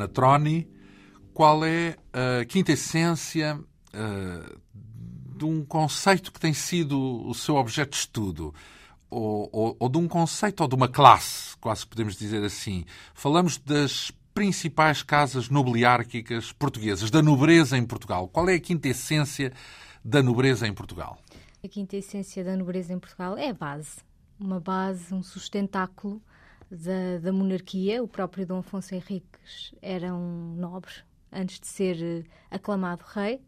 Olá, 0.00 0.06
Joana 0.06 0.08
Troni. 0.08 0.68
Qual 1.34 1.64
é 1.64 1.96
a 2.12 2.44
quinta 2.46 2.72
essência 2.72 3.58
uh, 3.58 4.60
de 5.36 5.44
um 5.44 5.64
conceito 5.64 6.32
que 6.32 6.40
tem 6.40 6.54
sido 6.54 6.98
o 7.28 7.34
seu 7.34 7.56
objeto 7.56 7.90
de 7.90 7.96
estudo? 7.96 8.54
Ou, 9.10 9.48
ou, 9.52 9.76
ou 9.78 9.88
de 9.88 9.98
um 9.98 10.08
conceito 10.08 10.60
ou 10.62 10.68
de 10.68 10.74
uma 10.74 10.88
classe, 10.88 11.56
quase 11.58 11.86
podemos 11.86 12.16
dizer 12.16 12.42
assim. 12.44 12.84
Falamos 13.12 13.58
das 13.58 14.12
principais 14.32 15.02
casas 15.02 15.48
nobiliárquicas 15.48 16.52
portuguesas, 16.52 17.10
da 17.10 17.20
nobreza 17.20 17.76
em 17.76 17.84
Portugal. 17.84 18.28
Qual 18.28 18.48
é 18.48 18.54
a 18.54 18.60
quinta 18.60 18.88
essência 18.88 19.52
da 20.04 20.22
nobreza 20.22 20.66
em 20.66 20.72
Portugal? 20.72 21.18
A 21.62 21.68
quinta 21.68 21.96
essência 21.96 22.42
da 22.44 22.56
nobreza 22.56 22.92
em 22.92 22.98
Portugal 22.98 23.36
é 23.36 23.50
a 23.50 23.54
base. 23.54 23.98
Uma 24.38 24.60
base, 24.60 25.12
um 25.12 25.22
sustentáculo 25.22 26.22
da, 26.70 27.18
da 27.20 27.32
monarquia. 27.32 28.02
O 28.02 28.08
próprio 28.08 28.46
Dom 28.46 28.58
Afonso 28.58 28.94
Henriques 28.94 29.74
era 29.82 30.14
um 30.14 30.54
nobre 30.54 30.92
antes 31.32 31.60
de 31.60 31.66
ser 31.66 32.02
eh, 32.02 32.24
aclamado 32.50 33.04
rei. 33.06 33.40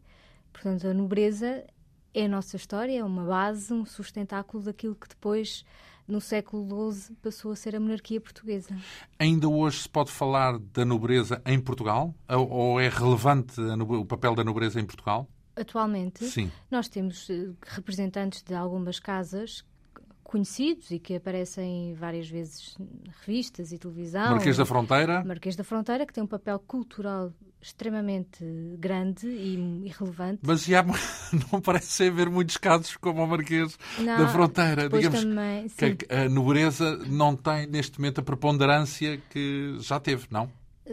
Portanto, 0.51 0.87
a 0.87 0.93
nobreza 0.93 1.65
é 2.13 2.25
a 2.25 2.29
nossa 2.29 2.55
história, 2.55 2.99
é 2.99 3.03
uma 3.03 3.25
base, 3.25 3.73
um 3.73 3.85
sustentáculo 3.85 4.63
daquilo 4.63 4.95
que 4.95 5.07
depois, 5.07 5.65
no 6.07 6.21
século 6.21 6.91
XII, 6.91 7.15
passou 7.21 7.51
a 7.51 7.55
ser 7.55 7.75
a 7.75 7.79
monarquia 7.79 8.21
portuguesa. 8.21 8.77
Ainda 9.17 9.49
hoje 9.49 9.79
se 9.79 9.89
pode 9.89 10.11
falar 10.11 10.59
da 10.59 10.85
nobreza 10.85 11.41
em 11.45 11.59
Portugal? 11.59 12.13
Ou 12.29 12.79
é 12.79 12.87
relevante 12.87 13.59
o 13.59 14.05
papel 14.05 14.35
da 14.35 14.43
nobreza 14.43 14.79
em 14.79 14.85
Portugal? 14.85 15.27
Atualmente, 15.55 16.25
Sim. 16.25 16.51
nós 16.69 16.87
temos 16.87 17.29
eh, 17.29 17.51
representantes 17.61 18.41
de 18.41 18.55
algumas 18.55 18.99
casas 18.99 19.63
conhecidos 20.23 20.91
e 20.91 20.99
que 20.99 21.15
aparecem 21.15 21.93
várias 21.93 22.29
vezes 22.29 22.75
em 22.79 23.11
revistas 23.21 23.71
e 23.71 23.77
televisão. 23.77 24.31
Marquês 24.31 24.57
da 24.57 24.65
Fronteira. 24.65 25.23
Marquês 25.23 25.55
da 25.55 25.63
Fronteira, 25.63 26.05
que 26.05 26.13
tem 26.13 26.23
um 26.23 26.27
papel 26.27 26.59
cultural 26.59 27.31
extremamente 27.61 28.43
grande 28.77 29.27
e, 29.27 29.87
relevante. 29.97 30.39
Mas 30.43 30.65
já 30.65 30.83
não 31.51 31.61
parece 31.61 32.07
haver 32.07 32.29
muitos 32.29 32.57
casos 32.57 32.97
como 32.97 33.23
o 33.23 33.27
Marquês 33.27 33.77
não, 33.99 34.17
da 34.17 34.27
Fronteira. 34.27 34.89
Digamos 34.89 35.23
também, 35.23 35.67
que 35.69 36.13
a 36.13 36.27
nobreza 36.27 36.97
não 37.07 37.35
tem 37.35 37.65
neste 37.67 37.99
momento 37.99 38.19
a 38.19 38.23
preponderância 38.23 39.17
que 39.29 39.77
já 39.79 39.99
teve, 39.99 40.27
não? 40.29 40.51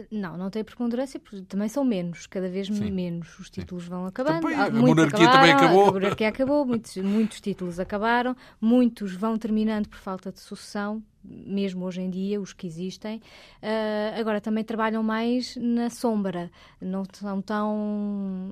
Não, 0.09 0.37
não 0.37 0.49
tem 0.49 0.63
preponderância, 0.63 1.19
porque 1.19 1.41
também 1.41 1.67
são 1.67 1.83
menos, 1.83 2.25
cada 2.25 2.47
vez 2.47 2.67
Sim. 2.67 2.91
menos. 2.91 3.37
Os 3.37 3.49
títulos 3.49 3.83
Sim. 3.83 3.89
vão 3.89 4.05
acabando. 4.05 4.41
Também, 4.41 4.57
a 4.57 4.69
monarquia 4.69 5.27
acabaram, 5.27 5.31
também 5.31 5.51
acabou. 5.51 5.89
A 5.89 5.91
monarquia 5.91 6.29
acabou, 6.29 6.65
muitos, 6.65 6.97
muitos 6.97 7.41
títulos 7.41 7.79
acabaram, 7.79 8.35
muitos 8.59 9.13
vão 9.13 9.37
terminando 9.37 9.89
por 9.89 9.99
falta 9.99 10.31
de 10.31 10.39
sucessão, 10.39 11.03
mesmo 11.23 11.85
hoje 11.85 12.01
em 12.01 12.09
dia, 12.09 12.41
os 12.41 12.53
que 12.53 12.65
existem, 12.65 13.17
uh, 13.17 14.19
agora 14.19 14.41
também 14.41 14.63
trabalham 14.63 15.03
mais 15.03 15.55
na 15.55 15.89
sombra, 15.89 16.49
não 16.79 17.03
são 17.13 17.41
tão. 17.41 18.49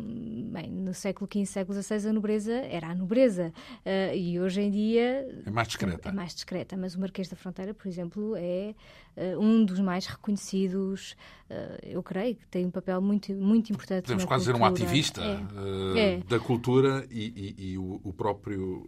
Bem, 0.51 0.69
no 0.69 0.93
século 0.93 1.27
XV, 1.31 1.45
século 1.45 1.81
XVI, 1.81 2.09
a 2.09 2.13
nobreza 2.13 2.53
era 2.53 2.87
a 2.87 2.95
nobreza, 2.95 3.51
uh, 3.85 4.15
e 4.15 4.39
hoje 4.39 4.61
em 4.61 4.69
dia. 4.69 5.27
É 5.45 5.49
mais 5.49 5.67
discreta. 5.67 6.09
É 6.09 6.11
mais 6.11 6.33
discreta, 6.33 6.77
mas 6.77 6.95
o 6.95 6.99
Marquês 6.99 7.27
da 7.27 7.35
Fronteira, 7.35 7.73
por 7.73 7.87
exemplo, 7.87 8.35
é 8.35 8.75
uh, 9.17 9.39
um 9.39 9.65
dos 9.65 9.79
mais 9.79 10.05
reconhecidos, 10.05 11.15
eu 11.81 12.03
creio, 12.03 12.35
que 12.35 12.45
tem 12.45 12.63
um 12.63 12.69
papel 12.69 13.01
muito, 13.01 13.33
muito 13.33 13.73
importante. 13.73 14.03
Podemos 14.03 14.25
quase 14.25 14.45
cultura. 14.45 14.69
dizer 14.69 14.83
um 14.83 14.85
ativista 14.85 15.21
é. 15.95 16.13
É. 16.13 16.17
da 16.17 16.39
cultura 16.39 17.07
e, 17.09 17.55
e, 17.57 17.71
e 17.71 17.77
o, 17.79 17.99
o, 18.03 18.13
próprio 18.13 18.85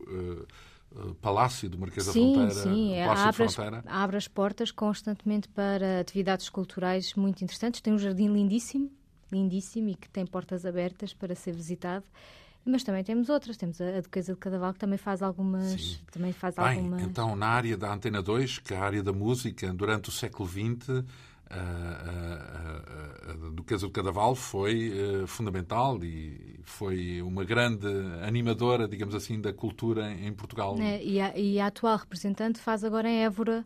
palácio 1.21 1.69
do 1.69 1.77
Marquês 1.77 2.05
sim, 2.05 2.33
da 2.33 2.51
Fronteira, 2.51 2.63
sim, 2.63 2.99
abre 2.99 3.43
as, 3.43 3.59
abre 3.87 4.17
as 4.17 4.27
portas 4.27 4.71
constantemente 4.71 5.47
para 5.47 6.01
atividades 6.01 6.49
culturais 6.49 7.13
muito 7.15 7.43
interessantes. 7.43 7.81
Tem 7.81 7.93
um 7.93 7.99
jardim 7.99 8.27
lindíssimo, 8.27 8.91
lindíssimo 9.31 9.89
e 9.89 9.95
que 9.95 10.09
tem 10.09 10.25
portas 10.25 10.65
abertas 10.65 11.13
para 11.13 11.33
ser 11.35 11.53
visitado. 11.53 12.05
Mas 12.63 12.83
também 12.83 13.03
temos 13.03 13.29
outras. 13.29 13.57
Temos 13.57 13.81
a 13.81 14.01
Duquesa 14.01 14.33
de 14.33 14.39
Cadaval, 14.39 14.73
que 14.73 14.79
também 14.79 14.97
faz 14.97 15.21
algumas. 15.21 15.81
Sim. 15.81 15.97
Também 16.11 16.31
faz 16.31 16.55
Bem, 16.55 16.77
algumas... 16.77 17.01
então, 17.01 17.35
na 17.35 17.47
área 17.47 17.75
da 17.75 17.91
Antena 17.91 18.21
2, 18.21 18.59
que 18.59 18.73
é 18.73 18.77
a 18.77 18.83
área 18.83 19.01
da 19.01 19.11
música, 19.11 19.73
durante 19.73 20.09
o 20.09 20.11
século 20.11 20.47
XX, 20.47 21.03
a, 21.51 23.29
a, 23.29 23.31
a, 23.31 23.49
Duquesa 23.51 23.85
do 23.85 23.91
Cadaval 23.91 24.35
foi 24.35 24.91
uh, 24.91 25.27
fundamental 25.27 26.01
e 26.03 26.59
foi 26.63 27.21
uma 27.21 27.43
grande 27.43 27.87
animadora, 28.25 28.87
digamos 28.87 29.13
assim, 29.13 29.39
da 29.39 29.51
cultura 29.51 30.11
em 30.11 30.31
Portugal. 30.33 30.75
É, 30.79 31.03
e, 31.03 31.19
a, 31.19 31.37
e, 31.37 31.59
a, 31.59 31.67
atual 31.67 31.97
representante 31.97 32.59
faz 32.59 32.83
agora 32.83 33.09
em 33.09 33.23
Évora 33.23 33.65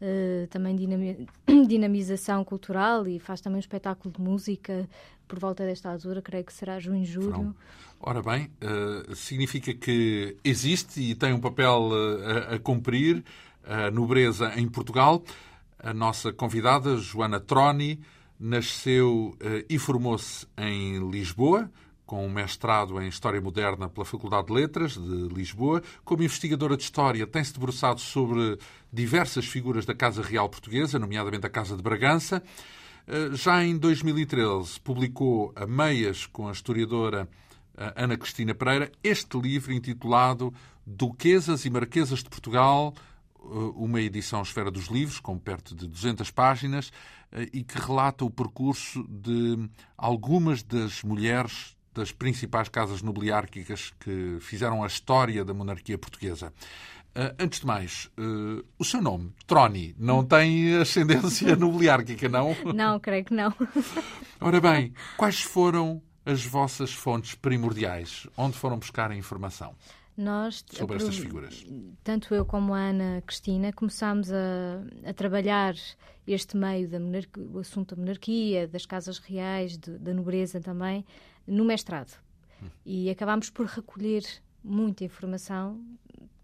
uh, 0.00 0.46
também 0.48 0.74
dinami 0.74 1.26
dinamização 1.66 2.44
cultural 2.44 3.06
e 3.06 3.18
faz 3.18 3.40
também 3.40 3.56
um 3.56 3.60
espetáculo 3.60 4.12
de 4.12 4.20
música 4.20 4.88
por 5.28 5.38
volta 5.38 5.64
desta 5.64 5.90
altura, 5.90 6.20
creio 6.20 6.44
que 6.44 6.52
será 6.52 6.80
junho, 6.80 7.04
julho. 7.04 7.54
Ora 8.00 8.22
bem, 8.22 8.50
uh, 8.62 9.14
significa 9.14 9.72
que 9.72 10.36
existe 10.42 11.00
e 11.00 11.14
tem 11.14 11.32
um 11.32 11.40
papel 11.40 11.90
a 12.50 12.58
cumprir 12.58 13.22
a 13.64 13.90
nobreza 13.90 14.52
em 14.56 14.68
Portugal. 14.68 15.22
A 15.82 15.94
nossa 15.94 16.32
convidada, 16.32 16.96
Joana 16.98 17.40
Troni, 17.40 18.00
nasceu 18.38 19.36
uh, 19.36 19.64
e 19.68 19.78
formou-se 19.78 20.46
em 20.56 21.10
Lisboa, 21.10 21.70
com 22.04 22.26
um 22.26 22.30
mestrado 22.30 23.00
em 23.00 23.08
História 23.08 23.40
Moderna 23.40 23.88
pela 23.88 24.04
Faculdade 24.04 24.48
de 24.48 24.52
Letras 24.52 24.92
de 24.92 25.28
Lisboa. 25.28 25.82
Como 26.04 26.22
investigadora 26.22 26.76
de 26.76 26.82
História, 26.82 27.26
tem-se 27.26 27.52
debruçado 27.52 28.00
sobre 28.00 28.58
diversas 28.92 29.46
figuras 29.46 29.86
da 29.86 29.94
Casa 29.94 30.20
Real 30.20 30.48
Portuguesa, 30.48 30.98
nomeadamente 30.98 31.46
a 31.46 31.50
Casa 31.50 31.76
de 31.76 31.82
Bragança. 31.82 32.42
Uh, 33.08 33.34
já 33.34 33.64
em 33.64 33.78
2013, 33.78 34.80
publicou 34.80 35.52
a 35.56 35.66
meias 35.66 36.26
com 36.26 36.48
a 36.48 36.52
historiadora 36.52 37.28
uh, 37.74 37.92
Ana 37.96 38.18
Cristina 38.18 38.54
Pereira 38.54 38.92
este 39.02 39.38
livro 39.38 39.72
intitulado 39.72 40.52
Duquesas 40.86 41.64
e 41.64 41.70
Marquesas 41.70 42.22
de 42.22 42.28
Portugal, 42.28 42.94
eh, 42.96 43.09
uma 43.74 44.00
edição 44.00 44.42
Esfera 44.42 44.70
dos 44.70 44.86
Livros, 44.86 45.20
com 45.20 45.38
perto 45.38 45.74
de 45.74 45.86
200 45.86 46.30
páginas, 46.30 46.92
eh, 47.32 47.48
e 47.52 47.64
que 47.64 47.78
relata 47.78 48.24
o 48.24 48.30
percurso 48.30 49.04
de 49.08 49.68
algumas 49.96 50.62
das 50.62 51.02
mulheres 51.02 51.76
das 51.92 52.12
principais 52.12 52.68
casas 52.68 53.02
nobiliárquicas 53.02 53.92
que 53.98 54.38
fizeram 54.40 54.84
a 54.84 54.86
história 54.86 55.44
da 55.44 55.52
monarquia 55.52 55.98
portuguesa. 55.98 56.52
Uh, 57.10 57.34
antes 57.40 57.58
de 57.58 57.66
mais, 57.66 58.08
o 58.78 58.84
seu 58.84 59.02
nome, 59.02 59.34
Troni, 59.44 59.96
não 59.98 60.24
tem 60.24 60.76
ascendência 60.76 61.56
nobiliárquica, 61.58 62.28
não? 62.28 62.56
Não, 62.72 63.00
creio 63.00 63.24
que 63.24 63.34
não. 63.34 63.52
Ora 64.40 64.60
bem, 64.60 64.94
quais 65.16 65.42
foram 65.42 66.00
as 66.24 66.44
vossas 66.44 66.92
fontes 66.92 67.34
primordiais? 67.34 68.28
Onde 68.36 68.56
foram 68.56 68.78
buscar 68.78 69.10
a 69.10 69.16
informação? 69.16 69.74
Nós 70.16 70.64
sobre 70.70 70.96
estas 70.96 71.16
figuras. 71.16 71.64
Tanto 72.04 72.34
eu 72.34 72.44
como 72.44 72.74
a 72.74 72.78
Ana 72.78 73.22
Cristina 73.26 73.72
começámos 73.72 74.30
a, 74.32 74.82
a 75.04 75.12
trabalhar 75.12 75.74
este 76.26 76.56
meio 76.56 76.88
da 76.88 76.98
o 77.52 77.58
assunto 77.58 77.94
da 77.94 78.00
monarquia, 78.02 78.68
das 78.68 78.86
casas 78.86 79.18
reais, 79.18 79.76
de, 79.76 79.98
da 79.98 80.12
nobreza 80.12 80.60
também, 80.60 81.04
no 81.46 81.64
mestrado. 81.64 82.18
Hum. 82.62 82.66
E 82.84 83.10
acabámos 83.10 83.50
por 83.50 83.66
recolher 83.66 84.22
muita 84.62 85.04
informação 85.04 85.82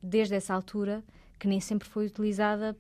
desde 0.03 0.35
essa 0.35 0.55
altura 0.55 1.05
que 1.39 1.47
nem 1.47 1.61
sempre 1.61 1.89
foi 1.89 2.07
utilizada 2.07 2.77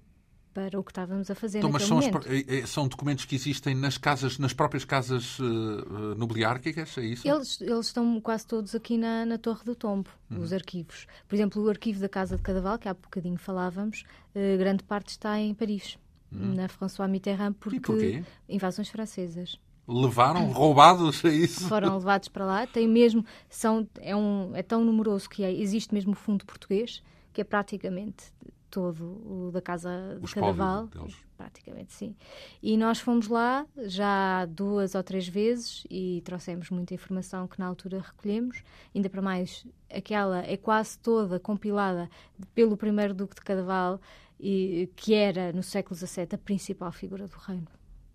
para 0.56 0.80
o 0.80 0.82
que 0.82 0.90
estávamos 0.90 1.30
a 1.30 1.34
fazer 1.34 1.58
então, 1.58 1.70
mas 1.70 1.82
são, 1.82 1.98
as, 1.98 2.06
eh, 2.06 2.44
eh, 2.48 2.66
são, 2.66 2.88
documentos 2.88 3.26
que 3.26 3.34
existem 3.34 3.74
nas 3.74 3.98
casas, 3.98 4.38
nas 4.38 4.54
próprias 4.54 4.86
casas 4.86 5.38
uh, 5.38 6.14
nobiliárquicas, 6.16 6.96
é 6.96 7.04
isso? 7.04 7.28
Eles, 7.28 7.60
eles 7.60 7.88
estão 7.88 8.18
quase 8.22 8.46
todos 8.46 8.74
aqui 8.74 8.96
na, 8.96 9.26
na 9.26 9.36
Torre 9.36 9.64
do 9.66 9.74
Tombo, 9.74 10.08
uhum. 10.30 10.40
os 10.40 10.54
arquivos. 10.54 11.06
Por 11.28 11.34
exemplo, 11.34 11.62
o 11.62 11.68
arquivo 11.68 12.00
da 12.00 12.08
Casa 12.08 12.38
de 12.38 12.42
Cadaval, 12.42 12.78
que 12.78 12.88
há 12.88 12.94
bocadinho 12.94 13.36
falávamos, 13.36 14.04
uh, 14.34 14.56
grande 14.56 14.82
parte 14.82 15.10
está 15.10 15.38
em 15.38 15.52
Paris, 15.52 15.98
uhum. 16.32 16.54
na 16.54 16.68
François 16.68 17.10
Mitterrand, 17.10 17.52
porque 17.52 18.24
e 18.48 18.54
invasões 18.54 18.88
francesas 18.88 19.58
levaram 19.86 20.50
roubados 20.50 21.24
a 21.24 21.28
isso 21.28 21.68
foram 21.68 21.96
levados 21.96 22.28
para 22.28 22.44
lá 22.44 22.66
tem 22.66 22.88
mesmo 22.88 23.24
são 23.48 23.86
é 24.00 24.16
um 24.16 24.50
é 24.56 24.60
tão 24.60 24.84
numeroso 24.84 25.30
que 25.30 25.44
é, 25.44 25.52
existe 25.52 25.94
mesmo 25.94 26.10
o 26.10 26.16
fundo 26.16 26.44
português 26.44 27.00
que 27.32 27.40
é 27.40 27.44
praticamente 27.44 28.32
todo 28.76 29.22
o 29.24 29.50
da 29.50 29.62
Casa 29.62 30.18
de 30.20 30.34
Cadaval. 30.34 30.90
Praticamente, 31.34 31.94
sim. 31.94 32.14
E 32.62 32.76
nós 32.76 33.00
fomos 33.00 33.26
lá 33.26 33.66
já 33.86 34.44
duas 34.44 34.94
ou 34.94 35.02
três 35.02 35.26
vezes 35.26 35.86
e 35.90 36.20
trouxemos 36.26 36.68
muita 36.68 36.92
informação 36.92 37.48
que 37.48 37.58
na 37.58 37.64
altura 37.64 38.04
recolhemos. 38.06 38.62
Ainda 38.94 39.08
para 39.08 39.22
mais, 39.22 39.66
aquela 39.90 40.44
é 40.44 40.58
quase 40.58 40.98
toda 40.98 41.40
compilada 41.40 42.10
pelo 42.54 42.76
primeiro 42.76 43.14
Duque 43.14 43.36
de 43.36 43.40
Cadaval, 43.40 43.98
e, 44.38 44.90
que 44.94 45.14
era, 45.14 45.54
no 45.54 45.62
século 45.62 45.96
XVII, 45.96 46.28
a 46.32 46.38
principal 46.38 46.92
figura 46.92 47.26
do 47.26 47.36
reino, 47.38 47.68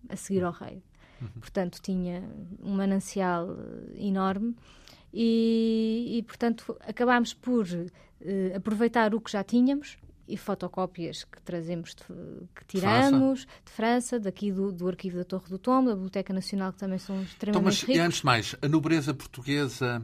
a 0.08 0.14
seguir 0.14 0.44
ao 0.44 0.52
rei. 0.52 0.80
Uhum. 1.20 1.28
Portanto, 1.40 1.80
tinha 1.82 2.22
um 2.62 2.76
manancial 2.76 3.48
eh, 3.50 4.06
enorme. 4.06 4.54
E, 5.12 6.18
e, 6.18 6.22
portanto 6.22 6.74
acabámos 6.80 7.34
por 7.34 7.66
uh, 7.66 8.56
aproveitar 8.56 9.14
o 9.14 9.20
que 9.20 9.30
já 9.30 9.44
tínhamos 9.44 9.98
e 10.32 10.36
fotocópias 10.36 11.24
que 11.24 11.42
trazemos, 11.42 11.94
de, 11.94 12.04
que 12.54 12.64
tiramos 12.66 13.40
de 13.40 13.46
França, 13.46 13.62
de 13.66 13.72
França 13.72 14.20
daqui 14.20 14.50
do, 14.50 14.72
do, 14.72 14.88
Arquivo 14.88 15.18
da 15.18 15.24
Torre 15.24 15.48
do 15.50 15.58
Tombo, 15.58 15.90
da 15.90 15.94
Biblioteca 15.94 16.32
Nacional, 16.32 16.72
que 16.72 16.78
também 16.78 16.98
são 16.98 17.22
extremamente 17.22 17.46
então, 17.46 17.62
mas, 17.62 17.80
ricos. 17.80 17.96
E 17.96 17.98
antes 17.98 18.18
de 18.20 18.24
mais, 18.24 18.56
a 18.62 18.68
nobreza 18.68 19.12
portuguesa 19.12 20.02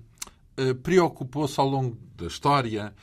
uh, 0.58 0.74
preocupou-se 0.76 1.58
ao 1.58 1.66
longo 1.66 1.96
da 2.14 2.26
história 2.26 2.94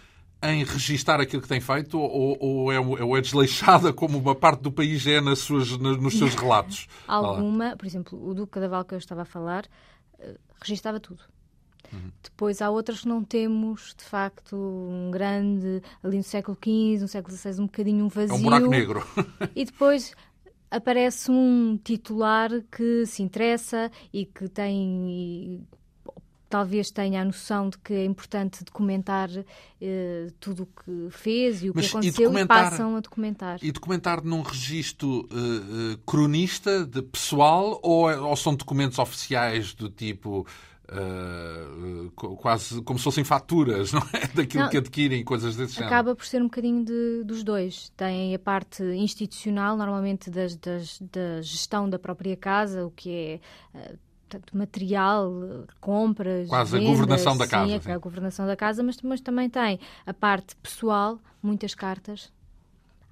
em 0.43 0.63
registar 0.63 1.19
aquilo 1.19 1.41
que 1.41 1.47
tem 1.47 1.59
feito 1.59 1.99
ou, 1.99 2.37
ou, 2.39 2.71
é, 2.71 2.79
ou 2.79 3.17
é 3.17 3.21
desleixada 3.21 3.91
como 3.91 4.19
uma 4.19 4.35
parte 4.35 4.61
do 4.61 4.71
país 4.71 5.07
é 5.07 5.19
nas 5.19 5.39
suas, 5.39 5.75
nos 5.77 6.15
seus 6.19 6.35
relatos? 6.35 6.87
Alguma, 7.07 7.75
por 7.75 7.87
exemplo, 7.87 8.23
o 8.23 8.35
Duque 8.35 8.51
Cadaval 8.51 8.85
que 8.85 8.93
eu 8.93 8.99
estava 8.99 9.23
a 9.23 9.25
falar, 9.25 9.65
uh, 10.19 10.37
registava 10.61 10.99
tudo. 10.99 11.23
Uhum. 11.91 12.11
Depois 12.23 12.61
há 12.61 12.69
outras 12.69 13.01
que 13.01 13.07
não 13.07 13.23
temos, 13.23 13.95
de 13.97 14.03
facto, 14.03 14.55
um 14.55 15.09
grande, 15.11 15.81
ali 16.03 16.17
no 16.17 16.23
século 16.23 16.57
XV, 16.57 17.01
no 17.01 17.07
século 17.07 17.35
XVI, 17.35 17.61
um 17.61 17.65
bocadinho 17.65 18.05
um 18.05 18.09
vazio. 18.09 18.35
É 18.35 18.37
um 18.37 18.41
buraco 18.41 18.67
negro. 18.67 19.07
e 19.55 19.65
depois 19.65 20.13
aparece 20.69 21.31
um 21.31 21.79
titular 21.83 22.49
que 22.71 23.05
se 23.05 23.23
interessa 23.23 23.91
e 24.11 24.25
que 24.25 24.49
tem 24.49 25.65
talvez 26.49 26.89
tenha 26.89 27.21
a 27.21 27.25
noção 27.25 27.69
de 27.69 27.77
que 27.79 27.93
é 27.93 28.05
importante 28.05 28.63
documentar 28.63 29.29
eh, 29.81 30.27
tudo 30.39 30.63
o 30.63 30.65
que 30.67 31.11
fez 31.11 31.63
e 31.63 31.69
o 31.69 31.73
Mas, 31.75 31.87
que 31.87 31.91
aconteceu 31.91 32.33
e, 32.33 32.41
e, 32.41 32.45
passam 32.45 32.95
a 32.95 32.99
documentar. 33.01 33.59
E 33.61 33.71
documentar 33.73 34.23
num 34.23 34.41
registro 34.41 35.27
uh, 35.31 35.97
cronista, 36.05 36.85
de 36.85 37.01
pessoal, 37.01 37.79
ou, 37.83 38.09
é, 38.09 38.17
ou, 38.17 38.35
são 38.35 38.55
documentos 38.55 38.99
oficiais 38.99 39.73
do 39.73 39.89
tipo... 39.89 40.45
Uh, 40.87 42.11
quase 42.11 42.81
como 42.83 42.99
se 42.99 43.03
fossem 43.03 43.23
faturas, 43.23 43.91
não 43.93 44.01
é? 44.13 44.27
Daquilo 44.27 44.63
não, 44.63 44.69
que 44.69 44.77
adquirem, 44.77 45.23
coisas 45.23 45.55
desse 45.55 45.73
género. 45.73 45.93
Acaba 45.93 46.15
por 46.15 46.25
ser 46.25 46.41
um 46.41 46.45
bocadinho 46.45 46.85
de, 46.85 47.23
dos 47.23 47.43
dois. 47.43 47.89
Tem 47.97 48.35
a 48.35 48.39
parte 48.39 48.83
institucional, 48.83 49.75
normalmente 49.75 50.29
das, 50.29 50.55
das, 50.55 50.99
da 51.01 51.41
gestão 51.41 51.89
da 51.89 51.97
própria 51.97 52.37
casa, 52.37 52.85
o 52.85 52.91
que 52.91 53.41
é 53.73 53.89
uh, 53.93 53.97
portanto, 54.27 54.57
material, 54.57 55.31
compras. 55.79 56.49
Quase 56.49 56.77
vendas, 56.77 56.87
a 56.87 56.91
governação 56.91 57.37
da 57.37 57.47
casa. 57.47 57.79
Sim. 57.79 57.91
a 57.91 57.97
governação 57.97 58.47
da 58.47 58.55
casa, 58.55 58.83
mas, 58.83 59.01
mas 59.01 59.21
também 59.21 59.49
tem 59.49 59.79
a 60.05 60.13
parte 60.13 60.55
pessoal, 60.57 61.19
muitas 61.41 61.73
cartas. 61.73 62.31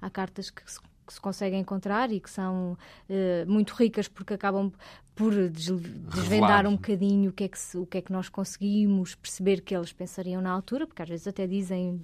Há 0.00 0.10
cartas 0.10 0.50
que 0.50 0.62
se, 0.70 0.78
que 1.06 1.12
se 1.12 1.20
conseguem 1.20 1.60
encontrar 1.60 2.10
e 2.12 2.20
que 2.20 2.30
são 2.30 2.76
uh, 3.08 3.50
muito 3.50 3.74
ricas 3.74 4.08
porque 4.08 4.34
acabam 4.34 4.72
por 5.14 5.32
desvendar 5.48 6.66
um 6.66 6.72
bocadinho 6.72 7.30
o 7.30 7.32
que, 7.32 7.44
é 7.44 7.48
que 7.48 7.58
se, 7.58 7.78
o 7.78 7.86
que 7.86 7.98
é 7.98 8.02
que 8.02 8.12
nós 8.12 8.28
conseguimos 8.28 9.14
perceber 9.14 9.60
que 9.60 9.74
eles 9.74 9.92
pensariam 9.92 10.42
na 10.42 10.50
altura, 10.50 10.86
porque 10.86 11.02
às 11.02 11.08
vezes 11.08 11.28
até 11.28 11.46
dizem 11.46 12.02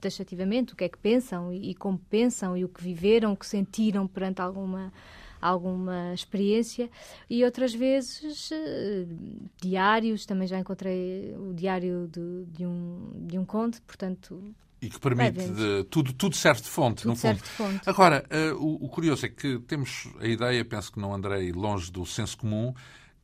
taxativamente 0.00 0.72
o 0.72 0.76
que 0.76 0.84
é 0.84 0.88
que 0.88 0.98
pensam 0.98 1.52
e, 1.52 1.70
e 1.70 1.74
como 1.74 1.98
pensam 2.10 2.56
e 2.56 2.64
o 2.64 2.68
que 2.68 2.82
viveram, 2.82 3.32
o 3.32 3.36
que 3.36 3.46
sentiram 3.46 4.06
perante 4.06 4.40
alguma 4.40 4.92
alguma 5.40 6.12
experiência. 6.12 6.90
E 7.30 7.44
outras 7.44 7.72
vezes 7.72 8.50
uh, 8.50 9.48
diários, 9.60 10.26
também 10.26 10.48
já 10.48 10.58
encontrei 10.58 11.34
o 11.36 11.54
diário 11.54 12.08
de, 12.08 12.44
de, 12.46 12.66
um, 12.66 13.12
de 13.26 13.38
um 13.38 13.44
conde, 13.44 13.80
portanto 13.82 14.42
e 14.80 14.88
que 14.88 14.98
permite 14.98 15.48
de, 15.48 15.84
tudo, 15.84 16.12
tudo 16.12 16.36
serve 16.36 16.62
de 16.62 16.68
fonte, 16.68 17.02
tudo 17.02 17.10
no 17.10 17.16
fundo. 17.16 17.36
De 17.36 17.48
fonte. 17.48 17.80
Agora, 17.88 18.24
uh, 18.30 18.54
o, 18.56 18.84
o, 18.84 18.88
curioso 18.88 19.26
é 19.26 19.28
que 19.28 19.58
temos 19.60 20.08
a 20.20 20.26
ideia, 20.26 20.64
penso 20.64 20.92
que 20.92 21.00
não 21.00 21.12
andrei 21.12 21.52
longe 21.52 21.90
do 21.90 22.06
senso 22.06 22.38
comum, 22.38 22.72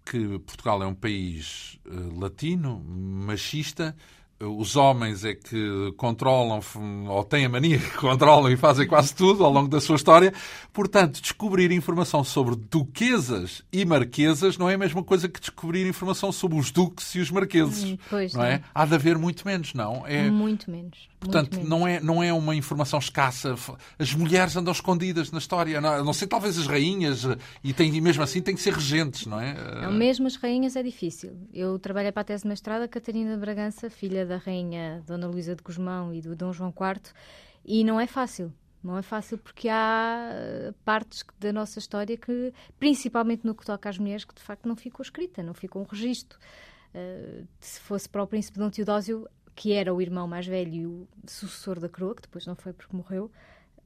que 0.04 0.38
Portugal 0.40 0.82
é 0.82 0.86
um 0.86 0.94
país 0.94 1.78
uh, 1.86 2.18
latino, 2.18 2.82
machista, 2.84 3.94
os 4.44 4.76
homens 4.76 5.24
é 5.24 5.34
que 5.34 5.92
controlam, 5.96 6.60
ou 7.08 7.24
têm 7.24 7.44
a 7.44 7.48
mania 7.48 7.78
que 7.78 7.96
controlam 7.96 8.50
e 8.50 8.56
fazem 8.56 8.86
quase 8.86 9.14
tudo 9.14 9.44
ao 9.44 9.52
longo 9.52 9.68
da 9.68 9.80
sua 9.80 9.96
história. 9.96 10.32
Portanto, 10.72 11.20
descobrir 11.20 11.70
informação 11.72 12.24
sobre 12.24 12.56
duquesas 12.56 13.62
e 13.72 13.84
marquesas 13.84 14.58
não 14.58 14.68
é 14.68 14.74
a 14.74 14.78
mesma 14.78 15.02
coisa 15.02 15.28
que 15.28 15.40
descobrir 15.40 15.86
informação 15.86 16.32
sobre 16.32 16.58
os 16.58 16.70
duques 16.70 17.14
e 17.14 17.20
os 17.20 17.30
marqueses. 17.30 17.84
Hum, 17.84 17.98
pois 18.10 18.34
não, 18.34 18.44
é? 18.44 18.62
Há 18.74 18.84
de 18.84 18.94
haver 18.94 19.18
muito 19.18 19.46
menos, 19.46 19.74
não? 19.74 20.06
É... 20.06 20.30
Muito 20.30 20.70
menos. 20.70 21.08
Portanto, 21.24 21.54
muito 21.54 21.68
não, 21.68 21.88
é, 21.88 22.00
não 22.00 22.22
é 22.22 22.32
uma 22.32 22.54
informação 22.54 22.98
escassa. 22.98 23.54
As 23.98 24.12
mulheres 24.14 24.56
andam 24.56 24.72
escondidas 24.72 25.30
na 25.32 25.38
história. 25.38 25.80
Não, 25.80 26.04
não 26.04 26.12
sei, 26.12 26.28
talvez 26.28 26.58
as 26.58 26.66
rainhas, 26.66 27.26
e, 27.62 27.72
tem, 27.72 27.94
e 27.94 28.00
mesmo 28.00 28.22
assim 28.22 28.42
têm 28.42 28.54
que 28.54 28.60
ser 28.60 28.74
regentes, 28.74 29.26
não 29.26 29.40
é? 29.40 29.54
Não, 29.82 29.92
mesmo 29.92 30.26
as 30.26 30.36
rainhas 30.36 30.76
é 30.76 30.82
difícil. 30.82 31.32
Eu 31.52 31.78
trabalhei 31.78 32.12
para 32.12 32.20
a 32.22 32.24
tese 32.24 32.42
de 32.42 32.48
mestrado, 32.48 32.86
Catarina 32.88 33.34
de 33.34 33.40
Bragança, 33.40 33.88
filha 33.88 34.26
da 34.26 34.33
rainha 34.38 35.02
Dona 35.06 35.26
Luísa 35.26 35.54
de 35.54 35.62
Guzmão 35.62 36.12
e 36.12 36.20
do 36.20 36.34
Dom 36.34 36.52
João 36.52 36.70
IV, 36.70 37.12
e 37.64 37.84
não 37.84 38.00
é 38.00 38.06
fácil. 38.06 38.52
Não 38.82 38.98
é 38.98 39.02
fácil 39.02 39.38
porque 39.38 39.68
há 39.70 40.28
eh, 40.30 40.74
partes 40.84 41.24
da 41.40 41.50
nossa 41.50 41.78
história 41.78 42.18
que, 42.18 42.52
principalmente 42.78 43.46
no 43.46 43.54
que 43.54 43.64
toca 43.64 43.88
às 43.88 43.96
mulheres, 43.96 44.26
que 44.26 44.34
de 44.34 44.42
facto 44.42 44.68
não 44.68 44.76
ficou 44.76 45.02
escrita, 45.02 45.42
não 45.42 45.54
ficou 45.54 45.80
um 45.80 45.86
registro. 45.86 46.38
Uh, 46.94 47.44
se 47.58 47.80
fosse 47.80 48.08
para 48.08 48.22
o 48.22 48.26
príncipe 48.26 48.58
Dom 48.58 48.70
Teodósio, 48.70 49.26
que 49.54 49.72
era 49.72 49.92
o 49.92 50.02
irmão 50.02 50.28
mais 50.28 50.46
velho 50.46 50.74
e 50.74 50.86
o 50.86 51.08
sucessor 51.26 51.80
da 51.80 51.88
coroa, 51.88 52.14
que 52.14 52.22
depois 52.22 52.46
não 52.46 52.54
foi 52.54 52.72
porque 52.72 52.94
morreu, 52.94 53.30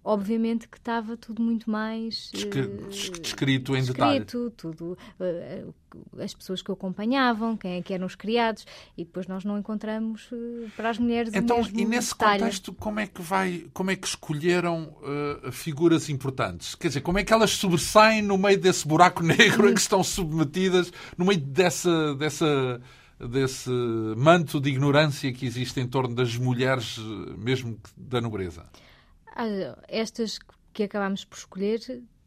obviamente 0.08 0.66
que 0.66 0.78
estava 0.78 1.18
tudo 1.18 1.42
muito 1.42 1.70
mais 1.70 2.32
uh, 2.34 3.20
descrito 3.20 3.76
em 3.76 3.84
detalhe. 3.84 4.24
tudo, 4.24 4.96
uh, 5.20 5.74
as 6.18 6.32
pessoas 6.32 6.62
que 6.62 6.70
o 6.70 6.74
acompanhavam, 6.74 7.58
quem 7.58 7.72
é 7.72 7.82
que 7.82 7.92
eram 7.92 8.06
os 8.06 8.14
criados, 8.14 8.66
e 8.96 9.04
depois 9.04 9.26
nós 9.26 9.44
não 9.44 9.58
encontramos 9.58 10.32
uh, 10.32 10.70
para 10.74 10.88
as 10.88 10.98
mulheres 10.98 11.34
então, 11.34 11.60
e 11.74 11.84
nesse 11.84 12.12
detalhe. 12.12 12.40
contexto, 12.40 12.72
como 12.72 13.00
é 13.00 13.06
que 13.06 13.20
vai, 13.20 13.66
como 13.74 13.90
é 13.90 13.96
que 13.96 14.06
escolheram 14.06 14.96
figuras 15.52 16.08
importantes? 16.08 16.74
Quer 16.74 16.88
dizer, 16.88 17.00
como 17.02 17.18
é 17.18 17.24
que 17.24 17.32
elas 17.32 17.50
sobressaem 17.50 18.22
no 18.22 18.38
meio 18.38 18.58
desse 18.58 18.88
buraco 18.88 19.22
negro 19.22 19.68
em 19.68 19.74
que 19.74 19.80
estão 19.80 20.02
submetidas, 20.02 20.90
no 21.18 21.26
meio 21.26 21.40
dessa 21.40 22.14
dessa 22.14 22.80
desse 23.20 23.68
manto 24.16 24.60
de 24.60 24.70
ignorância 24.70 25.30
que 25.32 25.44
existe 25.44 25.80
em 25.80 25.86
torno 25.86 26.14
das 26.14 26.36
mulheres, 26.36 26.98
mesmo 27.36 27.76
da 27.96 28.20
nobreza? 28.20 28.64
Estas 29.88 30.38
que 30.72 30.84
acabámos 30.84 31.24
por 31.24 31.38
escolher 31.38 31.80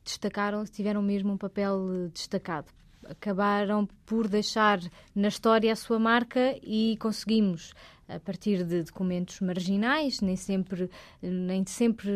destacaram, 0.04 0.66
tiveram 0.66 1.02
mesmo 1.02 1.34
um 1.34 1.38
papel 1.38 1.90
eh, 1.94 2.08
destacado. 2.14 2.68
Acabaram 3.06 3.88
por 4.06 4.28
deixar 4.28 4.80
na 5.16 5.28
história 5.28 5.72
a 5.74 5.76
sua 5.76 5.98
marca 5.98 6.56
e 6.62 6.98
conseguimos, 6.98 7.74
a 8.08 8.20
partir 8.20 8.64
de 8.64 8.84
documentos 8.84 9.40
marginais, 9.40 10.22
nem 10.22 10.36
sempre, 10.36 10.90
nem 11.22 11.66
sempre 11.66 12.12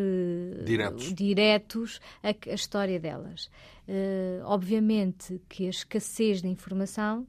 diretos, 0.64 1.14
diretos 1.14 2.00
a, 2.22 2.28
a 2.28 2.54
história 2.54 3.00
delas. 3.00 3.50
Uh, 3.88 4.42
obviamente 4.44 5.40
que 5.48 5.66
a 5.66 5.70
escassez 5.70 6.42
de 6.42 6.48
informação 6.48 7.26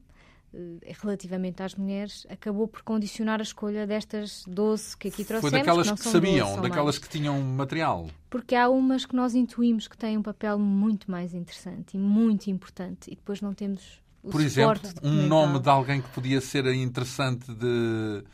relativamente 1.02 1.62
às 1.62 1.74
mulheres, 1.74 2.26
acabou 2.28 2.66
por 2.66 2.82
condicionar 2.82 3.40
a 3.40 3.42
escolha 3.42 3.86
destas 3.86 4.44
12 4.46 4.96
que 4.96 5.08
aqui 5.08 5.24
trouxemos. 5.24 5.50
Foi 5.50 5.58
daquelas 5.58 5.90
que, 5.90 5.96
que 5.96 6.08
sabiam, 6.08 6.48
12, 6.48 6.62
daquelas 6.62 6.84
mais. 6.84 6.98
que 6.98 7.08
tinham 7.08 7.40
material. 7.42 8.08
Porque 8.30 8.54
há 8.54 8.68
umas 8.68 9.04
que 9.04 9.14
nós 9.14 9.34
intuímos 9.34 9.86
que 9.88 9.96
têm 9.96 10.16
um 10.16 10.22
papel 10.22 10.58
muito 10.58 11.10
mais 11.10 11.34
interessante 11.34 11.96
e 11.96 11.98
muito 11.98 12.48
importante 12.48 13.10
e 13.10 13.14
depois 13.14 13.40
não 13.40 13.52
temos 13.52 14.00
o 14.22 14.30
Por 14.30 14.40
exemplo, 14.40 14.80
um 15.02 15.26
nome 15.26 15.58
de 15.60 15.68
alguém 15.68 16.00
que 16.00 16.08
podia 16.08 16.40
ser 16.40 16.66
interessante 16.66 17.52
de 17.54 18.24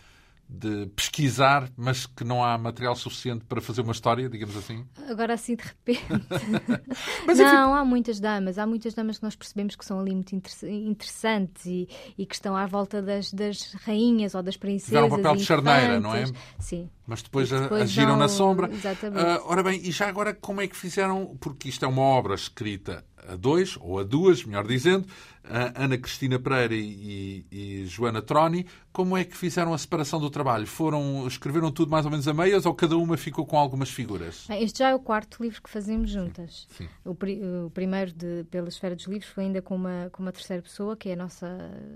de 0.54 0.86
pesquisar, 0.94 1.68
mas 1.76 2.06
que 2.06 2.24
não 2.24 2.42
há 2.42 2.56
material 2.56 2.94
suficiente 2.94 3.44
para 3.44 3.60
fazer 3.60 3.82
uma 3.82 3.92
história, 3.92 4.28
digamos 4.28 4.56
assim? 4.56 4.84
Agora 5.08 5.34
assim 5.34 5.56
de 5.56 5.64
repente. 5.64 6.04
mas, 7.26 7.38
não, 7.38 7.70
enfim... 7.70 7.80
há 7.80 7.84
muitas 7.84 8.20
damas, 8.20 8.58
há 8.58 8.66
muitas 8.66 8.94
damas 8.94 9.18
que 9.18 9.24
nós 9.24 9.36
percebemos 9.36 9.76
que 9.76 9.84
são 9.84 9.98
ali 9.98 10.14
muito 10.14 10.34
interessantes 10.34 11.66
e, 11.66 11.88
e 12.16 12.24
que 12.24 12.34
estão 12.34 12.56
à 12.56 12.66
volta 12.66 13.02
das, 13.02 13.32
das 13.32 13.74
rainhas 13.84 14.34
ou 14.34 14.42
das 14.42 14.56
princesas. 14.56 14.86
Tiveram 14.86 15.06
um 15.08 15.10
papel 15.10 15.36
de 15.36 15.44
charneira, 15.44 16.00
não 16.00 16.14
é? 16.14 16.24
Sim. 16.58 16.88
Mas 17.06 17.22
depois, 17.22 17.50
depois 17.50 17.82
agiram 17.82 18.12
não... 18.12 18.18
na 18.18 18.28
sombra. 18.28 18.70
Exatamente. 18.72 19.22
Uh, 19.22 19.42
ora 19.46 19.62
bem, 19.62 19.80
e 19.82 19.90
já 19.90 20.08
agora 20.08 20.32
como 20.32 20.60
é 20.60 20.66
que 20.66 20.76
fizeram? 20.76 21.36
Porque 21.38 21.68
isto 21.68 21.84
é 21.84 21.88
uma 21.88 22.02
obra 22.02 22.34
escrita 22.34 23.04
a 23.28 23.36
dois, 23.36 23.76
ou 23.80 23.98
a 23.98 24.02
duas, 24.02 24.44
melhor 24.44 24.66
dizendo, 24.66 25.06
a 25.44 25.84
Ana 25.84 25.98
Cristina 25.98 26.38
Pereira 26.38 26.74
e, 26.74 27.44
e, 27.52 27.86
Joana 27.86 28.22
Troni, 28.22 28.66
como 28.92 29.16
é 29.16 29.24
que 29.24 29.36
fizeram 29.36 29.74
a 29.74 29.78
separação 29.78 30.18
do 30.18 30.30
trabalho? 30.30 30.66
Foram, 30.66 31.26
escreveram 31.26 31.70
tudo 31.70 31.90
mais 31.90 32.04
ou 32.04 32.10
menos 32.10 32.26
a 32.26 32.32
meias 32.32 32.64
ou 32.64 32.74
cada 32.74 32.96
uma 32.96 33.16
ficou 33.16 33.44
com 33.44 33.58
algumas 33.58 33.90
figuras? 33.90 34.46
Este 34.50 34.78
já 34.78 34.90
é 34.90 34.94
o 34.94 35.00
quarto 35.00 35.42
livro 35.42 35.62
que 35.62 35.68
fazemos 35.68 36.10
juntas. 36.10 36.66
Sim, 36.70 36.84
sim. 36.84 36.88
O, 37.04 37.14
pri, 37.14 37.40
o, 37.42 37.70
primeiro 37.70 38.12
de, 38.12 38.44
pela 38.50 38.68
Esfera 38.68 38.96
dos 38.96 39.06
Livros 39.06 39.30
foi 39.30 39.44
ainda 39.44 39.60
com 39.60 39.74
uma, 39.76 40.08
com 40.12 40.22
uma 40.22 40.32
terceira 40.32 40.62
pessoa, 40.62 40.96
que 40.96 41.10
é 41.10 41.12
a 41.12 41.16
nossa 41.16 41.46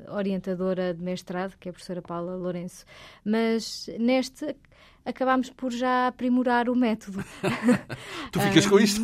orientadora 0.08 0.92
de 0.92 1.02
mestrado, 1.02 1.56
que 1.58 1.68
é 1.68 1.70
a 1.70 1.72
professora 1.72 2.02
Paula 2.02 2.36
Lourenço. 2.36 2.84
Mas 3.24 3.88
neste 3.98 4.56
acabámos 5.08 5.48
por 5.50 5.72
já 5.72 6.08
aprimorar 6.08 6.68
o 6.68 6.76
método. 6.76 7.24
tu 8.30 8.40
ficas 8.40 8.66
com 8.66 8.78
isto? 8.78 9.02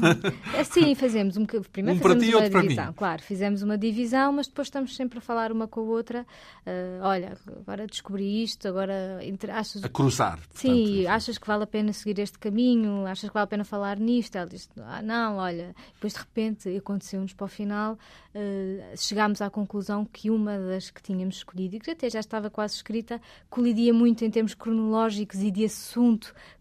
Sim, 0.70 0.94
fazemos 0.94 1.36
um 1.36 1.46
primeiro 1.46 1.98
um 1.98 2.02
fazemos 2.02 2.26
ti, 2.26 2.34
uma 2.34 2.62
divisão, 2.62 2.92
claro, 2.92 3.22
fizemos 3.22 3.62
uma 3.62 3.78
divisão, 3.78 4.32
mas 4.32 4.46
depois 4.46 4.68
estamos 4.68 4.94
sempre 4.94 5.18
a 5.18 5.20
falar 5.22 5.50
uma 5.50 5.66
com 5.66 5.80
a 5.80 5.84
outra. 5.84 6.26
Uh, 6.66 7.02
olha, 7.02 7.38
agora 7.58 7.86
descobri 7.86 8.42
isto, 8.42 8.68
agora 8.68 9.20
achas 9.52 9.82
a 9.82 9.88
cruzar. 9.88 10.36
Portanto, 10.36 10.58
sim, 10.58 11.06
achas 11.06 11.38
que 11.38 11.46
vale 11.46 11.64
a 11.64 11.66
pena 11.66 11.92
seguir 11.92 12.20
este 12.20 12.38
caminho? 12.38 13.06
Achas 13.06 13.30
que 13.30 13.34
vale 13.34 13.44
a 13.44 13.48
pena 13.48 13.64
falar 13.64 13.98
nisto? 13.98 14.36
Ela 14.36 14.46
diz, 14.46 14.68
ah, 14.78 15.00
não, 15.02 15.36
olha. 15.36 15.74
Depois 15.94 16.12
de 16.12 16.18
repente 16.18 16.76
aconteceu-nos 16.76 17.32
para 17.32 17.44
o 17.44 17.48
final, 17.48 17.94
uh, 18.34 18.96
chegámos 18.96 19.40
à 19.40 19.48
conclusão 19.48 20.04
que 20.04 20.30
uma 20.30 20.58
das 20.58 20.90
que 20.90 21.02
tínhamos 21.02 21.36
escolhido 21.36 21.76
e 21.76 21.80
que 21.80 21.90
até 21.90 22.10
já 22.10 22.20
estava 22.20 22.50
quase 22.50 22.74
escrita 22.74 23.20
colidia 23.48 23.94
muito 23.94 24.24
em 24.24 24.30
termos 24.30 24.54
cronológicos 24.54 25.40
e 25.40 25.50
de 25.50 25.64
assunto 25.64 25.84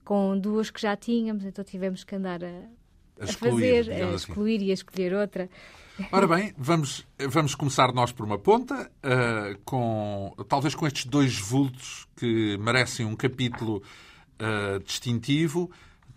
com 0.03 0.37
duas 0.37 0.69
que 0.69 0.81
já 0.81 0.95
tínhamos, 0.95 1.45
então 1.45 1.63
tivemos 1.63 2.03
que 2.03 2.15
andar 2.15 2.43
a, 2.43 2.47
a, 2.47 3.21
a 3.21 3.25
excluir, 3.25 3.85
fazer, 3.85 3.91
a 3.91 4.05
assim. 4.07 4.15
excluir 4.15 4.55
assim. 4.57 4.65
e 4.65 4.71
a 4.71 4.73
escolher 4.73 5.13
outra. 5.13 5.49
Ora 6.11 6.27
bem, 6.27 6.53
vamos, 6.57 7.05
vamos 7.29 7.53
começar 7.53 7.93
nós 7.93 8.11
por 8.11 8.25
uma 8.25 8.39
ponta, 8.39 8.91
uh, 9.03 9.59
com 9.63 10.33
talvez 10.49 10.73
com 10.73 10.87
estes 10.87 11.05
dois 11.05 11.37
vultos 11.37 12.07
que 12.15 12.57
merecem 12.57 13.05
um 13.05 13.15
capítulo 13.15 13.81
uh, 14.41 14.79
distintivo, 14.83 15.69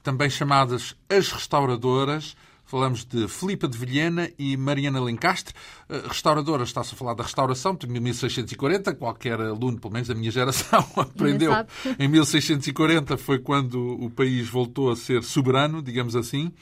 também 0.03 0.31
chamadas 0.31 0.97
as 1.09 1.31
restauradoras. 1.31 2.35
Falamos 2.67 3.05
de 3.05 3.29
Filipa 3.29 3.69
de 3.69 3.79
Vilhena 3.79 4.29
e 4.37 4.57
Mariana 4.57 5.01
Lencastre. 5.01 5.55
Uh, 5.89 6.09
restauradora, 6.09 6.65
está-se 6.65 6.95
a 6.95 6.97
falar 6.97 7.15
da 7.15 7.23
restauração, 7.23 7.77
de 7.77 7.87
1640. 7.87 8.93
Qualquer 8.97 9.41
aluno, 9.41 9.79
pelo 9.79 9.93
menos 9.93 10.09
da 10.09 10.17
minha 10.17 10.33
geração, 10.33 10.85
aprendeu. 10.99 11.53
Em 11.97 12.09
1640 12.09 13.17
foi 13.17 13.39
quando 13.39 13.81
o 13.81 14.11
país 14.11 14.49
voltou 14.49 14.91
a 14.91 14.97
ser 14.97 15.23
soberano, 15.23 15.81
digamos 15.81 16.17
assim. 16.17 16.53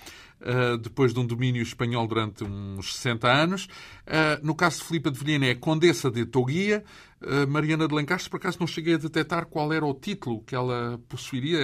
Uh, 0.43 0.77
depois 0.77 1.15
de 1.15 1.21
um 1.21 1.27
domínio 1.27 1.63
espanhol 1.63 2.07
durante 2.07 2.45
uns 2.45 2.97
60 2.97 3.27
anos. 3.27 3.65
Uh, 4.07 4.45
no 4.45 4.55
caso 4.55 4.81
de 4.81 4.85
Filipa 4.85 5.11
de 5.11 5.19
Vilhena, 5.19 5.47
é 5.47 5.55
Condessa 5.55 6.11
de 6.11 6.27
Toguia. 6.27 6.85
Uh, 7.27 7.49
Mariana 7.49 7.89
de 7.89 7.95
Lencastre, 7.95 8.31
por 8.31 8.37
acaso 8.37 8.59
não 8.61 8.67
cheguei 8.67 8.95
a 8.95 8.99
detectar 8.99 9.47
qual 9.47 9.73
era 9.73 9.85
o 9.85 9.95
título 9.95 10.43
que 10.43 10.55
ela 10.55 11.01
possuiria. 11.09 11.59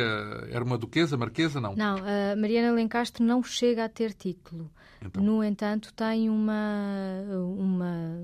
Era 0.50 0.64
uma 0.64 0.78
duquesa, 0.78 1.16
marquesa, 1.16 1.60
não? 1.60 1.74
Não, 1.76 1.96
Mariana 2.38 2.68
de 2.70 2.74
Lencastre 2.74 3.22
não 3.22 3.42
chega 3.42 3.84
a 3.84 3.88
ter 3.88 4.12
título. 4.12 4.70
Então. 5.02 5.22
No 5.22 5.42
entanto, 5.42 5.94
tem 5.94 6.28
uma, 6.28 7.24
uma. 7.56 8.18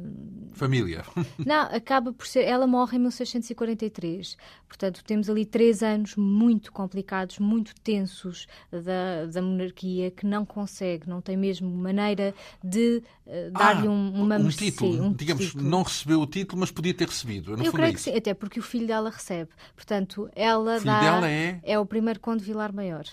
Família. 0.53 1.05
Não, 1.45 1.63
acaba 1.63 2.13
por 2.13 2.27
ser. 2.27 2.43
Ela 2.43 2.67
morre 2.67 2.99
em 2.99 3.01
1643. 3.01 4.37
Portanto, 4.69 5.03
temos 5.03 5.31
ali 5.31 5.47
três 5.47 5.83
anos 5.83 6.17
muito 6.17 6.71
complicados, 6.71 7.39
muito 7.39 7.75
tensos 7.81 8.47
da, 8.71 9.25
da 9.25 9.41
monarquia, 9.41 10.11
que 10.11 10.27
não 10.27 10.45
consegue, 10.45 11.09
não 11.09 11.23
tem 11.23 11.37
mesmo 11.37 11.71
maneira 11.71 12.35
de 12.63 13.03
uh, 13.27 13.51
dar-lhe 13.53 13.87
ah, 13.87 13.91
um, 13.91 14.23
uma 14.23 14.37
um 14.37 14.43
mercê, 14.43 14.67
título. 14.67 15.05
Um 15.05 15.13
Digamos, 15.13 15.47
título. 15.47 15.65
não 15.65 15.83
recebeu 15.83 16.21
o 16.21 16.27
título, 16.27 16.61
mas 16.61 16.71
podia 16.71 16.93
ter 16.93 17.07
recebido. 17.07 17.26
Eu, 17.29 17.57
Eu 17.57 17.73
creio 17.73 17.91
é 17.91 17.93
que 17.93 18.01
sim, 18.01 18.17
até 18.17 18.35
porque 18.35 18.61
o 18.61 18.63
filho 18.63 18.87
dela 18.87 19.11
recebe. 19.11 19.51
Portanto, 19.75 20.31
ela 20.35 20.77
o 20.77 20.81
filho 20.81 20.85
dá. 20.87 21.01
Dela 21.01 21.31
é... 21.31 21.61
é 21.63 21.79
o 21.79 21.87
primeiro 21.87 22.21
conde 22.21 22.45
Vilar 22.45 22.73
Maior. 22.75 23.05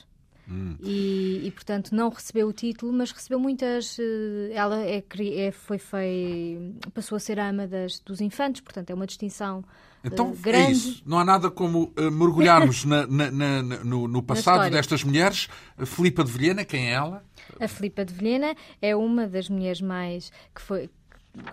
Hum. 0.50 0.76
E, 0.82 1.42
e, 1.46 1.52
portanto, 1.52 1.96
não 1.96 2.10
recebeu 2.10 2.48
o 2.48 2.54
título, 2.54 2.92
mas 2.92 3.12
recebeu 3.12 3.40
muitas. 3.40 3.98
Eh, 3.98 4.52
ela 4.54 4.82
é, 4.84 5.04
é, 5.38 5.52
foi, 5.52 5.78
foi, 5.78 6.76
passou 6.94 7.16
a 7.16 7.20
ser 7.20 7.40
ama 7.40 7.66
das, 7.66 8.00
dos 8.00 8.20
infantes, 8.20 8.62
portanto, 8.62 8.90
é 8.90 8.94
uma 8.94 9.08
distinção. 9.08 9.64
Eh, 10.04 10.10
então, 10.12 10.32
uh, 10.32 10.36
grande. 10.36 10.68
é 10.68 10.72
isso. 10.72 11.04
Não 11.06 11.18
há 11.18 11.24
nada 11.24 11.50
como 11.50 11.94
uh, 11.98 12.12
mergulharmos 12.12 12.84
na, 12.84 13.08
na, 13.08 13.32
na, 13.32 13.62
no, 13.62 14.08
no, 14.08 14.22
passado 14.22 14.70
destas 14.70 15.04
mulheres. 15.04 15.48
A 15.78 15.86
Filipa 15.86 16.24
de 16.24 16.32
Vilhena, 16.32 16.66
quem 16.66 16.90
é 16.90 16.94
ela? 16.94 17.24
A 17.60 17.68
Filipa 17.68 18.04
de 18.04 18.14
Vilhena 18.14 18.54
é 18.82 18.94
uma 18.96 19.28
das 19.28 19.48
mulheres 19.48 19.80
mais. 19.80 20.32
que 20.54 20.62
foi 20.62 20.90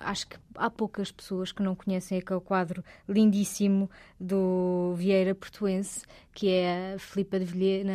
acho 0.00 0.28
que 0.28 0.36
há 0.56 0.68
poucas 0.68 1.10
pessoas 1.10 1.52
que 1.52 1.62
não 1.62 1.74
conhecem 1.74 2.18
aquele 2.18 2.40
quadro 2.40 2.84
lindíssimo 3.08 3.90
do 4.18 4.94
Vieira 4.96 5.34
Portuense, 5.34 6.04
que 6.34 6.48
é 6.50 6.94
a 6.94 6.98
Filipa 6.98 7.38
de 7.38 7.46
Vilhena 7.46 7.92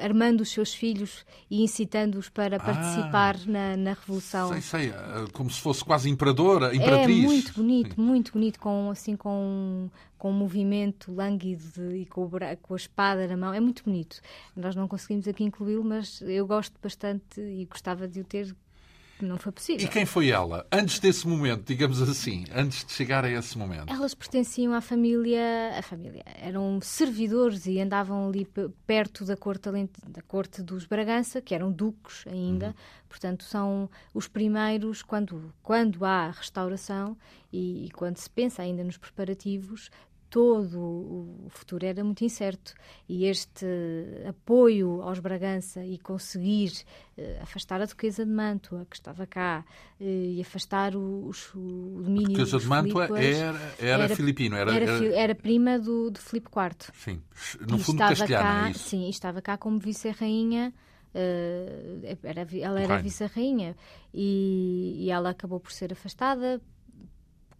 armando 0.00 0.42
os 0.42 0.50
seus 0.50 0.72
filhos 0.72 1.24
e 1.50 1.62
incitando-os 1.62 2.28
para 2.28 2.56
ah, 2.56 2.60
participar 2.60 3.38
na, 3.46 3.76
na 3.76 3.92
Revolução. 3.92 4.50
Sei, 4.52 4.60
sei, 4.60 4.88
eh, 4.90 5.26
como 5.32 5.50
se 5.50 5.60
fosse 5.60 5.84
quase 5.84 6.08
imperadora, 6.08 6.74
imperatriz. 6.74 7.24
É 7.24 7.26
muito 7.26 7.52
bonito, 7.54 7.94
Sim. 7.96 8.02
muito 8.02 8.32
bonito, 8.32 8.60
com, 8.60 8.90
assim, 8.90 9.16
com, 9.16 9.90
com 10.16 10.30
um 10.30 10.34
movimento 10.34 11.12
lânguido 11.12 11.94
e 11.94 12.06
com, 12.06 12.30
com 12.62 12.74
a 12.74 12.76
espada 12.76 13.26
na 13.26 13.36
mão. 13.36 13.52
É 13.52 13.60
muito 13.60 13.82
bonito. 13.84 14.20
Nós 14.54 14.76
não 14.76 14.86
conseguimos 14.86 15.26
aqui 15.26 15.42
incluí-lo, 15.42 15.84
mas 15.84 16.22
eu 16.22 16.46
gosto 16.46 16.74
bastante 16.80 17.40
e 17.40 17.66
gostava 17.66 18.06
de 18.06 18.20
o 18.20 18.24
ter 18.24 18.54
não 19.20 19.36
foi 19.36 19.52
possível. 19.52 19.86
E 19.86 19.88
quem 19.88 20.04
foi 20.04 20.30
ela? 20.30 20.66
Antes 20.70 20.98
desse 20.98 21.26
momento, 21.26 21.64
digamos 21.64 22.00
assim, 22.02 22.44
antes 22.54 22.84
de 22.84 22.92
chegar 22.92 23.24
a 23.24 23.30
esse 23.30 23.56
momento? 23.56 23.92
Elas 23.92 24.14
pertenciam 24.14 24.74
à 24.74 24.80
família, 24.80 25.78
a 25.78 25.82
família, 25.82 26.22
eram 26.40 26.80
servidores 26.82 27.66
e 27.66 27.80
andavam 27.80 28.28
ali 28.28 28.46
perto 28.86 29.24
da 29.24 29.36
corte, 29.36 29.70
da 30.08 30.22
corte 30.22 30.62
dos 30.62 30.86
Bragança, 30.86 31.40
que 31.40 31.54
eram 31.54 31.70
duques 31.70 32.24
ainda, 32.26 32.68
uhum. 32.68 32.74
portanto 33.08 33.44
são 33.44 33.88
os 34.12 34.28
primeiros, 34.28 35.02
quando, 35.02 35.52
quando 35.62 36.04
há 36.04 36.30
restauração 36.30 37.16
e, 37.52 37.86
e 37.86 37.90
quando 37.90 38.16
se 38.16 38.28
pensa 38.28 38.62
ainda 38.62 38.82
nos 38.82 38.98
preparativos, 38.98 39.90
todo 40.34 40.80
o 41.46 41.48
futuro 41.48 41.86
era 41.86 42.02
muito 42.02 42.24
incerto 42.24 42.74
e 43.08 43.24
este 43.26 43.64
apoio 44.28 45.00
aos 45.00 45.20
Bragança 45.20 45.84
e 45.84 45.96
conseguir 45.96 46.72
uh, 47.16 47.40
afastar 47.42 47.80
a 47.80 47.84
Duquesa 47.84 48.26
de 48.26 48.32
Mantua, 48.32 48.84
que 48.90 48.96
estava 48.96 49.28
cá, 49.28 49.64
uh, 50.00 50.04
e 50.04 50.40
afastar 50.40 50.96
o, 50.96 51.30
o 51.54 52.02
domínio 52.02 52.26
A 52.26 52.30
Duquesa 52.30 52.58
de 52.58 52.66
Mantua 52.66 53.04
era, 53.16 53.74
era, 53.78 54.02
era, 54.02 54.16
filipino, 54.16 54.56
era, 54.56 54.74
era, 54.74 55.04
era 55.14 55.34
prima 55.36 55.78
do, 55.78 56.10
de 56.10 56.18
Filipe 56.18 56.48
IV. 56.48 56.92
Sim, 56.94 57.22
no 57.60 57.78
fundo 57.78 57.98
castelhano, 57.98 58.44
cá, 58.44 58.70
é? 58.70 58.72
Sim, 58.72 59.08
estava 59.08 59.40
cá 59.40 59.56
como 59.56 59.78
vice-rainha 59.78 60.74
Uh, 61.14 62.18
era, 62.24 62.44
ela 62.60 62.80
era 62.80 62.98
vice-rainha 62.98 63.76
e, 64.12 64.96
e, 64.98 65.10
ela 65.12 65.30
acabou 65.30 65.60
por 65.60 65.70
ser 65.70 65.92
afastada 65.92 66.60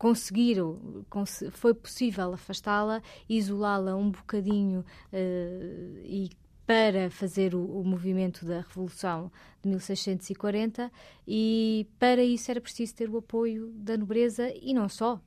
conseguiram, 0.04 1.02
cons 1.08 1.42
foi 1.52 1.72
possível 1.72 2.34
afastá-la, 2.34 3.00
isolá-la 3.26 3.96
um 3.96 4.10
bocadinho 4.10 4.80
uh, 5.10 6.00
e 6.04 6.28
para 6.66 7.08
fazer 7.08 7.54
o, 7.54 7.64
o, 7.64 7.82
movimento 7.82 8.44
da 8.44 8.60
Revolução 8.60 9.32
de 9.62 9.70
1640 9.70 10.92
e 11.26 11.86
para 11.98 12.22
isso 12.22 12.50
era 12.50 12.60
preciso 12.60 12.94
ter 12.94 13.08
o 13.08 13.16
apoio 13.16 13.68
da 13.76 13.96
nobreza 13.96 14.52
e 14.60 14.74
não 14.74 14.90
só. 14.90 15.18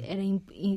Era, 0.00 0.22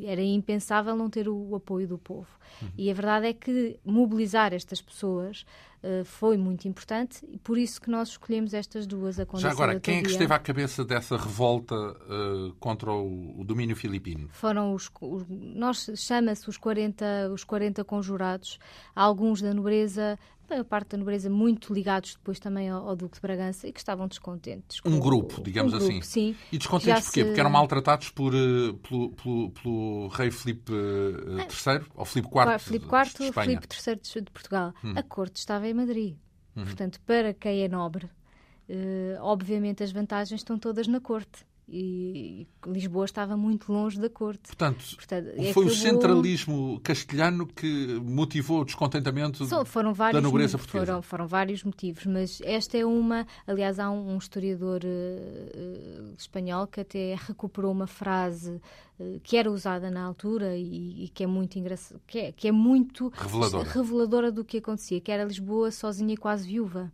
era 0.06 0.22
impensável 0.22 0.96
não 0.96 1.10
ter 1.10 1.28
o, 1.28 1.36
o 1.36 1.56
apoio 1.56 1.88
do 1.88 1.98
povo. 1.98 2.28
Uhum. 2.62 2.70
E 2.78 2.92
a 2.92 2.94
verdade 2.94 3.28
é 3.28 3.34
que 3.34 3.80
mobilizar 3.86 4.54
estas 4.54 4.82
pessoas 4.82 5.46
uh, 5.84 6.06
foi 6.06 6.38
muito 6.38 6.68
importante 6.68 7.26
e 7.30 7.38
por 7.38 7.58
isso 7.58 7.82
que 7.82 7.90
nós 7.90 8.10
escolhemos 8.10 8.54
estas 8.54 8.86
duas 8.86 9.20
a 9.20 9.26
Já 9.36 9.52
agora, 9.52 9.80
quem 9.80 9.98
é 9.98 10.02
que 10.02 10.10
esteve 10.10 10.34
à 10.34 10.40
cabeça 10.40 10.86
dessa 10.86 11.18
revolta 11.18 11.76
uh, 11.76 12.54
contra 12.60 12.92
o, 12.92 13.40
o, 13.40 13.44
domínio 13.44 13.76
filipino? 13.76 14.30
Foram 14.32 14.74
os, 14.74 14.90
os 15.02 15.26
nós 15.28 15.90
chama-se 15.96 16.50
os 16.50 16.58
40 16.58 17.32
os 17.34 17.44
40 17.44 17.84
conjurados, 17.84 18.60
alguns 18.96 19.42
da 19.42 19.54
nobreza, 19.54 20.18
a 20.50 20.64
parte 20.64 20.90
da 20.90 20.98
nobreza 20.98 21.30
muito 21.30 21.74
ligados 21.74 22.16
depois 22.16 22.40
também 22.40 22.70
ao, 22.70 22.88
ao, 22.88 22.96
Duque 22.96 23.16
de 23.16 23.22
Bragança 23.22 23.68
e 23.68 23.72
que 23.72 23.80
estavam 23.80 24.08
descontentes. 24.08 24.80
Um 24.86 25.00
grupo, 25.00 25.42
digamos 25.42 25.74
um 25.74 25.78
assim. 25.78 25.90
Grupo, 25.90 26.06
sim. 26.06 26.36
E 26.52 26.58
descontentes 26.58 27.06
porquê? 27.06 27.22
Se... 27.22 27.26
Porque 27.26 27.40
eram 27.40 27.50
maltratados 27.50 28.10
por, 28.10 28.34
uh, 28.34 28.74
pelo, 28.76 29.10
pelo, 29.12 29.52
pelo, 29.52 30.08
rei 30.10 30.32
Filipe 30.32 30.72
uh, 30.72 31.40
III, 31.40 31.86
ou 31.96 32.06
Filipe 32.06 32.28
IV 32.28 32.60
Filipe 32.60 32.86
IV, 32.86 33.34
Filipe 33.34 33.68
III 33.88 33.96
de, 33.96 34.22
de 34.22 34.32
Portugal. 34.32 34.74
Hum. 34.84 34.94
A 34.96 35.04
corte 35.04 35.38
estava 35.38 35.68
em 35.68 35.74
Madrid. 35.74 36.16
Uhum. 36.56 36.66
Portanto, 36.66 37.00
para 37.02 37.34
quem 37.34 37.62
é 37.64 37.68
nobre, 37.68 38.06
uh, 38.06 39.22
obviamente 39.22 39.84
as 39.84 39.92
vantagens 39.92 40.42
estão 40.42 40.60
todas 40.60 40.88
na 40.88 41.00
corte 41.00 41.46
e 41.68 42.46
Lisboa 42.66 43.06
estava 43.06 43.38
muito 43.38 43.72
longe 43.72 44.00
da 44.00 44.10
corte. 44.10 44.48
Portanto, 44.48 44.84
Portanto 44.96 45.30
é 45.36 45.54
foi 45.54 45.66
o 45.66 45.70
centralismo 45.70 46.80
castelhano 46.82 47.48
que 47.48 48.00
motivou 48.04 48.62
o 48.62 48.66
descontentamento 48.66 49.46
foram 49.66 49.94
vários, 49.94 50.22
da 50.22 50.28
nobreza 50.28 50.58
portuguesa. 50.58 50.86
Foram, 50.86 51.02
foram 51.02 51.28
vários 51.28 51.64
motivos, 51.64 52.06
mas 52.06 52.42
esta 52.44 52.78
é 52.78 52.86
uma. 52.86 53.26
Aliás, 53.48 53.80
há 53.80 53.90
um, 53.90 54.14
um 54.14 54.18
historiador 54.18 54.82
uh, 54.84 56.14
espanhol 56.18 56.68
que 56.68 56.82
até 56.82 57.16
recuperou 57.16 57.72
uma 57.72 57.88
frase 57.88 58.62
uh, 59.00 59.20
que 59.24 59.38
era 59.38 59.50
usada 59.50 59.90
na 59.90 60.04
altura 60.04 60.58
e, 60.58 61.06
e 61.06 61.10
que 61.10 61.24
é 61.24 61.28
muito 61.28 61.58
engraçada, 61.58 62.00
que 62.06 62.20
é, 62.20 62.32
que 62.32 62.48
é 62.48 62.52
muito 62.52 63.12
reveladora. 63.16 63.70
reveladora 63.70 64.32
do 64.32 64.44
que 64.44 64.58
acontecia, 64.58 65.00
que 65.00 65.12
era 65.12 65.24
Lisboa 65.24 65.72
sozinha 65.72 66.14
e 66.14 66.18
quase 66.18 66.48
viúva. 66.48 66.92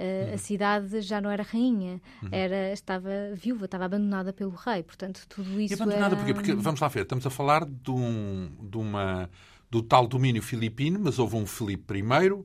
Uh, 0.00 0.34
a 0.34 0.38
cidade 0.38 1.02
já 1.02 1.20
não 1.20 1.30
era 1.30 1.42
rainha, 1.42 2.00
uhum. 2.22 2.28
era, 2.32 2.72
estava 2.72 3.10
viúva, 3.34 3.66
estava 3.66 3.84
abandonada 3.84 4.32
pelo 4.32 4.52
rei. 4.52 4.82
Portanto, 4.82 5.26
tudo 5.28 5.60
isso. 5.60 5.74
E 5.74 5.76
abandonada 5.76 6.16
porquê? 6.16 6.32
Porque, 6.32 6.54
vamos 6.54 6.80
lá 6.80 6.88
ver, 6.88 7.02
estamos 7.02 7.26
a 7.26 7.30
falar 7.30 7.66
de, 7.66 7.90
um, 7.90 8.50
de 8.62 8.78
uma 8.78 9.28
do 9.70 9.82
tal 9.82 10.06
domínio 10.06 10.42
filipino, 10.42 10.98
mas 11.00 11.18
houve 11.18 11.36
um 11.36 11.46
Filipe 11.46 11.98
I, 11.98 12.30
ou 12.30 12.44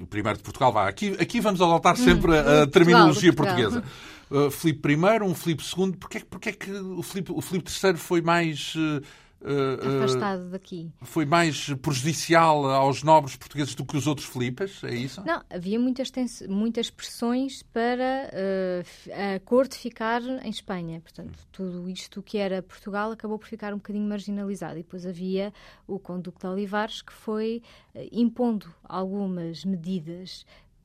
o 0.00 0.06
primeiro 0.06 0.38
de 0.38 0.44
Portugal, 0.44 0.72
vai. 0.72 0.88
Aqui, 0.88 1.16
aqui 1.18 1.40
vamos 1.40 1.60
adotar 1.60 1.96
sempre 1.96 2.30
hum, 2.30 2.34
a, 2.34 2.62
a 2.62 2.66
terminologia 2.66 3.32
Portugal, 3.32 3.70
portuguesa. 3.72 3.84
Uh, 4.30 4.50
Filipe 4.50 4.92
I, 4.92 5.22
um 5.22 5.34
Filipe 5.34 5.64
II, 5.64 5.92
porquê, 5.92 6.20
porquê 6.20 6.48
é 6.50 6.52
que 6.52 6.70
o 6.70 7.02
Filipe, 7.02 7.32
o 7.32 7.40
Filipe 7.40 7.70
III 7.70 7.94
foi 7.94 8.20
mais 8.20 8.74
uh, 8.76 9.02
afastado 9.44 10.50
daqui. 10.50 10.90
Foi 11.02 11.24
mais 11.26 11.72
prejudicial 11.74 12.66
aos 12.70 13.02
nobres 13.02 13.36
portugueses 13.36 13.74
do 13.74 13.84
que 13.84 13.96
os 13.96 14.06
outros 14.06 14.26
Filipas, 14.26 14.82
é 14.84 14.94
isso? 14.94 15.22
Não, 15.24 15.42
havia 15.50 15.78
muitas, 15.78 16.10
muitas 16.48 16.90
pressões 16.90 17.62
para 17.62 18.30
uh, 18.32 19.36
a 19.36 19.40
corte 19.40 19.76
ficar 19.76 20.22
em 20.22 20.50
Espanha. 20.50 21.00
Portanto, 21.00 21.38
tudo 21.52 21.88
isto 21.88 22.22
que 22.22 22.38
era 22.38 22.62
Portugal 22.62 23.12
acabou 23.12 23.38
por 23.38 23.48
ficar 23.48 23.72
um 23.72 23.76
bocadinho 23.76 24.08
marginalizado. 24.08 24.78
E 24.78 24.82
depois 24.82 25.06
havia 25.06 25.52
o 25.86 25.98
Conduque 25.98 26.40
de 26.40 26.46
Olivares 26.46 27.02
que 27.02 27.12
foi 27.12 27.62
uh, 27.94 28.08
impondo 28.10 28.66
algumas 28.82 29.64
medidas 29.64 30.44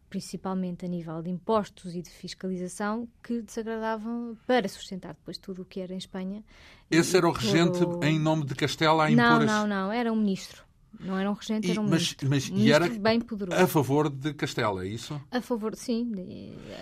principalmente 0.09 0.85
a 0.85 0.87
nível 0.87 1.21
de 1.21 1.29
impostos 1.29 1.95
e 1.95 2.01
de 2.01 2.09
fiscalização, 2.09 3.07
que 3.23 3.41
desagradavam 3.41 4.37
para 4.47 4.67
sustentar 4.67 5.13
depois 5.13 5.37
tudo 5.37 5.61
o 5.61 5.65
que 5.65 5.79
era 5.79 5.93
em 5.93 5.97
Espanha. 5.97 6.43
Esse 6.89 7.15
era 7.15 7.27
o 7.27 7.31
regente 7.31 7.79
em 8.03 8.19
nome 8.19 8.45
de 8.45 8.55
Castela 8.55 9.05
a 9.05 9.11
impor... 9.11 9.23
Não, 9.23 9.45
não, 9.45 9.67
não, 9.67 9.91
era 9.91 10.11
um 10.11 10.15
ministro. 10.15 10.68
Não 11.00 11.17
era 11.17 11.29
um 11.29 11.34
regente, 11.34 11.69
era 11.69 11.79
um 11.79 11.84
mas, 11.84 11.91
ministro. 11.91 12.29
Mas, 12.29 12.50
um 12.50 12.58
e 12.58 12.72
era 12.72 12.88
bem 12.89 13.22
poderoso. 13.22 13.62
a 13.62 13.67
favor 13.67 14.10
de 14.10 14.34
Castela, 14.34 14.84
é 14.84 14.88
isso? 14.88 15.19
A 15.31 15.41
favor, 15.41 15.75
sim. 15.75 16.12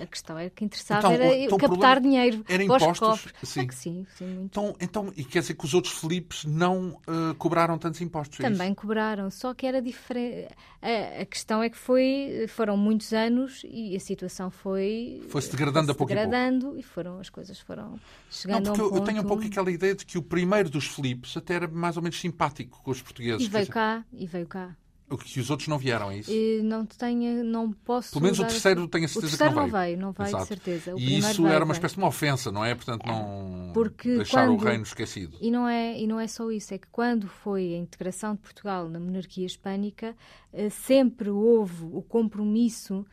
A 0.02 0.06
questão 0.06 0.38
era 0.38 0.50
que 0.50 0.66
interessava 0.66 1.00
então, 1.00 1.12
era 1.12 1.36
então, 1.36 1.58
captar 1.58 2.00
dinheiro. 2.00 2.44
Era 2.48 2.64
impostos? 2.64 3.26
Sim. 3.44 3.62
É 3.62 3.66
que 3.66 3.76
sim, 3.76 4.06
sim. 4.18 4.42
Então, 4.46 4.76
então, 4.80 5.14
e 5.16 5.24
quer 5.24 5.42
dizer 5.42 5.54
que 5.54 5.66
os 5.66 5.74
outros 5.74 5.94
Filipes 5.94 6.46
não 6.46 7.00
uh, 7.08 7.36
cobraram 7.38 7.78
tantos 7.78 8.02
impostos? 8.02 8.40
É 8.40 8.50
Também 8.50 8.74
cobraram, 8.74 9.30
só 9.30 9.54
que 9.54 9.66
era 9.66 9.82
diferente. 9.82 10.48
A, 10.82 11.22
a, 11.22 11.26
questão 11.26 11.62
é 11.62 11.70
que 11.70 11.78
foi, 11.78 12.46
foram 12.50 12.78
muitos 12.78 13.14
anos 13.14 13.64
e 13.70 13.96
a 13.96 14.00
situação 14.00 14.50
foi... 14.50 15.22
Foi-se 15.30 15.52
degradando 15.52 15.88
foi 15.88 15.94
a 15.94 15.96
pouco 15.96 16.14
degradando, 16.14 16.58
e 16.58 16.62
pouco. 16.62 16.80
e 16.80 16.84
foram, 16.84 17.20
as 17.20 17.30
coisas 17.30 17.60
foram 17.60 18.00
chegando 18.30 18.66
não, 18.66 18.74
porque 18.74 18.82
um 18.82 18.90
ponto... 18.90 19.02
eu 19.02 19.06
tenho 19.06 19.22
um 19.22 19.26
pouco 19.26 19.44
aquela 19.44 19.72
ideia 19.72 19.96
de 19.96 20.06
que 20.06 20.18
o 20.18 20.22
primeiro 20.22 20.70
dos 20.70 20.88
Filipes 20.88 21.36
até 21.36 21.56
era 21.56 21.68
mais 21.68 21.98
ou 21.98 22.04
menos 22.04 22.20
simpático 22.20 22.82
com 22.82 22.92
os 22.92 23.02
portugueses. 23.02 23.46
E 23.46 23.50
veio 23.50 23.68
cá, 23.68 23.97
e 24.14 24.26
veio 24.28 24.48
cá. 24.48 24.76
O 25.10 25.18
que 25.18 25.40
os 25.40 25.50
outros 25.50 25.70
não 25.70 25.78
vieram, 25.78 26.12
é 26.12 26.18
isso? 26.18 26.30
E 26.30 26.62
não 26.62 26.86
tenho, 26.86 27.42
não 27.42 27.72
posso. 27.72 28.12
Pelo 28.12 28.24
menos 28.24 28.40
o 28.40 28.44
terceiro 28.44 28.86
tenho 28.90 29.06
a 29.06 29.08
certeza 29.08 29.36
o 29.36 29.38
terceiro 29.38 29.54
que 29.54 29.60
não 29.60 29.68
veio. 29.70 29.98
não 29.98 30.12
veio, 30.12 30.28
não 30.28 30.32
veio 30.32 30.38
de 30.38 30.48
certeza. 30.48 30.96
O 30.96 31.00
e 31.00 31.18
isso 31.18 31.44
veio, 31.44 31.54
era 31.54 31.64
uma 31.64 31.74
espécie 31.74 31.96
de 31.96 32.02
uma 32.02 32.10
ofensa, 32.10 32.52
não 32.52 32.66
é? 32.66 32.76
Portanto, 32.76 33.06
não 33.08 33.72
Porque 33.74 34.18
deixar 34.18 34.48
quando... 34.48 34.60
o 34.60 34.64
reino 34.64 34.84
esquecido. 34.84 35.38
E 35.40 35.50
não, 35.50 35.66
é, 35.66 35.98
e 35.98 36.06
não 36.06 36.20
é 36.20 36.28
só 36.28 36.52
isso, 36.52 36.74
é 36.74 36.78
que 36.78 36.88
quando 36.88 37.26
foi 37.30 37.74
a 37.74 37.78
integração 37.78 38.36
de 38.36 38.42
Portugal 38.42 38.90
na 38.90 39.00
monarquia 39.00 39.46
hispânica, 39.46 40.14
eh, 40.52 40.70
sempre 40.70 41.30
houve 41.30 41.86
o 41.86 42.02
compromisso 42.02 43.06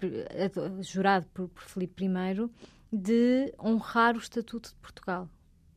eh, 0.00 0.50
jurado 0.80 1.26
por, 1.34 1.48
por 1.48 1.64
Filipe 1.64 2.06
I 2.06 2.50
de 2.90 3.52
honrar 3.62 4.16
o 4.16 4.18
Estatuto 4.18 4.70
de 4.70 4.76
Portugal. 4.76 5.28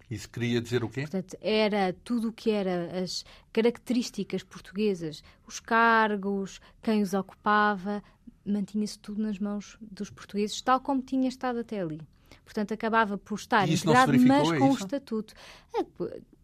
Isso 0.09 0.29
queria 0.29 0.61
dizer 0.61 0.83
o 0.83 0.89
quê? 0.89 1.01
Portanto, 1.01 1.35
era 1.41 1.93
tudo 2.03 2.29
o 2.29 2.33
que 2.33 2.51
era 2.51 3.01
as 3.01 3.25
características 3.51 4.43
portuguesas, 4.43 5.23
os 5.47 5.59
cargos, 5.59 6.61
quem 6.81 7.01
os 7.01 7.13
ocupava, 7.13 8.03
mantinha-se 8.45 8.99
tudo 8.99 9.21
nas 9.21 9.39
mãos 9.39 9.77
dos 9.81 10.09
portugueses, 10.09 10.61
tal 10.61 10.79
como 10.79 11.01
tinha 11.01 11.27
estado 11.27 11.59
até 11.59 11.81
ali. 11.81 12.01
Portanto, 12.43 12.73
acabava 12.73 13.17
por 13.17 13.35
estar 13.35 13.67
integrado, 13.67 14.13
mas 14.19 14.51
é 14.51 14.59
com 14.59 14.69
o 14.69 14.75
estatuto. 14.75 15.33
É, 15.75 15.83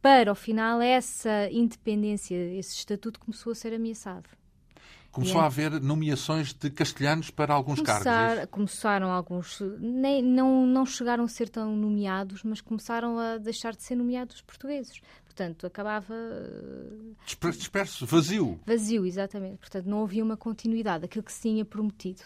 para, 0.02 0.32
ao 0.32 0.36
final, 0.36 0.82
essa 0.82 1.48
independência, 1.52 2.36
esse 2.58 2.76
estatuto 2.76 3.20
começou 3.20 3.52
a 3.52 3.56
ser 3.56 3.74
ameaçado. 3.74 4.28
Começou 5.12 5.42
a 5.42 5.46
haver 5.46 5.82
nomeações 5.82 6.54
de 6.54 6.70
castelhanos 6.70 7.30
para 7.30 7.54
alguns 7.54 7.80
Começar, 7.80 8.04
cargos. 8.04 8.44
É 8.44 8.46
começaram 8.46 9.12
alguns, 9.12 9.62
nem, 9.80 10.24
não, 10.24 10.66
não 10.66 10.86
chegaram 10.86 11.26
a 11.26 11.28
ser 11.28 11.50
tão 11.50 11.76
nomeados, 11.76 12.44
mas 12.44 12.62
começaram 12.62 13.20
a 13.20 13.38
deixar 13.38 13.76
de 13.76 13.84
ser 13.84 13.96
nomeados 13.96 14.42
portugueses. 14.42 15.02
Portanto, 15.26 15.66
acabava. 15.66 16.16
Disperso, 17.26 18.06
vazio. 18.06 18.60
Vazio, 18.66 19.06
exatamente. 19.06 19.58
Portanto, 19.58 19.86
não 19.86 20.04
havia 20.04 20.24
uma 20.24 20.38
continuidade, 20.38 21.06
aquilo 21.06 21.24
que 21.24 21.32
se 21.34 21.42
tinha 21.42 21.66
prometido. 21.66 22.24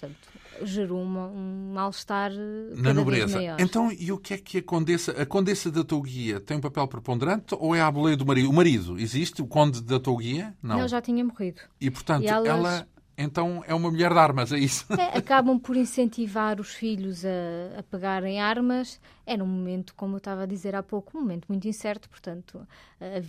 Portanto, 0.00 0.16
gerou 0.62 1.02
uma, 1.02 1.26
um 1.28 1.72
mal-estar 1.74 2.32
na 2.74 2.94
nobreza. 2.94 3.38
Então, 3.58 3.92
e 3.92 4.10
o 4.10 4.16
que 4.16 4.34
é 4.34 4.38
que 4.38 4.58
a 4.58 4.62
condessa, 4.62 5.12
a 5.12 5.26
condessa 5.26 5.70
da 5.70 5.84
Touguia 5.84 6.40
tem 6.40 6.56
um 6.56 6.60
papel 6.60 6.88
preponderante 6.88 7.54
ou 7.58 7.74
é 7.74 7.82
a 7.82 7.90
boleia 7.90 8.16
do 8.16 8.24
marido? 8.24 8.48
O 8.48 8.52
marido 8.52 8.98
existe, 8.98 9.42
o 9.42 9.46
conde 9.46 9.82
da 9.82 10.00
Touguia? 10.00 10.54
Não. 10.62 10.78
Ele 10.78 10.88
já 10.88 11.02
tinha 11.02 11.22
morrido. 11.22 11.60
E, 11.78 11.90
portanto, 11.90 12.24
e 12.24 12.28
elas... 12.28 12.48
ela 12.48 12.88
então 13.22 13.62
é 13.66 13.74
uma 13.74 13.90
mulher 13.90 14.12
de 14.12 14.18
armas, 14.18 14.52
é 14.52 14.58
isso? 14.58 14.86
É, 14.94 15.18
acabam 15.18 15.58
por 15.58 15.76
incentivar 15.76 16.60
os 16.60 16.74
filhos 16.74 17.24
a, 17.24 17.78
a, 17.78 17.82
pegarem 17.82 18.40
armas. 18.40 19.00
É 19.26 19.36
num 19.36 19.46
momento, 19.46 19.94
como 19.94 20.14
eu 20.14 20.18
estava 20.18 20.42
a 20.42 20.46
dizer 20.46 20.74
há 20.74 20.82
pouco, 20.82 21.16
um 21.16 21.20
momento 21.20 21.46
muito 21.48 21.68
incerto, 21.68 22.08
portanto, 22.08 22.66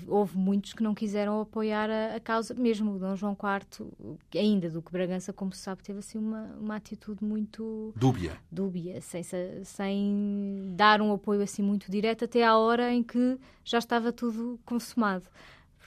houve 0.08 0.36
muitos 0.38 0.74
que 0.74 0.82
não 0.82 0.96
quiseram 0.96 1.42
apoiar 1.42 1.90
a, 1.90 2.16
a, 2.16 2.20
causa, 2.20 2.54
mesmo 2.54 2.96
o 2.96 3.00
Dom 3.00 3.16
João 3.16 3.38
IV, 3.38 3.88
ainda 4.36 4.70
do 4.70 4.82
que 4.82 4.92
Bragança, 4.92 5.32
como 5.32 5.54
se 5.54 5.60
sabe, 5.60 5.84
teve 5.84 6.00
assim 6.00 6.18
uma, 6.18 6.44
uma 6.60 6.76
atitude 6.76 7.24
muito... 7.24 7.94
Dúbia. 7.96 8.38
Dúbia, 8.52 9.00
sem, 9.02 9.22
sem 9.64 10.74
dar 10.76 11.02
um 11.02 11.14
apoio 11.14 11.42
assim 11.42 11.62
muito 11.62 11.92
direto, 11.92 12.26
até 12.26 12.44
à 12.44 12.58
hora 12.58 12.92
em 12.92 13.04
que 13.04 13.38
já 13.64 13.78
estava 13.78 14.12
tudo 14.12 14.60
consumado. 14.66 15.28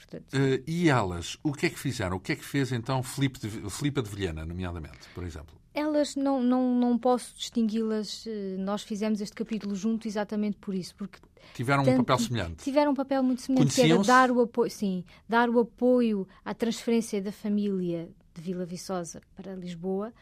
Portanto... 0.09 0.33
Uh, 0.33 0.63
e 0.67 0.89
elas, 0.89 1.37
o 1.43 1.51
que 1.51 1.65
é 1.65 1.69
que 1.69 1.79
fizeram? 1.79 2.17
O 2.17 2.19
que 2.19 2.31
é 2.31 2.35
que 2.35 2.45
fez 2.45 2.71
então 2.71 3.01
Filipe 3.01 3.39
de, 3.39 3.69
Filipe 3.69 4.01
de 4.01 4.09
Vilhena, 4.09 4.45
nomeadamente, 4.45 5.09
por 5.13 5.23
exemplo? 5.23 5.55
Elas 5.73 6.15
não, 6.15 6.41
não, 6.41 6.73
não 6.73 6.97
posso 6.97 7.35
distingui-las. 7.35 8.25
Eh, 8.25 8.55
nós 8.57 8.81
fizemos 8.83 9.19
este 9.19 9.35
capítulo 9.35 9.75
junto 9.75 10.07
exatamente 10.07 10.57
por 10.57 10.73
isso, 10.73 10.95
porque 10.95 11.19
tiveram 11.53 11.83
tanto, 11.83 11.95
um 11.95 12.03
papel 12.03 12.17
semelhante. 12.25 12.63
Tiveram 12.63 12.91
um 12.91 12.95
papel 12.95 13.21
muito 13.21 13.41
semelhante, 13.41 13.75
que 13.75 13.81
era 13.81 14.01
dar 14.01 14.31
o 14.31 14.39
apoio, 14.39 14.71
sim, 14.71 15.03
dar 15.27 15.49
o 15.49 15.59
apoio 15.59 16.25
à 16.45 16.53
transferência 16.53 17.21
da 17.21 17.31
família 17.31 18.09
de 18.33 18.41
Vila 18.41 18.65
Viçosa 18.65 19.21
para 19.35 19.53
Lisboa, 19.53 20.13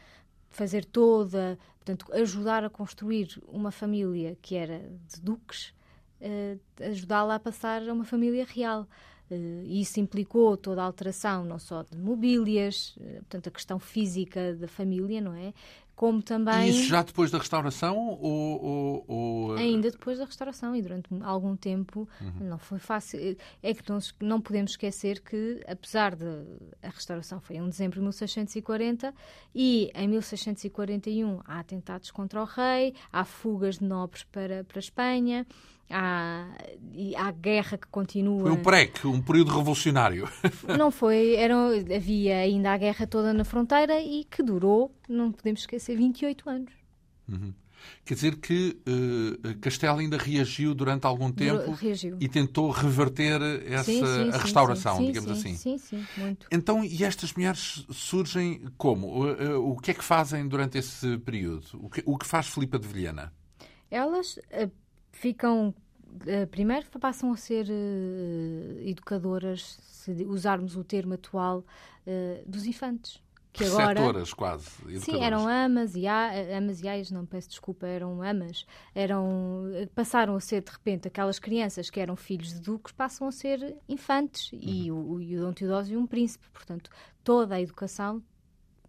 fazer 0.49 0.85
toda, 0.85 1.59
portanto, 1.77 2.11
ajudar 2.13 2.63
a 2.63 2.69
construir 2.69 3.39
uma 3.47 3.71
família 3.71 4.35
que 4.41 4.55
era 4.55 4.79
de 4.79 5.21
duques, 5.21 5.73
uh, 6.21 6.59
ajudá-la 6.83 7.35
a 7.35 7.39
passar 7.39 7.87
a 7.87 7.93
uma 7.93 8.05
família 8.05 8.45
real. 8.45 8.87
Uh, 9.33 9.63
isso 9.65 9.99
implicou 9.99 10.55
toda 10.57 10.81
a 10.81 10.85
alteração, 10.85 11.43
não 11.43 11.59
só 11.59 11.83
de 11.83 11.97
mobílias, 11.97 12.95
uh, 12.97 13.15
portanto, 13.15 13.47
a 13.47 13.51
questão 13.51 13.79
física 13.79 14.55
da 14.55 14.67
família, 14.67 15.21
não 15.21 15.33
é? 15.33 15.53
Como 15.95 16.23
também. 16.23 16.67
E 16.67 16.69
isso 16.69 16.89
já 16.89 17.03
depois 17.03 17.29
da 17.29 17.37
restauração 17.37 17.95
ou. 17.97 18.63
ou, 18.63 19.05
ou... 19.07 19.57
Eh, 19.57 19.61
Ainda 19.61 19.91
depois 19.91 20.17
da 20.17 20.25
restauração 20.25 20.75
e 20.75 20.81
durante 20.81 21.07
algum 21.21 21.55
tempo 21.55 22.09
uhum. 22.19 22.47
não 22.47 22.57
foi 22.57 22.79
fácil. 22.79 23.37
É 23.61 23.73
que 23.75 23.87
não, 23.87 23.99
não 24.19 24.41
podemos 24.41 24.71
esquecer 24.71 25.21
que, 25.21 25.63
apesar 25.67 26.15
de. 26.15 26.25
A 26.81 26.89
restauração 26.89 27.39
foi 27.39 27.57
em 27.57 27.69
dezembro 27.69 27.97
de 27.97 28.01
1640 28.01 29.13
e 29.53 29.91
em 29.93 30.07
1641 30.07 31.41
há 31.45 31.59
atentados 31.59 32.09
contra 32.09 32.41
o 32.41 32.45
rei, 32.45 32.95
há 33.11 33.23
fugas 33.23 33.77
de 33.77 33.85
nobres 33.85 34.23
para, 34.23 34.63
para 34.63 34.79
a 34.79 34.81
Espanha 34.81 35.45
há, 35.89 36.47
e 36.93 37.15
há 37.15 37.31
guerra 37.31 37.77
que 37.77 37.87
continua. 37.87 38.41
Foi 38.41 38.51
um 38.51 38.61
PREC, 38.61 39.07
um 39.07 39.21
período 39.21 39.51
revolucionário. 39.51 40.29
Não 40.77 40.91
foi, 40.91 41.35
era, 41.35 41.55
havia 41.95 42.37
ainda 42.37 42.71
a 42.73 42.77
guerra 42.77 43.07
toda 43.07 43.33
na 43.33 43.43
fronteira 43.43 43.99
e 44.01 44.23
que 44.25 44.41
durou, 44.41 44.93
não 45.07 45.31
podemos 45.31 45.61
esquecer, 45.61 45.95
28 45.95 46.49
anos. 46.49 46.73
Uhum. 47.29 47.53
Quer 48.05 48.13
dizer 48.13 48.35
que 48.37 48.77
uh, 48.87 49.57
Castela 49.59 49.99
ainda 49.99 50.17
reagiu 50.17 50.73
durante 50.73 51.05
algum 51.05 51.31
tempo 51.31 51.71
reagiu. 51.71 52.17
e 52.19 52.27
tentou 52.27 52.69
reverter 52.69 53.41
essa 53.65 53.83
sim, 53.83 54.05
sim, 54.05 54.29
a 54.31 54.37
restauração, 54.37 54.97
sim, 54.97 55.07
digamos 55.07 55.31
assim. 55.31 55.55
Sim, 55.55 55.77
sim, 55.77 56.05
muito. 56.17 56.47
Então, 56.51 56.83
e 56.83 57.03
estas 57.03 57.33
mulheres 57.33 57.85
surgem 57.91 58.61
como? 58.77 59.07
Uh, 59.07 59.57
uh, 59.57 59.71
o 59.71 59.77
que 59.77 59.91
é 59.91 59.93
que 59.93 60.03
fazem 60.03 60.47
durante 60.47 60.77
esse 60.77 61.17
período? 61.19 61.65
O 61.73 61.89
que, 61.89 62.03
o 62.05 62.17
que 62.17 62.25
faz 62.25 62.47
Filipa 62.47 62.79
de 62.79 62.87
Vilhena? 62.87 63.33
Elas 63.89 64.39
ficam 65.13 65.73
Uh, 66.13 66.45
primeiro 66.47 66.85
passam 66.99 67.31
a 67.31 67.37
ser 67.37 67.65
uh, 67.65 68.87
educadoras, 68.87 69.79
se 69.81 70.11
usarmos 70.25 70.77
o 70.77 70.83
termo 70.83 71.15
atual, 71.15 71.59
uh, 72.05 72.49
dos 72.49 72.67
infantes. 72.67 73.19
Que 73.51 73.65
agora, 73.65 73.99
quase. 74.35 74.67
Educadoras. 74.81 75.03
Sim, 75.03 75.23
eram 75.23 75.47
amas 75.47 75.95
e, 75.95 76.07
a, 76.07 76.57
amas 76.57 76.81
e 76.81 76.87
aias, 76.87 77.11
não 77.11 77.25
peço 77.25 77.49
desculpa, 77.49 77.85
eram 77.85 78.21
amas. 78.21 78.65
Eram, 78.95 79.65
passaram 79.93 80.35
a 80.35 80.39
ser, 80.39 80.61
de 80.61 80.71
repente, 80.71 81.07
aquelas 81.07 81.37
crianças 81.37 81.89
que 81.89 81.99
eram 81.99 82.15
filhos 82.15 82.53
de 82.53 82.61
duques, 82.61 82.91
passam 82.91 83.27
a 83.27 83.31
ser 83.31 83.75
infantes. 83.87 84.51
Uhum. 84.51 84.59
E, 84.61 84.91
o, 84.91 85.21
e 85.21 85.37
o 85.37 85.41
Dom 85.41 85.53
Teodósio 85.53 85.99
um 85.99 86.07
príncipe. 86.07 86.47
Portanto, 86.51 86.89
toda 87.23 87.55
a 87.55 87.61
educação 87.61 88.23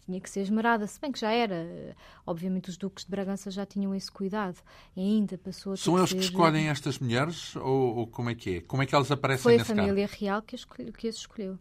tinha 0.04 0.20
que 0.20 0.28
ser 0.28 0.40
esmerada, 0.40 0.86
se 0.86 1.00
bem 1.00 1.10
que 1.10 1.18
já 1.18 1.30
era. 1.30 1.96
Obviamente 2.26 2.70
os 2.70 2.76
duques 2.76 3.04
de 3.04 3.10
Bragança 3.10 3.50
já 3.50 3.64
tinham 3.64 3.94
esse 3.94 4.10
cuidado. 4.10 4.58
E 4.96 5.00
ainda 5.00 5.38
passou 5.38 5.72
a 5.72 5.76
São 5.76 5.98
eles 5.98 6.12
que, 6.12 6.18
escolhem 6.18 6.68
estas 6.68 6.98
mulheres 6.98 7.56
ou, 7.56 7.96
ou, 7.96 8.06
como 8.06 8.30
é 8.30 8.34
que 8.34 8.56
é? 8.56 8.60
Como 8.60 8.82
é 8.82 8.86
que 8.86 8.94
elas 8.94 9.10
aparecem 9.10 9.42
Foi 9.42 9.56
a 9.56 9.64
família 9.64 10.08
real 10.10 10.42
que 10.42 10.54
as, 10.54 10.64
que 10.64 11.08
as 11.08 11.16
escolheu. 11.16 11.58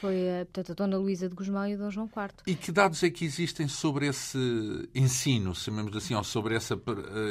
Foi 0.00 0.40
a, 0.40 0.44
portanto, 0.46 0.72
a 0.72 0.74
Dona 0.74 0.96
Luísa 0.96 1.28
de 1.28 1.34
Guzmão 1.34 1.66
e 1.66 1.74
o 1.74 1.78
Dom 1.78 1.90
João 1.90 2.06
IV. 2.06 2.34
E 2.46 2.54
que 2.54 2.72
dados 2.72 3.02
é 3.02 3.10
que 3.10 3.24
existem 3.24 3.68
sobre 3.68 4.06
esse 4.06 4.38
ensino, 4.94 5.54
chamemos 5.54 5.94
assim, 5.96 6.14
ou 6.14 6.24
sobre 6.24 6.56
essa, 6.56 6.80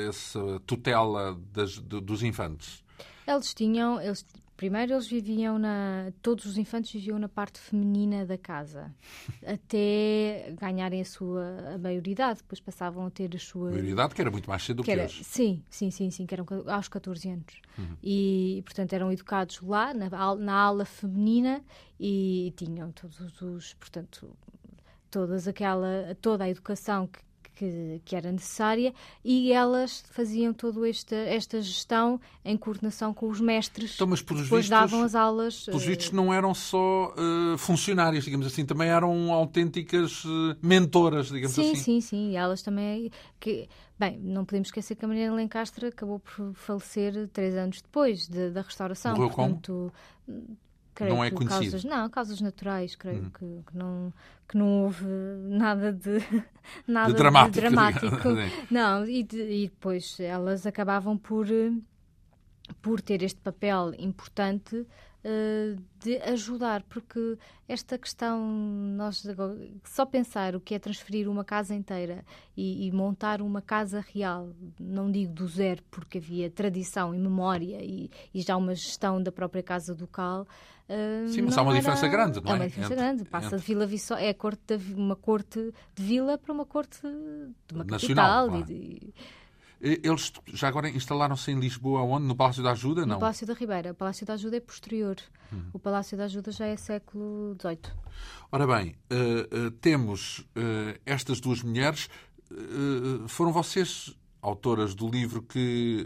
essa 0.08 0.60
tutela 0.66 1.38
das, 1.52 1.78
dos 1.80 2.24
infantes? 2.24 2.84
Eles 3.28 3.54
tinham, 3.54 4.00
eles 4.02 4.26
Primeiro 4.62 4.94
eles 4.94 5.08
viviam 5.08 5.58
na. 5.58 6.14
Todos 6.22 6.46
os 6.46 6.56
infantes 6.56 6.92
viviam 6.92 7.18
na 7.18 7.28
parte 7.28 7.60
feminina 7.60 8.28
da 8.28 8.38
casa, 8.38 8.94
até 9.44 10.54
ganharem 10.56 11.02
a 11.02 11.06
sua 11.06 11.74
a 11.74 11.78
maioridade. 11.80 12.42
Depois 12.44 12.60
passavam 12.60 13.08
a 13.08 13.10
ter 13.10 13.36
a 13.36 13.40
sua. 13.40 13.72
Maioridade 13.72 14.14
que 14.14 14.22
era 14.22 14.30
muito 14.30 14.48
mais 14.48 14.62
cedo 14.62 14.78
do 14.78 14.84
que, 14.84 14.92
que 14.92 14.92
era, 14.92 15.06
hoje. 15.06 15.24
Sim, 15.24 15.64
sim, 15.68 15.90
sim, 15.90 16.12
sim, 16.12 16.28
que 16.28 16.36
eram 16.36 16.46
aos 16.68 16.88
14 16.88 17.28
anos. 17.28 17.60
Uhum. 17.76 17.98
E, 18.04 18.62
portanto, 18.64 18.94
eram 18.94 19.12
educados 19.12 19.60
lá, 19.64 19.96
na, 19.96 20.36
na 20.36 20.54
ala 20.54 20.86
feminina, 20.86 21.64
e, 22.00 22.50
e 22.50 22.52
tinham 22.52 22.92
todos 22.92 23.42
os. 23.42 23.74
Portanto, 23.74 24.30
todas 25.10 25.48
aquela, 25.48 26.16
toda 26.22 26.44
a 26.44 26.50
educação 26.52 27.08
que, 27.08 27.20
que, 27.62 28.02
que, 28.04 28.16
era 28.16 28.32
necessária 28.32 28.92
e 29.24 29.54
elas 29.54 30.04
faziam 30.10 30.52
toda 30.52 30.90
esta, 30.90 31.16
esta 31.16 31.62
gestão 31.62 32.20
em 32.44 32.58
coordenação 32.58 33.14
com 33.14 33.30
os 33.30 33.40
mestres 33.40 33.94
então, 33.94 34.08
mas, 34.08 34.22
depois 34.22 34.42
vistos, 34.42 34.70
davam 34.70 35.04
as 35.04 35.14
aulas. 35.14 35.66
Pelos 35.66 35.84
uh... 35.84 35.88
vistos 35.88 36.12
não 36.12 36.34
eram 36.34 36.56
só 36.56 37.14
uh, 37.14 37.58
funcionários, 37.60 38.26
digamos 38.26 38.48
assim, 38.48 38.66
também 38.66 38.90
eram 38.90 39.32
autênticas 39.32 40.26
uh, 40.26 40.58
mentoras, 40.60 41.28
digamos 41.28 41.54
sim, 41.54 41.72
assim. 41.72 41.76
Sim, 41.76 42.02
sim, 42.02 42.02
sim. 42.02 42.36
Elas 42.36 42.64
também... 42.64 43.12
Que, 43.40 43.70
bem, 44.00 44.20
não 44.20 44.44
podemos 44.44 44.70
esquecer 44.70 44.96
que 44.96 45.06
a 45.06 45.08
Maria 45.08 45.32
Lencastre 45.32 45.86
acabou 45.86 46.20
por 46.20 46.54
falecer 46.56 47.30
três 47.32 47.56
anos 47.56 47.80
depois 47.82 48.28
de, 48.28 48.50
da 48.50 48.62
restauração. 48.62 49.12
Morreu 49.12 49.30
Portanto, 49.30 49.94
como? 50.26 50.58
Creio 50.94 51.16
não 51.16 51.24
é 51.24 51.32
conhecido. 51.32 51.72
Causas, 51.72 51.84
não, 51.84 52.10
causas 52.10 52.42
naturais, 52.42 52.96
creio 52.96 53.24
hum. 53.24 53.30
que, 53.30 53.72
que, 53.72 53.78
não, 53.78 54.14
que 54.48 54.58
não 54.58 54.84
houve 54.84 55.06
nada 55.48 55.92
de 55.92 56.20
nada 56.88 57.12
de 57.12 57.18
dramático. 57.18 57.54
De 57.54 57.62
dramático. 57.62 58.18
não, 58.70 59.06
e, 59.06 59.24
de, 59.24 59.42
e 59.42 59.68
depois 59.68 60.20
elas 60.20 60.66
acabavam 60.66 61.18
por 61.18 61.48
por 62.82 63.02
ter 63.02 63.22
este 63.22 63.40
papel 63.42 63.94
importante 63.98 64.86
de 66.00 66.18
ajudar, 66.24 66.82
porque 66.84 67.38
esta 67.68 67.98
questão, 67.98 68.44
nós 68.96 69.24
só 69.86 70.06
pensar 70.06 70.56
o 70.56 70.60
que 70.60 70.74
é 70.74 70.80
transferir 70.80 71.30
uma 71.30 71.46
casa 71.46 71.76
inteira 71.76 72.26
e, 72.58 72.88
e, 72.88 72.92
montar 72.92 73.42
uma 73.42 73.62
casa 73.62 74.04
real, 74.14 74.50
não 74.80 75.12
digo 75.12 75.32
do 75.32 75.48
zero, 75.48 75.84
porque 75.92 76.18
havia 76.18 76.50
tradição 76.50 77.14
e 77.14 77.20
memória 77.20 77.78
e, 77.84 78.10
e 78.34 78.42
já 78.42 78.58
uma 78.58 78.74
gestão 78.74 79.22
da 79.22 79.32
própria 79.32 79.62
casa 79.62 79.94
ducal. 79.94 80.48
Uh, 80.90 81.28
Sim, 81.30 81.44
mas 81.44 81.58
há 81.58 81.62
uma 81.62 81.72
era... 81.72 81.80
diferença 81.80 82.08
grande, 82.08 82.42
não 82.42 82.52
é? 82.52 82.54
É 82.54 82.56
uma 82.56 82.68
diferença 82.68 82.94
entre, 82.94 83.06
grande. 83.06 83.26
Passa 83.26 83.46
entre... 83.46 83.60
de 83.60 83.66
Vila 83.66 83.86
Viçosa, 83.86 84.22
é 84.22 84.34
corte 84.34 84.78
de, 84.78 84.94
uma 84.94 85.16
corte 85.16 85.74
de 85.96 86.04
vila 86.04 86.38
para 86.38 86.52
uma 86.52 86.66
corte 86.66 87.00
de 87.02 87.76
uma 87.76 87.84
Nacional, 87.84 88.48
capital. 88.48 88.50
Claro. 88.50 88.72
E, 88.72 89.14
eles 89.82 90.32
já 90.54 90.68
agora 90.68 90.90
instalaram-se 90.90 91.52
em 91.52 91.60
Lisboa, 91.60 92.02
onde? 92.02 92.28
No 92.28 92.36
Palácio 92.36 92.62
da 92.62 92.72
Ajuda? 92.72 93.02
Não. 93.02 93.16
No 93.16 93.20
Palácio 93.20 93.48
da 93.48 93.54
Ribeira. 93.54 93.92
O 93.92 93.96
Palácio 93.96 94.26
da 94.26 94.34
Ajuda 94.34 94.58
é 94.58 94.60
posterior. 94.60 95.18
Uhum. 95.52 95.70
O 95.74 95.80
Palácio 95.80 96.18
da 96.18 96.26
Ajuda 96.26 96.52
já 96.52 96.66
é 96.66 96.78
século 96.78 97.56
XVIII. 97.60 97.80
Ora 98.52 98.68
bem, 98.68 98.96
uh, 99.12 99.68
uh, 99.68 99.72
temos 99.72 100.40
uh, 100.40 101.00
estas 101.06 101.40
duas 101.40 101.64
mulheres. 101.64 102.10
foram 103.28 103.52
vocês 103.52 104.16
autoras 104.42 104.96
do 104.96 105.08
livro 105.08 105.42
que 105.42 106.06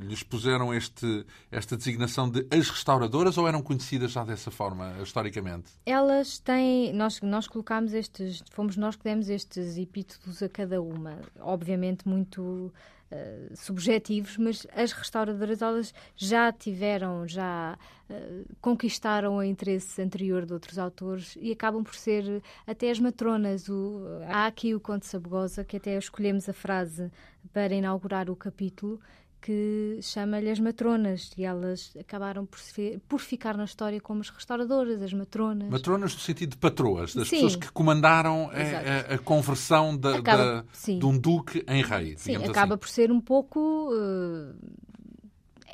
lhes 0.00 0.22
puseram 0.22 0.74
este, 0.74 1.24
esta 1.50 1.76
designação 1.76 2.28
de 2.28 2.46
as 2.50 2.68
restauradoras 2.68 3.38
ou 3.38 3.48
eram 3.48 3.62
conhecidas 3.62 4.12
já 4.12 4.24
dessa 4.24 4.50
forma, 4.50 4.94
historicamente? 5.02 5.70
Elas 5.84 6.38
têm. 6.38 6.92
Nós, 6.92 7.20
nós 7.22 7.46
colocámos 7.48 7.92
estes. 7.92 8.42
Fomos 8.50 8.76
nós 8.76 8.96
que 8.96 9.04
demos 9.04 9.28
estes 9.28 9.76
epítetos 9.76 10.42
a 10.42 10.48
cada 10.48 10.80
uma. 10.80 11.18
Obviamente, 11.40 12.06
muito 12.06 12.72
uh, 13.10 13.56
subjetivos, 13.56 14.36
mas 14.36 14.66
as 14.74 14.92
restauradoras 14.92 15.62
elas 15.62 15.94
já 16.16 16.52
tiveram, 16.52 17.26
já 17.26 17.78
uh, 18.08 18.56
conquistaram 18.60 19.36
o 19.36 19.42
interesse 19.42 20.00
anterior 20.00 20.44
de 20.44 20.52
outros 20.52 20.78
autores 20.78 21.36
e 21.40 21.52
acabam 21.52 21.82
por 21.82 21.94
ser 21.94 22.42
até 22.66 22.90
as 22.90 22.98
matronas. 22.98 23.68
O, 23.68 24.02
há 24.28 24.46
aqui 24.46 24.74
o 24.74 24.80
Conde 24.80 25.06
Sabugosa, 25.06 25.64
que 25.64 25.76
até 25.76 25.96
escolhemos 25.96 26.48
a 26.48 26.52
frase 26.52 27.10
para 27.52 27.74
inaugurar 27.74 28.28
o 28.28 28.36
capítulo, 28.36 29.00
que 29.46 30.00
chama-lhe 30.02 30.50
as 30.50 30.58
matronas 30.58 31.30
e 31.38 31.44
elas 31.44 31.96
acabaram 32.00 32.44
por, 32.44 32.58
por, 33.06 33.20
ficar 33.20 33.56
na 33.56 33.64
história 33.64 34.00
como 34.00 34.20
as 34.20 34.28
restauradoras, 34.28 35.00
as 35.00 35.12
matronas. 35.12 35.70
Matronas 35.70 36.14
no 36.14 36.20
sentido 36.20 36.50
de 36.50 36.56
patroas, 36.56 37.14
das 37.14 37.28
sim. 37.28 37.36
pessoas 37.36 37.54
que 37.54 37.70
comandaram 37.70 38.50
a, 38.50 39.12
a, 39.12 39.14
a 39.14 39.18
conversão 39.18 39.96
da, 39.96 40.16
acaba, 40.16 40.64
da, 40.64 40.92
de 40.92 41.06
um 41.06 41.16
duque 41.16 41.64
em 41.68 41.80
rei. 41.80 42.16
Sim, 42.18 42.34
acaba 42.34 42.74
assim. 42.74 42.80
por 42.80 42.88
ser 42.88 43.12
um 43.12 43.20
pouco. 43.20 43.88
Uh, 43.92 44.52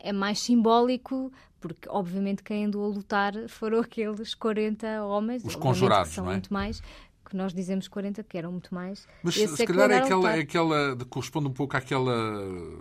é 0.05 0.13
mais 0.13 0.41
simbólico 0.41 1.33
porque 1.59 1.89
obviamente 1.89 2.43
quem 2.43 2.67
andou 2.67 2.85
a 2.85 2.89
lutar 2.89 3.33
foram 3.49 3.79
aqueles 3.81 4.35
40 4.35 5.03
homens, 5.05 5.45
os 5.45 5.55
conjurados, 5.55 6.13
são 6.13 6.29
é? 6.29 6.33
muito 6.33 6.53
mais, 6.53 6.83
que 7.25 7.37
nós 7.37 7.53
dizemos 7.55 7.89
40, 7.89 8.23
que 8.23 8.37
eram 8.37 8.53
muito 8.53 8.75
mais. 8.75 9.07
Mas 9.23 9.37
Esse 9.37 9.57
se 9.57 9.63
é 9.63 9.67
calhar 9.67 9.91
é 9.91 9.99
aquela, 9.99 10.37
é 10.37 10.41
aquela, 10.41 10.97
corresponde 11.09 11.49
um 11.49 11.53
pouco 11.53 11.77
àquela, 11.77 12.15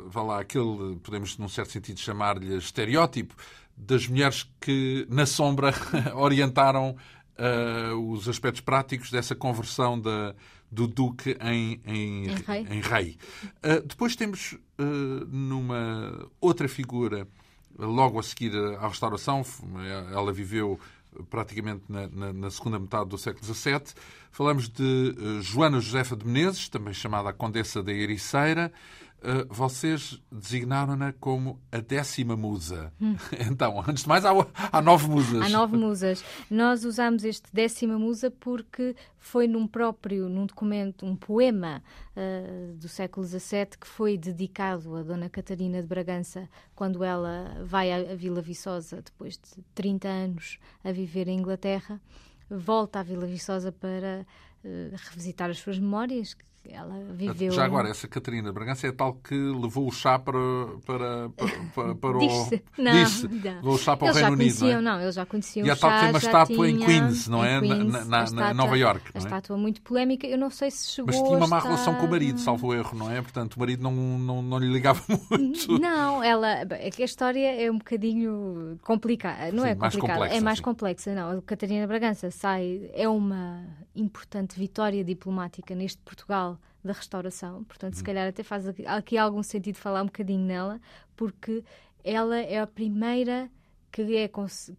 vá 0.08 0.22
lá, 0.22 0.42
aquele, 0.42 0.96
podemos 1.04 1.38
num 1.38 1.50
certo 1.50 1.72
sentido 1.72 2.00
chamar-lhe 2.00 2.58
estereótipo, 2.58 3.36
das 3.76 4.08
mulheres 4.08 4.50
que 4.60 5.08
na 5.10 5.26
sombra 5.26 5.74
orientaram 6.16 6.96
uh, 7.38 8.12
os 8.12 8.28
aspectos 8.28 8.62
práticos 8.62 9.10
dessa 9.10 9.36
conversão 9.36 10.00
da, 10.00 10.36
do 10.72 10.88
Duque 10.88 11.38
em, 11.42 11.82
em, 11.86 12.28
em 12.28 12.36
rei. 12.36 12.68
Em 12.70 12.82
rei. 12.82 13.18
Uh, 13.58 13.86
depois 13.86 14.16
temos 14.16 14.54
uh, 14.54 15.26
numa 15.28 16.30
outra 16.40 16.68
figura, 16.68 17.28
logo 17.78 18.20
a 18.20 18.24
seguir 18.24 18.56
à 18.56 18.88
restauração, 18.88 19.44
ela 20.14 20.32
viveu 20.32 20.80
praticamente 21.30 21.84
na, 21.90 22.08
na, 22.08 22.34
na, 22.34 22.50
segunda 22.50 22.80
metade 22.80 23.10
do 23.10 23.18
século 23.18 23.44
XVII. 23.44 23.82
Falamos 24.32 24.70
de 24.70 25.16
uh, 25.18 25.42
Joana 25.42 25.80
Josefa 25.80 26.16
de 26.16 26.26
Menezes, 26.26 26.70
também 26.70 26.94
chamada 26.94 27.34
Condessa 27.34 27.84
da 27.84 27.92
Ericeira, 27.92 28.72
Uh, 29.22 29.46
vocês 29.54 30.20
designaram-na 30.32 31.14
como 31.14 31.62
a 31.72 31.78
décima 31.78 32.36
musa. 32.36 32.92
Hum. 33.00 33.16
Então, 33.52 33.80
antes 33.88 34.02
de 34.02 34.10
mais, 34.10 34.26
há, 34.26 34.32
há, 34.72 34.82
nove 34.82 35.08
musas. 35.08 35.44
Há 35.44 35.50
nove 35.50 35.78
musas. 35.78 36.26
Nós 36.50 36.84
usamos 36.84 37.24
este 37.24 37.48
décima 37.54 38.00
musa 38.00 38.32
porque 38.32 38.96
foi 39.20 39.48
num 39.48 39.68
próprio, 39.68 40.28
num 40.28 40.48
documento, 40.48 41.06
um 41.06 41.16
poema 41.16 41.84
uh, 42.16 42.74
do 42.78 42.88
século 42.88 43.24
XVII 43.24 43.78
que 43.80 43.86
foi 43.86 44.18
dedicado 44.18 44.96
a 44.96 45.04
Dona 45.04 45.30
Catarina 45.30 45.80
de 45.80 45.88
Bragança 45.88 46.50
quando 46.74 47.04
ela 47.04 47.62
vai 47.64 47.92
à 47.92 48.16
Vila 48.16 48.42
Viçosa 48.42 49.04
depois 49.04 49.34
de 49.34 49.62
30 49.76 50.08
anos 50.08 50.58
a 50.84 50.92
viver 50.92 51.28
em 51.28 51.38
Inglaterra. 51.38 52.02
Volta 52.58 53.00
à 53.00 53.04
Vila 53.04 53.26
Viçosa 53.26 53.72
para 53.72 54.26
uh, 54.66 54.96
revisitar 55.10 55.50
as 55.50 55.58
suas 55.58 55.80
memórias, 55.80 56.36
ela 56.70 57.04
viveu. 57.12 57.52
Já 57.52 57.66
agora, 57.66 57.90
essa 57.90 58.08
Catarina 58.08 58.52
Bragança 58.54 58.88
é 58.88 58.92
tal 58.92 59.16
que 59.16 59.36
levou 59.36 59.88
o 59.88 59.92
chá 59.92 60.20
para, 60.20 60.38
para, 60.86 61.30
para, 61.30 61.96
para, 61.96 62.18
o. 62.18 62.20
Disse. 62.28 62.64
Não, 62.78 62.92
Disse. 62.92 63.28
Não. 63.28 63.56
Levou 63.56 63.74
o 63.74 63.78
chá 63.78 63.98
para 63.98 64.08
eles 64.08 64.18
o 64.18 64.20
Reino 64.20 64.36
Unido. 64.36 64.60
Não, 64.60 64.70
é? 64.70 64.82
não, 64.82 65.02
eles 65.02 65.16
já 65.16 65.26
conheciam 65.26 65.66
e 65.66 65.70
o 65.70 65.74
a 65.74 65.76
tal 65.76 65.90
chá. 65.90 66.00
tem 66.00 66.10
uma 66.10 66.18
estátua 66.20 66.68
tinha, 66.68 66.70
em 66.70 66.86
Queens, 66.86 67.28
não 67.28 67.44
é? 67.44 67.60
Queens, 67.60 67.92
na, 67.92 68.06
na, 68.06 68.24
estátua, 68.24 68.54
Nova 68.54 68.78
York. 68.78 69.12
A 69.14 69.18
estátua 69.18 69.58
muito 69.58 69.82
polémica. 69.82 70.28
Eu 70.28 70.38
não 70.38 70.52
sei 70.52 70.70
se 70.70 70.92
chegou. 70.92 71.08
Mas 71.08 71.16
tinha 71.16 71.38
uma 71.38 71.48
má 71.48 71.58
estar... 71.58 71.70
relação 71.70 71.96
com 71.96 72.06
o 72.06 72.10
marido, 72.10 72.40
salvo 72.40 72.74
erro, 72.74 72.96
não 72.96 73.12
é? 73.12 73.22
Portanto, 73.22 73.56
o 73.56 73.60
marido 73.60 73.82
não, 73.82 73.92
não, 73.92 74.42
não 74.42 74.60
lhe 74.60 74.72
ligava 74.72 75.02
muito. 75.32 75.80
Não, 75.80 76.24
ela. 76.24 76.48
É 76.48 76.90
a 77.02 77.04
história 77.04 77.60
é 77.60 77.72
um 77.72 77.80
bocadinho 77.80 78.80
complicada. 78.84 79.52
Não 79.52 79.64
sim, 79.64 79.70
é 79.70 79.76
complicada, 79.76 80.14
complexa, 80.14 80.36
é 80.36 80.42
mais 80.42 80.58
sim. 80.60 80.64
complexa. 80.64 81.16
Não, 81.16 81.40
a 81.40 81.42
Catarina 81.42 81.88
Bragança 81.88 82.30
sai. 82.30 82.90
É 82.94 83.10
uma 83.10 83.66
importante 83.96 84.58
vitória 84.58 85.04
diplomática 85.04 85.74
neste 85.74 86.02
Portugal 86.04 86.51
da 86.84 86.94
restauração. 86.94 87.64
Portanto, 87.64 87.96
se 87.96 88.02
hum. 88.02 88.06
calhar 88.06 88.28
até 88.28 88.44
faz 88.44 88.66
aqui 88.68 89.18
algum 89.18 89.44
sentido 89.44 89.78
falar 89.78 90.02
um 90.02 90.08
bocadinho 90.08 90.46
nela, 90.46 90.80
porque 91.16 91.64
ela 92.04 92.38
é 92.38 92.60
a 92.60 92.68
primeira 92.68 93.50
que, 93.92 94.16
é, 94.16 94.30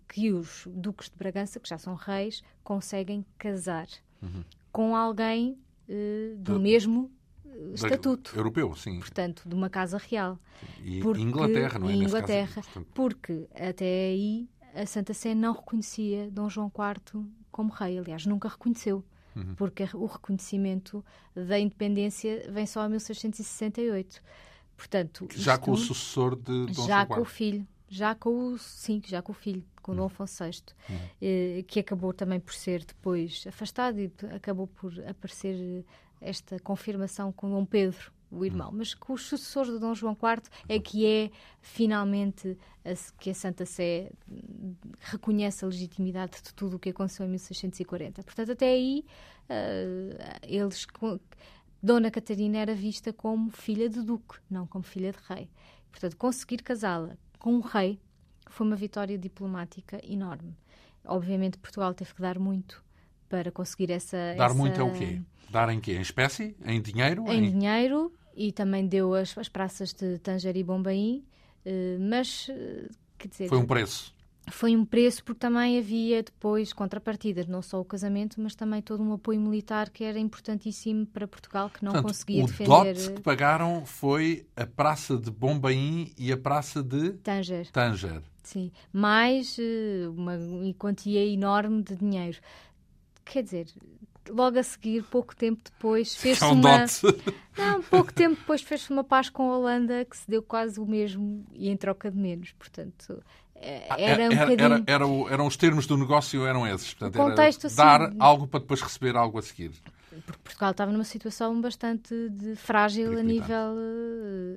que 0.08 0.32
os 0.32 0.66
duques 0.70 1.10
de 1.10 1.16
Bragança, 1.16 1.60
que 1.60 1.68
já 1.68 1.78
são 1.78 1.94
reis, 1.94 2.42
conseguem 2.64 3.24
casar 3.38 3.86
uhum. 4.22 4.42
com 4.72 4.96
alguém 4.96 5.58
uh, 5.88 6.36
do, 6.38 6.58
mesmo 6.58 7.10
uh, 7.44 7.74
estatuto. 7.74 8.34
Europeu, 8.34 8.74
sim. 8.74 8.98
Portanto, 8.98 9.42
de 9.46 9.54
uma 9.54 9.68
casa 9.68 9.98
real. 9.98 10.38
E 10.82 11.00
porque, 11.00 11.20
Inglaterra, 11.20 11.78
não 11.78 11.90
é? 11.90 11.94
Inglaterra, 11.94 12.62
caso, 12.62 12.86
porque 12.94 13.46
até 13.54 13.84
aí 13.84 14.48
a 14.74 14.86
Santa 14.86 15.12
Sé 15.12 15.34
não 15.34 15.52
reconhecia 15.52 16.30
Dom 16.30 16.48
João 16.48 16.72
IV 16.74 17.24
como 17.50 17.70
rei. 17.70 17.98
Aliás, 17.98 18.24
nunca 18.24 18.48
reconheceu 18.48 19.04
uhum. 19.34 19.54
porque 19.54 19.88
o 19.94 20.06
reconhecimento 20.06 21.04
da 21.34 21.58
independência 21.58 22.50
vem 22.50 22.66
só 22.66 22.86
em 22.86 22.90
1668. 22.90 24.22
Portanto, 24.76 25.28
já 25.34 25.58
com 25.58 25.72
o 25.72 25.76
sucessor 25.76 26.34
de 26.34 26.66
Dom 26.66 26.86
Já 26.86 27.06
com 27.06 27.20
o 27.20 27.24
filho, 27.24 27.66
já 27.88 28.14
com 28.14 28.30
o, 28.30 28.58
sim, 28.58 29.00
já 29.04 29.22
com 29.22 29.32
o 29.32 29.34
filho, 29.34 29.64
com 29.80 29.94
Dom 29.94 30.06
Afonso 30.06 30.42
VI, 30.44 30.50
uhum. 30.88 31.62
que 31.66 31.80
acabou 31.80 32.12
também 32.12 32.40
por 32.40 32.54
ser 32.54 32.84
depois 32.84 33.44
afastado 33.46 34.00
e 34.00 34.10
acabou 34.34 34.66
por 34.66 34.92
aparecer 35.06 35.84
esta 36.20 36.58
confirmação 36.60 37.32
com 37.32 37.50
Dom 37.50 37.64
Pedro, 37.64 38.12
o 38.32 38.44
irmão, 38.46 38.70
hum. 38.70 38.76
mas 38.76 38.94
com 38.94 39.12
os 39.12 39.26
sucessores 39.26 39.72
de 39.72 39.78
Dom 39.78 39.94
João 39.94 40.14
IV 40.14 40.42
é 40.68 40.78
que 40.78 41.06
é 41.06 41.30
finalmente 41.60 42.56
a, 42.82 42.94
que 43.18 43.30
a 43.30 43.34
Santa 43.34 43.66
Sé 43.66 44.10
reconhece 45.02 45.64
a 45.64 45.68
legitimidade 45.68 46.40
de 46.42 46.54
tudo 46.54 46.76
o 46.76 46.78
que 46.78 46.90
aconteceu 46.90 47.26
em 47.26 47.28
1640. 47.30 48.22
Portanto, 48.22 48.52
até 48.52 48.66
aí 48.66 49.04
uh, 49.50 50.38
eles 50.42 50.86
Dona 51.82 52.10
Catarina 52.10 52.58
era 52.58 52.74
vista 52.74 53.12
como 53.12 53.50
filha 53.50 53.88
de 53.88 54.00
duque, 54.02 54.38
não 54.48 54.66
como 54.66 54.84
filha 54.84 55.12
de 55.12 55.18
rei. 55.28 55.50
Portanto, 55.90 56.16
conseguir 56.16 56.62
casá-la 56.62 57.16
com 57.38 57.54
um 57.54 57.60
rei 57.60 58.00
foi 58.48 58.66
uma 58.66 58.76
vitória 58.76 59.18
diplomática 59.18 60.00
enorme. 60.04 60.56
Obviamente, 61.04 61.58
Portugal 61.58 61.92
teve 61.92 62.14
que 62.14 62.20
dar 62.22 62.38
muito 62.38 62.82
para 63.28 63.50
conseguir 63.50 63.90
essa. 63.90 64.16
Dar 64.36 64.46
essa... 64.46 64.54
muito 64.54 64.80
é 64.80 64.84
o 64.84 64.92
quê? 64.92 65.20
Dar 65.50 65.68
em 65.70 65.80
quê? 65.80 65.94
Em 65.94 66.00
espécie? 66.00 66.56
Em 66.64 66.80
dinheiro? 66.80 67.24
Em, 67.28 67.46
em... 67.46 67.50
dinheiro 67.50 68.12
e 68.34 68.52
também 68.52 68.86
deu 68.86 69.14
as, 69.14 69.36
as 69.36 69.48
praças 69.48 69.92
de 69.92 70.18
Tanger 70.18 70.56
e 70.56 70.62
Bombaim, 70.62 71.24
eh, 71.64 71.98
mas 71.98 72.48
eh, 72.48 72.88
quer 73.18 73.28
dizer. 73.28 73.48
Foi 73.48 73.58
um 73.58 73.66
preço. 73.66 74.14
Foi 74.50 74.76
um 74.76 74.84
preço 74.84 75.22
porque 75.22 75.38
também 75.38 75.78
havia 75.78 76.22
depois 76.22 76.72
contrapartidas, 76.72 77.46
não 77.46 77.62
só 77.62 77.80
o 77.80 77.84
casamento, 77.84 78.40
mas 78.40 78.54
também 78.54 78.82
todo 78.82 79.02
um 79.02 79.12
apoio 79.12 79.40
militar 79.40 79.88
que 79.88 80.02
era 80.02 80.18
importantíssimo 80.18 81.06
para 81.06 81.28
Portugal, 81.28 81.70
que 81.70 81.84
não 81.84 81.92
Portanto, 81.92 82.10
conseguia 82.10 82.42
o 82.42 82.46
defender. 82.46 82.70
O 82.70 82.94
dote 82.94 83.12
que 83.12 83.20
pagaram 83.20 83.86
foi 83.86 84.44
a 84.56 84.66
Praça 84.66 85.16
de 85.16 85.30
Bombaim 85.30 86.12
e 86.18 86.32
a 86.32 86.36
Praça 86.36 86.82
de 86.82 87.12
Tanger. 87.14 87.70
Tanger. 87.70 88.22
Sim, 88.42 88.72
mais 88.92 89.56
eh, 89.60 90.08
uma 90.08 90.36
quantia 90.76 91.24
enorme 91.24 91.82
de 91.82 91.94
dinheiro. 91.94 92.38
Quer 93.24 93.44
dizer, 93.44 93.68
logo 94.28 94.58
a 94.58 94.62
seguir, 94.62 95.02
pouco 95.04 95.34
tempo 95.34 95.62
depois, 95.64 96.14
fez-se 96.16 96.44
é 96.44 96.46
um 96.48 96.52
uma. 96.54 96.84
Não, 97.56 97.82
pouco 97.82 98.12
tempo 98.12 98.36
depois 98.36 98.62
fez-se 98.62 98.90
uma 98.90 99.04
paz 99.04 99.28
com 99.28 99.50
a 99.50 99.58
Holanda 99.58 100.04
que 100.04 100.16
se 100.16 100.28
deu 100.28 100.42
quase 100.42 100.80
o 100.80 100.86
mesmo 100.86 101.44
e 101.52 101.68
em 101.68 101.76
troca 101.76 102.10
de 102.10 102.16
menos. 102.16 102.52
Portanto, 102.52 103.22
eh, 103.22 103.22
era, 103.62 104.22
um 104.22 104.32
era, 104.32 104.46
bocadinho... 104.46 104.84
era, 104.86 105.06
o, 105.06 105.28
eram 105.28 105.46
os 105.46 105.56
termos 105.56 105.86
do 105.86 105.96
negócio 105.96 106.44
eram 106.46 106.66
esses. 106.66 106.94
Portanto, 106.94 107.22
o 107.22 107.28
contexto, 107.28 107.66
era 107.66 107.74
dar 107.74 108.02
assim... 108.02 108.16
algo 108.18 108.46
para 108.46 108.60
depois 108.60 108.80
receber 108.80 109.16
algo 109.16 109.38
a 109.38 109.42
seguir. 109.42 109.72
Porque 110.26 110.40
Portugal 110.44 110.72
estava 110.72 110.92
numa 110.92 111.04
situação 111.04 111.58
bastante 111.60 112.14
frágil 112.56 113.18
a 113.18 113.22
nível 113.22 113.76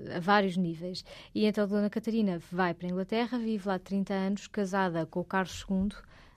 eh, 0.10 0.18
a 0.18 0.20
vários 0.20 0.58
níveis. 0.58 1.06
E 1.34 1.46
então 1.46 1.66
Dona 1.66 1.90
Catarina 1.90 2.42
vai 2.52 2.74
para 2.74 2.88
a 2.88 2.92
Inglaterra, 2.92 3.38
vive 3.38 3.68
lá 3.68 3.80
30 3.80 4.14
anos, 4.14 4.48
casada 4.48 5.06
com 5.06 5.22
o 5.22 5.24
Carlos 5.24 5.66
II 5.70 5.90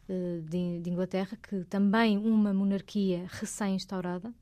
eh, 0.09 0.41
de, 0.43 0.81
de, 0.81 0.91
Inglaterra, 0.91 1.37
que 1.43 1.65
também 1.65 2.17
uma 2.17 2.55
monarquia 2.55 3.27
recém-instaurada, 3.29 4.33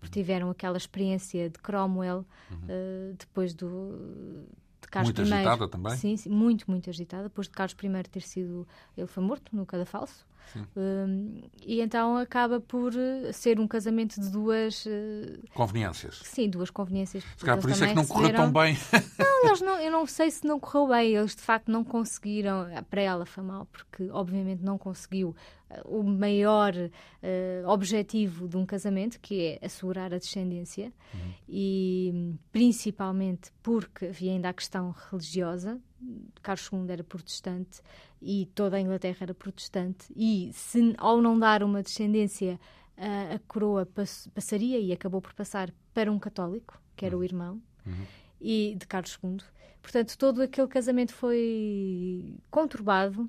porque 0.00 0.20
tiveram 0.20 0.50
aquela 0.50 0.76
experiência 0.76 1.48
de 1.48 1.58
Cromwell 1.58 2.26
uhum. 2.50 2.56
uh, 2.56 3.16
depois 3.16 3.54
do, 3.54 4.48
de 4.82 4.88
Carlos 4.88 5.08
muito 5.08 5.22
I. 5.22 5.24
Muito 5.24 5.34
agitada 5.34 5.68
também? 5.68 5.96
Sim, 5.96 6.16
sim, 6.16 6.28
muito, 6.28 6.70
muito 6.70 6.90
agitada. 6.90 7.24
Depois 7.24 7.46
de 7.46 7.52
Carlos 7.52 7.76
I 7.82 8.08
ter 8.10 8.22
sido. 8.22 8.66
Ele 8.96 9.06
foi 9.06 9.22
morto 9.22 9.54
no 9.54 9.64
Cadafalso. 9.64 10.26
Um, 10.76 11.42
e 11.64 11.80
então 11.80 12.16
acaba 12.16 12.60
por 12.60 12.92
eh, 12.94 13.32
ser 13.32 13.58
um 13.58 13.66
casamento 13.66 14.20
de 14.20 14.30
duas 14.30 14.84
uh, 14.84 15.48
conveniências. 15.54 16.20
Sim, 16.24 16.48
duas 16.50 16.70
conveniências. 16.70 17.24
Se 17.36 17.44
calhar 17.44 17.60
por 17.60 17.70
isso 17.70 17.82
é 17.84 17.88
que 17.88 17.94
não 17.94 18.06
correu 18.06 18.34
tão 18.34 18.52
bem. 18.52 18.76
Não, 19.18 19.46
eles 19.48 19.60
não, 19.60 19.78
eu 19.78 19.90
não 19.90 20.06
sei 20.06 20.30
se 20.30 20.46
não 20.46 20.60
correu 20.60 20.88
bem. 20.88 21.14
Eles 21.14 21.34
de 21.34 21.42
facto 21.42 21.70
não 21.70 21.82
conseguiram. 21.82 22.66
Para 22.90 23.00
ela 23.00 23.24
foi 23.24 23.42
mal, 23.42 23.66
porque 23.66 24.10
obviamente 24.10 24.62
não 24.62 24.76
conseguiu 24.76 25.34
uh, 25.70 25.98
o 25.98 26.02
maior 26.02 26.74
uh, 26.74 27.68
objetivo 27.68 28.46
de 28.46 28.56
um 28.56 28.66
casamento, 28.66 29.18
que 29.20 29.58
é 29.60 29.66
assegurar 29.66 30.12
a 30.12 30.18
descendência, 30.18 30.92
uhum. 31.14 31.32
e 31.48 32.34
principalmente 32.50 33.50
porque 33.62 34.06
havia 34.06 34.32
ainda 34.32 34.48
a 34.48 34.52
questão 34.52 34.94
religiosa. 35.10 35.80
Carlos 36.42 36.68
II 36.72 36.90
era 36.90 37.04
protestante 37.04 37.80
e 38.20 38.46
toda 38.54 38.76
a 38.76 38.80
Inglaterra 38.80 39.18
era 39.20 39.34
protestante, 39.34 40.06
e 40.14 40.50
se 40.52 40.94
ao 40.98 41.20
não 41.20 41.38
dar 41.38 41.62
uma 41.62 41.82
descendência, 41.82 42.58
a, 42.96 43.34
a 43.34 43.38
coroa 43.40 43.84
pass, 43.84 44.28
passaria 44.34 44.78
e 44.78 44.92
acabou 44.92 45.20
por 45.20 45.34
passar 45.34 45.72
para 45.92 46.10
um 46.10 46.18
católico, 46.18 46.80
que 46.94 47.04
era 47.04 47.16
uhum. 47.16 47.22
o 47.22 47.24
irmão, 47.24 47.62
uhum. 47.84 48.06
e 48.40 48.76
de 48.78 48.86
Carlos 48.86 49.18
II. 49.22 49.38
Portanto, 49.80 50.16
todo 50.16 50.42
aquele 50.42 50.68
casamento 50.68 51.12
foi 51.12 52.36
conturbado. 52.50 53.28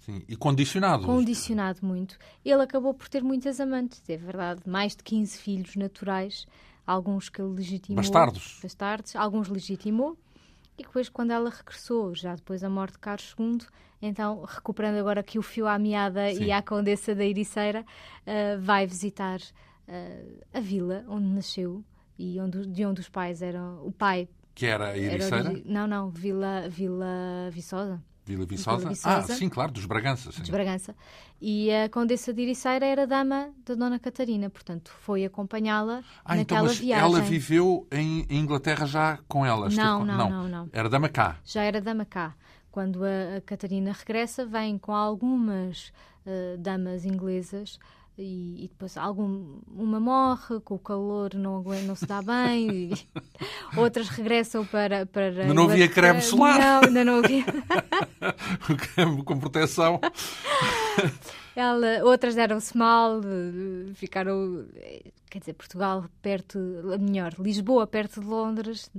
Sim, 0.00 0.20
e 0.28 0.34
condicionado. 0.34 1.06
Condicionado 1.06 1.78
muito. 1.86 2.18
Ele 2.44 2.60
acabou 2.60 2.92
por 2.92 3.08
ter 3.08 3.22
muitas 3.22 3.60
amantes, 3.60 4.02
é 4.08 4.16
verdade, 4.16 4.62
mais 4.66 4.96
de 4.96 5.04
15 5.04 5.38
filhos 5.38 5.76
naturais, 5.76 6.44
alguns 6.84 7.28
que 7.28 7.40
ele 7.40 7.54
legitimou. 7.54 8.02
Bastardos. 8.02 8.58
Bastardos, 8.60 9.14
alguns 9.14 9.48
legitimou 9.48 10.18
e 10.78 10.82
depois, 10.82 11.08
quando 11.08 11.30
ela 11.30 11.50
regressou, 11.50 12.14
já 12.14 12.34
depois 12.34 12.60
da 12.60 12.70
morte 12.70 12.94
de 12.94 12.98
Carlos 12.98 13.34
II, 13.38 13.58
então, 14.00 14.44
recuperando 14.44 14.96
agora 14.96 15.20
aqui 15.20 15.38
o 15.38 15.42
fio 15.42 15.68
à 15.68 15.78
meada 15.78 16.34
Sim. 16.34 16.44
e 16.44 16.52
à 16.52 16.60
Condessa 16.60 17.14
da 17.14 17.24
Ericeira, 17.24 17.82
uh, 17.82 18.60
vai 18.60 18.84
visitar 18.84 19.38
uh, 19.38 20.40
a 20.52 20.60
vila 20.60 21.04
onde 21.08 21.26
nasceu 21.26 21.84
e 22.18 22.40
onde, 22.40 22.66
de 22.66 22.84
onde 22.84 23.00
os 23.00 23.08
pais 23.08 23.42
eram. 23.42 23.86
O 23.86 23.92
pai. 23.92 24.28
Que 24.54 24.66
era 24.66 24.88
a 24.88 24.98
Ericeira? 24.98 25.50
Era, 25.50 25.62
não, 25.64 25.86
não, 25.86 26.10
Vila, 26.10 26.68
Vila 26.68 27.48
Viçosa. 27.50 28.02
Vila 28.24 28.46
Viçosa? 28.46 28.78
Vila 28.78 28.90
Viçosa. 28.90 29.32
Ah, 29.32 29.36
sim, 29.36 29.48
claro, 29.48 29.72
dos 29.72 29.84
Bragança. 29.84 30.30
Sim. 30.32 30.40
Dos 30.40 30.50
Bragança. 30.50 30.94
E 31.40 31.72
a 31.72 31.88
Condessa 31.88 32.32
de 32.32 32.42
Ericeira 32.42 32.86
era 32.86 33.06
dama 33.06 33.50
da 33.66 33.74
Dona 33.74 33.98
Catarina, 33.98 34.48
portanto, 34.48 34.92
foi 35.00 35.24
acompanhá-la 35.24 36.02
ah, 36.24 36.36
então, 36.38 36.58
naquela 36.58 36.72
então, 36.72 36.86
viagem. 36.86 37.04
ela 37.04 37.20
viveu 37.20 37.86
em 37.90 38.26
Inglaterra 38.30 38.86
já 38.86 39.18
com 39.26 39.44
ela? 39.44 39.68
Não, 39.68 40.04
não, 40.04 40.16
não, 40.16 40.30
não, 40.30 40.48
não. 40.48 40.68
Era 40.72 40.88
dama 40.88 41.08
cá? 41.08 41.38
Já 41.44 41.62
era 41.62 41.80
dama 41.80 42.04
cá. 42.04 42.34
Quando 42.70 43.04
a, 43.04 43.38
a 43.38 43.40
Catarina 43.40 43.92
regressa, 43.92 44.46
vem 44.46 44.78
com 44.78 44.94
algumas 44.94 45.92
uh, 46.24 46.56
damas 46.58 47.04
inglesas 47.04 47.78
e, 48.16 48.64
e, 48.64 48.68
depois 48.68 48.96
algum, 48.96 49.60
uma 49.66 49.98
morre, 49.98 50.60
com 50.60 50.74
o 50.74 50.78
calor 50.78 51.34
não, 51.34 51.62
não 51.62 51.94
se 51.94 52.06
dá 52.06 52.20
bem, 52.20 52.90
outras 53.76 54.08
regressam 54.08 54.66
para. 54.66 55.06
para 55.06 55.46
não 55.52 55.64
havia 55.64 55.88
creme 55.88 56.20
solar. 56.20 56.58
Não, 56.58 56.88
ainda 56.88 57.04
não 57.04 57.18
havia. 57.24 57.44
o 58.68 58.76
creme 58.76 59.24
com 59.24 59.38
proteção. 59.38 59.98
Ela, 61.56 62.02
outras 62.04 62.34
deram-se 62.34 62.76
mal, 62.76 63.20
ficaram. 63.94 64.66
Quer 65.30 65.38
dizer, 65.38 65.54
Portugal 65.54 66.04
perto, 66.20 66.58
melhor, 66.98 67.34
Lisboa 67.38 67.86
perto 67.86 68.20
de 68.20 68.26
Londres, 68.26 68.90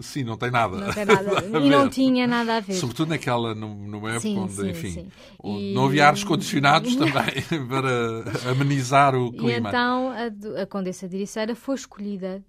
Sim, 0.00 0.24
não 0.24 0.36
tem 0.36 0.50
nada. 0.50 0.76
Não 0.76 0.92
tem 0.92 1.04
nada. 1.06 1.44
e 1.44 1.70
não 1.70 1.88
tinha 1.88 2.26
nada 2.26 2.56
a 2.56 2.60
ver. 2.60 2.74
Sobretudo 2.74 3.10
naquela, 3.10 3.54
numa 3.54 4.10
época 4.10 4.20
sim, 4.20 4.38
onde, 4.38 4.52
sim, 4.52 4.70
enfim, 4.70 4.90
sim. 4.90 5.08
E... 5.44 5.74
não 5.74 5.86
havia 5.86 6.06
ares 6.06 6.24
condicionados 6.24 6.96
também 6.96 7.12
para 7.68 8.50
amenizar 8.50 9.14
o 9.14 9.30
clima. 9.30 9.50
E 9.50 9.56
então 9.58 10.10
a, 10.10 10.62
a 10.62 10.66
Condessa 10.66 11.08
de 11.08 11.16
Ericeira 11.16 11.54
foi 11.54 11.74
escolhida 11.74 12.42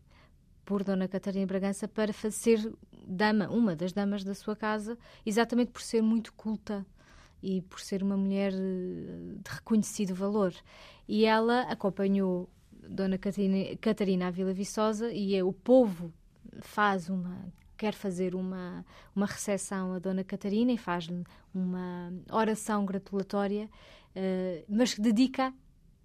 por 0.64 0.84
Dona 0.84 1.08
Catarina 1.08 1.46
Bragança 1.46 1.88
para 1.88 2.14
ser 2.14 2.72
dama, 3.06 3.50
uma 3.50 3.76
das 3.76 3.92
damas 3.92 4.24
da 4.24 4.34
sua 4.34 4.56
casa, 4.56 4.98
exatamente 5.26 5.72
por 5.72 5.82
ser 5.82 6.02
muito 6.02 6.34
culta 6.34 6.86
e 7.42 7.62
por 7.64 7.82
ser 7.82 8.02
uma 8.02 8.16
mulher 8.16 8.54
eh, 8.54 9.36
de 9.44 9.52
reconhecido 9.52 10.16
valor. 10.16 10.54
E 11.06 11.26
ela 11.26 11.64
acompanhou 11.64 12.50
Dona 12.72 13.18
Catarina, 13.18 13.76
Catarina 13.82 14.28
à 14.28 14.32
Vila 14.32 14.54
Viçosa 14.54 15.12
e 15.12 15.36
é 15.36 15.44
o 15.44 15.52
povo 15.52 16.14
faz 16.62 17.10
uma 17.10 17.52
quer 17.78 17.94
fazer 17.94 18.34
uma, 18.34 18.86
uma 19.16 19.26
recepção 19.26 19.94
a 19.94 20.00
Dona 20.00 20.24
Catarina 20.24 20.72
e 20.72 20.78
faz-lhe 20.78 21.24
uma 21.54 22.14
oração 22.32 22.86
gratulatória, 22.86 23.70
uh, 24.16 24.66
mas 24.70 24.98
dedica 24.98 25.54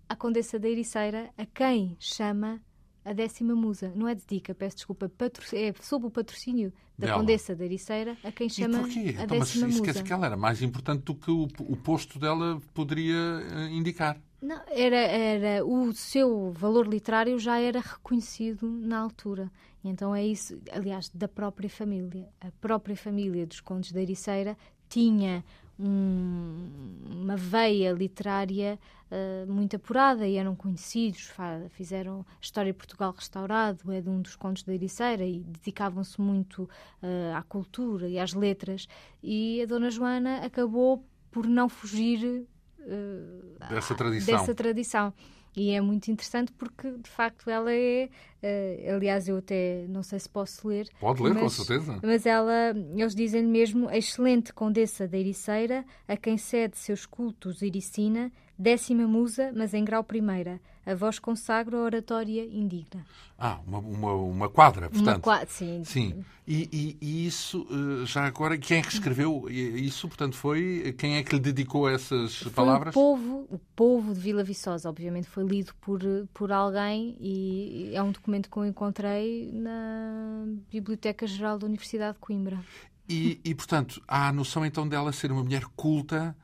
à 0.08 0.16
Condessa 0.16 0.58
da 0.58 0.68
Ericeira, 0.68 1.30
a 1.36 1.46
quem 1.46 1.96
chama 2.00 2.60
a 3.04 3.12
décima 3.12 3.54
musa. 3.54 3.92
Não 3.94 4.08
é 4.08 4.14
dedica, 4.14 4.54
peço 4.54 4.76
desculpa, 4.76 5.10
é 5.52 5.72
sob 5.80 6.06
o 6.06 6.10
patrocínio 6.10 6.72
da 6.98 7.06
Dela. 7.06 7.18
Condessa 7.20 7.54
da 7.54 7.64
Ericeira, 7.64 8.16
a 8.24 8.32
quem 8.32 8.48
chama 8.48 8.78
a 8.78 8.80
então, 8.80 9.26
décima 9.26 9.38
mas 9.38 9.50
isso 9.50 9.64
musa. 9.64 9.82
quer 9.82 9.90
dizer 9.92 10.04
que 10.04 10.12
ela 10.12 10.26
era 10.26 10.36
mais 10.36 10.60
importante 10.62 11.04
do 11.04 11.14
que 11.14 11.30
o, 11.30 11.44
o 11.60 11.76
posto 11.76 12.18
dela 12.18 12.60
poderia 12.74 13.16
uh, 13.16 13.68
indicar. 13.70 14.20
Não, 14.40 14.60
era, 14.68 14.96
era 14.96 15.66
o 15.66 15.92
seu 15.92 16.52
valor 16.52 16.86
literário 16.86 17.38
já 17.38 17.58
era 17.58 17.80
reconhecido 17.80 18.68
na 18.68 18.98
altura. 18.98 19.50
Então 19.82 20.14
é 20.14 20.24
isso, 20.24 20.60
aliás, 20.70 21.08
da 21.08 21.26
própria 21.26 21.68
família. 21.68 22.28
A 22.40 22.50
própria 22.60 22.96
família 22.96 23.46
dos 23.46 23.60
Condes 23.60 23.90
da 23.90 24.00
Ericeira 24.00 24.56
tinha 24.88 25.44
um, 25.78 26.70
uma 27.10 27.36
veia 27.36 27.92
literária 27.92 28.78
uh, 29.10 29.52
muito 29.52 29.76
apurada 29.76 30.26
e 30.26 30.36
eram 30.36 30.54
conhecidos, 30.56 31.32
fizeram 31.70 32.26
História 32.40 32.72
de 32.72 32.78
Portugal 32.78 33.12
Restaurado, 33.16 33.92
é 33.92 34.00
de 34.00 34.08
um 34.08 34.20
dos 34.20 34.34
contos 34.34 34.62
da 34.62 34.74
Ericeira 34.74 35.24
e 35.24 35.40
dedicavam-se 35.40 36.20
muito 36.20 36.62
uh, 36.64 37.36
à 37.36 37.42
cultura 37.42 38.08
e 38.08 38.18
às 38.18 38.34
letras. 38.34 38.88
E 39.22 39.62
a 39.62 39.66
Dona 39.66 39.90
Joana 39.90 40.44
acabou 40.44 41.04
por 41.30 41.46
não 41.46 41.68
fugir 41.68 42.46
uh, 42.88 43.68
dessa 43.68 43.94
tradição. 43.94 44.38
Dessa 44.38 44.54
tradição. 44.54 45.12
E 45.56 45.70
é 45.70 45.80
muito 45.80 46.08
interessante 46.10 46.52
porque, 46.52 46.90
de 46.92 47.10
facto, 47.10 47.50
ela 47.50 47.72
é. 47.72 48.08
Uh, 48.42 48.94
aliás, 48.94 49.28
eu 49.28 49.38
até 49.38 49.86
não 49.88 50.02
sei 50.02 50.18
se 50.18 50.28
posso 50.28 50.68
ler. 50.68 50.88
Pode 51.00 51.22
ler, 51.22 51.34
mas, 51.34 51.42
com 51.42 51.48
certeza. 51.48 51.98
Mas 52.02 52.26
ela, 52.26 52.74
eles 52.96 53.14
dizem-lhe 53.14 53.48
mesmo, 53.48 53.88
a 53.88 53.96
excelente 53.96 54.52
condessa 54.52 55.08
da 55.08 55.18
Ericeira, 55.18 55.84
a 56.06 56.16
quem 56.16 56.36
cede 56.36 56.76
seus 56.76 57.06
cultos 57.06 57.60
Ericina, 57.62 58.30
décima 58.58 59.06
musa, 59.06 59.52
mas 59.54 59.72
em 59.72 59.84
grau 59.84 60.02
primeira 60.02 60.60
a 60.88 60.94
voz 60.94 61.18
consagra 61.18 61.76
a 61.76 61.80
oratória 61.80 62.44
indigna. 62.46 63.04
Ah, 63.38 63.60
uma, 63.66 63.78
uma, 63.78 64.12
uma 64.14 64.48
quadra, 64.48 64.88
portanto. 64.88 65.16
Uma 65.16 65.20
quadra, 65.20 65.46
sim. 65.50 65.84
Sim. 65.84 66.24
E, 66.46 66.66
e, 66.72 66.98
e, 67.00 67.26
isso, 67.26 67.66
eh, 67.70 68.06
já 68.06 68.24
agora, 68.24 68.56
quem 68.56 68.78
é 68.78 68.82
que 68.82 68.88
escreveu 68.88 69.44
isso? 69.50 70.08
Portanto, 70.08 70.34
foi. 70.34 70.94
Quem 70.96 71.16
é 71.16 71.22
que 71.22 71.34
lhe 71.34 71.40
dedicou 71.40 71.86
essas 71.86 72.38
foi 72.38 72.52
palavras? 72.52 72.96
O 72.96 72.98
povo, 72.98 73.46
o 73.50 73.58
povo 73.76 74.14
de 74.14 74.20
Vila 74.20 74.42
Viçosa, 74.42 74.88
obviamente, 74.88 75.28
foi 75.28 75.44
lido 75.44 75.74
por, 75.78 76.00
por 76.32 76.50
alguém 76.50 77.16
e 77.20 77.90
é 77.92 78.02
um 78.02 78.10
documento 78.10 78.50
que 78.50 78.56
eu 78.56 78.64
encontrei 78.64 79.52
na 79.52 80.46
Biblioteca 80.70 81.26
Geral 81.26 81.58
da 81.58 81.66
Universidade 81.66 82.14
de 82.14 82.20
Coimbra. 82.20 82.58
E, 83.06 83.38
e 83.44 83.54
portanto, 83.54 84.02
há 84.08 84.28
a 84.28 84.32
noção 84.32 84.64
então 84.64 84.88
dela 84.88 85.12
ser 85.12 85.30
uma 85.30 85.42
mulher 85.42 85.64
culta 85.76 86.34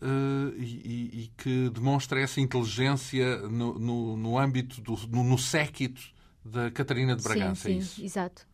Uh, 0.00 0.54
e, 0.56 1.24
e, 1.24 1.30
que 1.36 1.70
demonstra 1.70 2.20
essa 2.20 2.40
inteligência 2.40 3.38
no, 3.48 3.78
no, 3.78 4.16
no 4.16 4.38
âmbito, 4.38 4.80
do, 4.80 4.94
no, 5.08 5.24
no 5.24 5.36
séquito 5.36 6.00
da 6.44 6.70
Catarina 6.70 7.16
de 7.16 7.22
Bragança. 7.22 7.68
É 7.68 7.74
sim, 7.74 7.80
sim, 7.80 8.04
exato. 8.04 8.46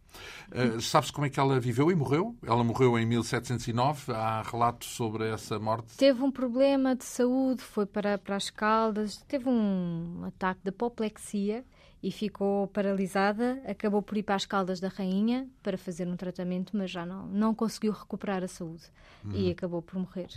Uh, 0.51 0.81
Sabe-se 0.81 1.13
como 1.13 1.27
é 1.27 1.31
que 1.31 1.39
ela 1.39 1.61
viveu 1.61 1.91
e 1.91 1.95
morreu? 1.95 2.35
Ela 2.43 2.65
morreu 2.65 2.99
em 2.99 3.05
1709. 3.05 4.13
Há 4.13 4.43
relatos 4.43 4.89
sobre 4.89 5.29
essa 5.29 5.59
morte? 5.59 5.97
Teve 5.97 6.23
um 6.23 6.31
problema 6.31 6.95
de 6.97 7.05
saúde, 7.05 7.63
foi 7.63 7.85
para, 7.85 8.17
para 8.17 8.37
as 8.37 8.49
Caldas, 8.49 9.19
teve 9.29 9.49
um 9.49 10.25
ataque 10.25 10.61
de 10.63 10.71
apoplexia 10.71 11.65
e 12.05 12.11
ficou 12.11 12.69
paralisada. 12.69 13.63
Acabou 13.67 14.03
por 14.03 14.19
ir 14.19 14.23
para 14.23 14.35
as 14.35 14.45
Caldas 14.45 14.79
da 14.79 14.89
Rainha 14.89 15.49
para 15.63 15.79
fazer 15.79 16.07
um 16.07 16.17
tratamento, 16.17 16.77
mas 16.77 16.91
já 16.91 17.07
não, 17.07 17.27
não 17.29 17.55
conseguiu 17.55 17.93
recuperar 17.93 18.45
a 18.45 18.49
saúde 18.49 18.83
uhum. 19.25 19.33
e 19.33 19.51
acabou 19.51 19.81
por 19.81 19.99
morrer. 19.99 20.29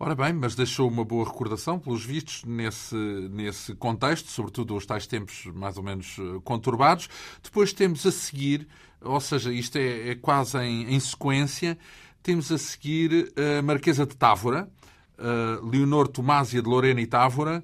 Ora 0.00 0.16
bem, 0.16 0.32
mas 0.32 0.56
deixou 0.56 0.88
uma 0.88 1.04
boa 1.04 1.24
recordação, 1.24 1.78
pelos 1.78 2.04
vistos, 2.04 2.42
nesse, 2.42 2.96
nesse 3.30 3.72
contexto, 3.76 4.28
sobretudo 4.30 4.74
os 4.74 4.84
tais 4.84 5.06
tempos 5.06 5.46
mais 5.54 5.76
ou 5.76 5.84
menos 5.84 6.16
eh, 6.18 6.40
conturbados. 6.42 7.08
Depois 7.40 7.72
temos 7.72 8.04
a 8.04 8.10
seguir, 8.10 8.66
ou 9.00 9.20
seja, 9.20 9.52
isto 9.52 9.76
é, 9.76 10.08
é 10.10 10.14
quase 10.16 10.58
em, 10.58 10.92
em 10.92 10.98
sequência, 10.98 11.78
temos 12.20 12.50
a 12.50 12.58
seguir 12.58 13.32
a 13.36 13.62
Marquesa 13.62 14.04
de 14.04 14.16
Távora, 14.16 14.68
Leonor 15.70 16.08
Tomásia 16.08 16.60
de 16.60 16.68
Lorena 16.68 17.00
e 17.00 17.06
Távora, 17.06 17.62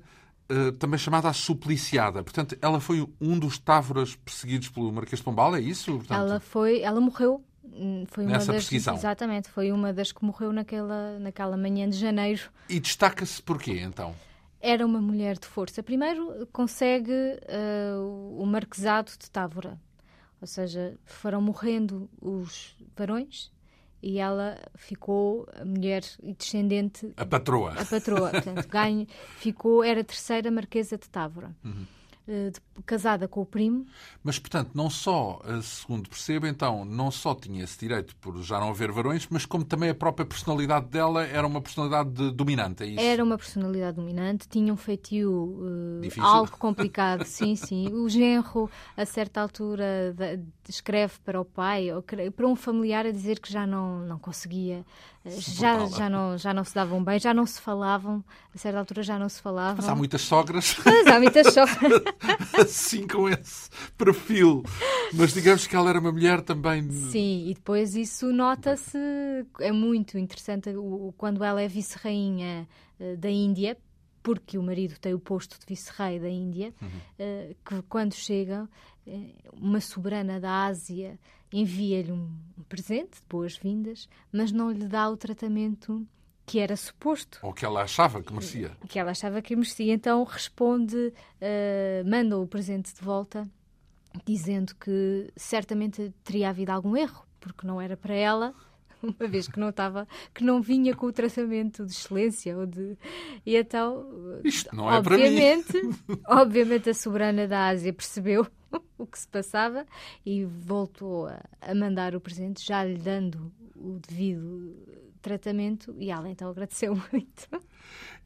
Uh, 0.50 0.72
também 0.72 0.98
chamada 0.98 1.28
a 1.28 1.32
supliciada. 1.32 2.22
Portanto, 2.22 2.56
ela 2.62 2.80
foi 2.80 3.06
um 3.20 3.38
dos 3.38 3.58
távoras 3.58 4.14
perseguidos 4.16 4.70
pelo 4.70 4.90
Marquês 4.90 5.18
de 5.18 5.24
Pombal, 5.24 5.54
é 5.54 5.60
isso? 5.60 5.92
Portanto... 5.92 6.18
Ela 6.18 6.40
foi, 6.40 6.80
ela 6.80 7.00
morreu. 7.00 7.44
Hum, 7.64 8.04
foi 8.08 8.24
uma 8.24 8.32
Nessa 8.32 8.52
das, 8.52 8.62
perseguição. 8.62 8.94
Exatamente, 8.94 9.50
foi 9.50 9.70
uma 9.70 9.92
das 9.92 10.10
que 10.10 10.24
morreu 10.24 10.50
naquela, 10.52 11.18
naquela 11.18 11.56
manhã 11.56 11.88
de 11.88 11.98
janeiro. 11.98 12.50
E 12.68 12.80
destaca-se 12.80 13.42
porquê, 13.42 13.80
então? 13.80 14.14
Era 14.60 14.86
uma 14.86 15.00
mulher 15.00 15.38
de 15.38 15.46
força. 15.46 15.82
Primeiro, 15.82 16.48
consegue 16.50 17.12
uh, 17.12 18.40
o 18.40 18.46
marquesado 18.46 19.12
de 19.18 19.30
Távora. 19.30 19.78
Ou 20.40 20.46
seja, 20.46 20.96
foram 21.04 21.42
morrendo 21.42 22.08
os 22.20 22.74
varões 22.96 23.52
e 24.02 24.18
ela 24.18 24.58
ficou 24.74 25.46
a 25.54 25.64
mulher 25.64 26.02
e 26.22 26.32
descendente. 26.32 27.12
A 27.16 27.26
patroa. 27.26 27.72
A 27.72 27.84
patroa. 27.84 28.30
Portanto, 28.30 28.68
ganho, 28.68 29.06
ficou, 29.38 29.82
era 29.82 30.00
a 30.00 30.04
terceira 30.04 30.50
Marquesa 30.50 30.96
de 30.96 31.08
Távora. 31.08 31.54
Uhum. 31.64 31.86
Eh, 32.28 32.52
casada 32.84 33.26
com 33.26 33.40
o 33.40 33.46
primo. 33.46 33.86
Mas, 34.22 34.38
portanto, 34.38 34.72
não 34.74 34.90
só, 34.90 35.40
eh, 35.46 35.62
segundo 35.62 36.10
percebo, 36.10 36.46
então, 36.46 36.84
não 36.84 37.10
só 37.10 37.34
tinha 37.34 37.64
esse 37.64 37.78
direito 37.78 38.14
por 38.16 38.42
já 38.42 38.60
não 38.60 38.68
haver 38.68 38.92
varões, 38.92 39.26
mas 39.30 39.46
como 39.46 39.64
também 39.64 39.88
a 39.88 39.94
própria 39.94 40.26
personalidade 40.26 40.86
dela 40.86 41.24
era 41.24 41.46
uma 41.46 41.60
personalidade 41.62 42.30
dominante, 42.32 42.82
é 42.82 42.86
isso? 42.86 43.00
Era 43.00 43.24
uma 43.24 43.38
personalidade 43.38 43.96
dominante, 43.96 44.46
tinha 44.46 44.70
um 44.72 44.76
feitio 44.76 45.32
uh, 45.32 46.22
algo 46.22 46.52
complicado, 46.58 47.24
sim, 47.24 47.56
sim. 47.56 47.88
O 47.94 48.08
genro, 48.10 48.70
a 48.94 49.06
certa 49.06 49.40
altura, 49.40 50.14
escreve 50.68 51.14
para 51.24 51.40
o 51.40 51.44
pai, 51.46 51.90
ou 51.92 52.02
para 52.02 52.46
um 52.46 52.54
familiar 52.54 53.06
a 53.06 53.10
dizer 53.10 53.40
que 53.40 53.50
já 53.50 53.66
não, 53.66 54.00
não 54.00 54.18
conseguia 54.18 54.84
já, 55.24 55.86
já, 55.86 56.08
não, 56.08 56.38
já 56.38 56.54
não 56.54 56.64
se 56.64 56.74
davam 56.74 57.02
bem, 57.02 57.18
já 57.18 57.34
não 57.34 57.44
se 57.44 57.60
falavam, 57.60 58.24
a 58.54 58.58
certa 58.58 58.78
altura 58.78 59.02
já 59.02 59.18
não 59.18 59.28
se 59.28 59.40
falavam. 59.40 59.76
Mas 59.76 59.88
há 59.88 59.94
muitas 59.94 60.22
sogras. 60.22 60.76
Mas 60.84 61.06
há 61.06 61.18
muitas 61.18 61.52
sogras. 61.52 62.02
assim 62.60 63.06
com 63.06 63.28
esse 63.28 63.68
perfil. 63.96 64.62
Mas 65.12 65.32
digamos 65.32 65.66
que 65.66 65.76
ela 65.76 65.90
era 65.90 66.00
uma 66.00 66.12
mulher 66.12 66.40
também. 66.40 66.90
Sim, 66.90 67.48
e 67.48 67.54
depois 67.54 67.94
isso 67.94 68.32
nota-se, 68.32 68.98
é 69.60 69.72
muito 69.72 70.18
interessante 70.18 70.70
quando 71.16 71.44
ela 71.44 71.60
é 71.60 71.68
vice-rainha 71.68 72.68
eh, 72.98 73.16
da 73.16 73.30
Índia, 73.30 73.76
porque 74.22 74.58
o 74.58 74.62
marido 74.62 74.98
tem 75.00 75.14
o 75.14 75.18
posto 75.18 75.58
de 75.58 75.66
vice-rei 75.66 76.18
da 76.18 76.28
Índia, 76.28 76.74
uhum. 76.80 76.88
Eh, 77.18 77.56
que 77.64 77.82
quando 77.82 78.14
chega, 78.14 78.68
uma 79.52 79.80
soberana 79.80 80.40
da 80.40 80.64
Ásia 80.66 81.18
envia-lhe 81.52 82.12
um, 82.12 82.30
presente 82.68 83.16
de 83.16 83.22
boas-vindas, 83.28 84.08
mas 84.32 84.52
não 84.52 84.70
lhe 84.70 84.86
dá 84.86 85.08
o 85.08 85.16
tratamento 85.16 86.06
que 86.44 86.58
era 86.58 86.76
suposto. 86.76 87.38
Ou 87.42 87.52
que 87.52 87.64
ela 87.64 87.82
achava 87.82 88.22
que 88.22 88.32
merecia. 88.32 88.76
Que 88.88 88.98
ela 88.98 89.10
achava 89.10 89.42
que 89.42 89.54
merecia. 89.54 89.92
Então 89.92 90.24
responde, 90.24 90.96
uh, 90.96 92.08
manda 92.08 92.38
o 92.38 92.46
presente 92.46 92.94
de 92.94 93.00
volta, 93.00 93.48
dizendo 94.24 94.74
que 94.76 95.30
certamente 95.36 96.12
teria 96.24 96.48
havido 96.48 96.72
algum 96.72 96.96
erro, 96.96 97.26
porque 97.38 97.66
não 97.66 97.80
era 97.80 97.96
para 97.96 98.14
ela, 98.14 98.54
uma 99.20 99.28
vez 99.28 99.48
que 99.48 99.58
não 99.58 99.70
estava, 99.70 100.06
que 100.34 100.44
não 100.44 100.60
vinha 100.60 100.94
com 100.94 101.06
o 101.06 101.12
tratamento 101.12 101.84
de 101.84 101.92
excelência 101.92 102.56
ou 102.56 102.66
de 102.66 102.96
e 103.44 103.56
então 103.56 104.06
Isto 104.44 104.74
não 104.74 104.90
é 104.90 104.98
obviamente, 104.98 105.72
para 105.72 105.82
mim. 105.82 106.22
obviamente 106.26 106.90
a 106.90 106.94
soberana 106.94 107.46
da 107.46 107.68
Ásia 107.68 107.92
percebeu 107.92 108.46
o 108.98 109.06
que 109.06 109.18
se 109.18 109.28
passava 109.28 109.86
e 110.24 110.44
voltou 110.44 111.26
a, 111.26 111.40
a 111.60 111.74
mandar 111.74 112.14
o 112.14 112.20
presente, 112.20 112.66
já 112.66 112.84
lhe 112.84 112.98
dando 112.98 113.52
o 113.76 113.98
devido 114.06 114.76
tratamento 115.20 115.94
e 115.98 116.10
ela 116.10 116.28
então 116.28 116.48
agradeceu 116.48 116.94
muito. 117.12 117.48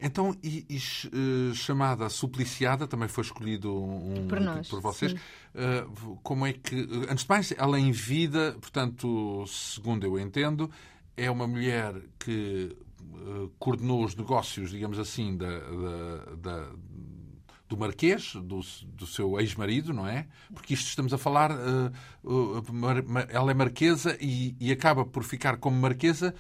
Então, 0.00 0.36
e, 0.42 0.66
e 0.68 0.76
uh, 0.76 1.54
chamada 1.54 2.08
supliciada, 2.08 2.86
também 2.88 3.08
foi 3.08 3.22
escolhido 3.22 3.72
um, 3.72 4.26
por, 4.26 4.40
nós, 4.40 4.68
por 4.68 4.80
vocês. 4.80 5.12
Uh, 5.12 6.16
como 6.22 6.46
é 6.46 6.52
que, 6.52 6.88
antes 7.08 7.24
de 7.24 7.28
mais, 7.28 7.52
ela 7.56 7.78
em 7.78 7.92
vida, 7.92 8.56
portanto, 8.60 9.44
segundo 9.46 10.04
eu 10.04 10.18
entendo, 10.18 10.70
é 11.16 11.30
uma 11.30 11.46
mulher 11.46 11.94
que 12.18 12.76
uh, 13.00 13.48
coordenou 13.58 14.04
os 14.04 14.16
negócios, 14.16 14.70
digamos 14.70 14.98
assim, 14.98 15.36
da, 15.36 15.58
da, 15.58 16.34
da 16.36 16.72
do 17.72 17.78
Marquês, 17.78 18.34
do, 18.34 18.60
do 18.84 19.06
seu 19.06 19.40
ex-marido, 19.40 19.94
não 19.94 20.06
é? 20.06 20.26
Porque 20.52 20.74
isto 20.74 20.88
estamos 20.88 21.12
a 21.14 21.18
falar, 21.18 21.50
uh, 21.50 21.90
uh, 22.22 22.62
ela 23.30 23.50
é 23.50 23.54
marquesa 23.54 24.16
e, 24.20 24.54
e, 24.60 24.70
acaba 24.70 25.06
por 25.06 25.24
ficar 25.24 25.56
como 25.56 25.80
marquesa 25.80 26.34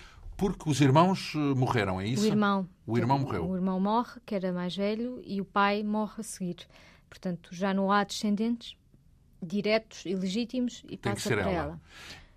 porque 0.50 0.68
os 0.68 0.80
irmãos 0.80 1.34
morreram, 1.56 2.00
é 2.00 2.06
isso? 2.06 2.24
O 2.24 2.26
irmão. 2.26 2.68
O 2.84 2.98
irmão 2.98 3.18
morreu. 3.20 3.48
O 3.48 3.54
irmão 3.54 3.78
morre, 3.78 4.20
que 4.26 4.34
era 4.34 4.52
mais 4.52 4.76
velho, 4.76 5.22
e 5.24 5.40
o 5.40 5.44
pai 5.44 5.84
morre 5.84 6.14
a 6.18 6.22
seguir. 6.22 6.66
Portanto, 7.08 7.50
já 7.52 7.72
não 7.72 7.92
há 7.92 8.02
descendentes 8.02 8.76
diretos 9.40 10.04
e 10.04 10.14
legítimos 10.14 10.82
e 10.88 10.96
Tem 10.96 11.12
passa 11.12 11.28
para 11.28 11.42
ela. 11.42 11.52
ela. 11.52 11.80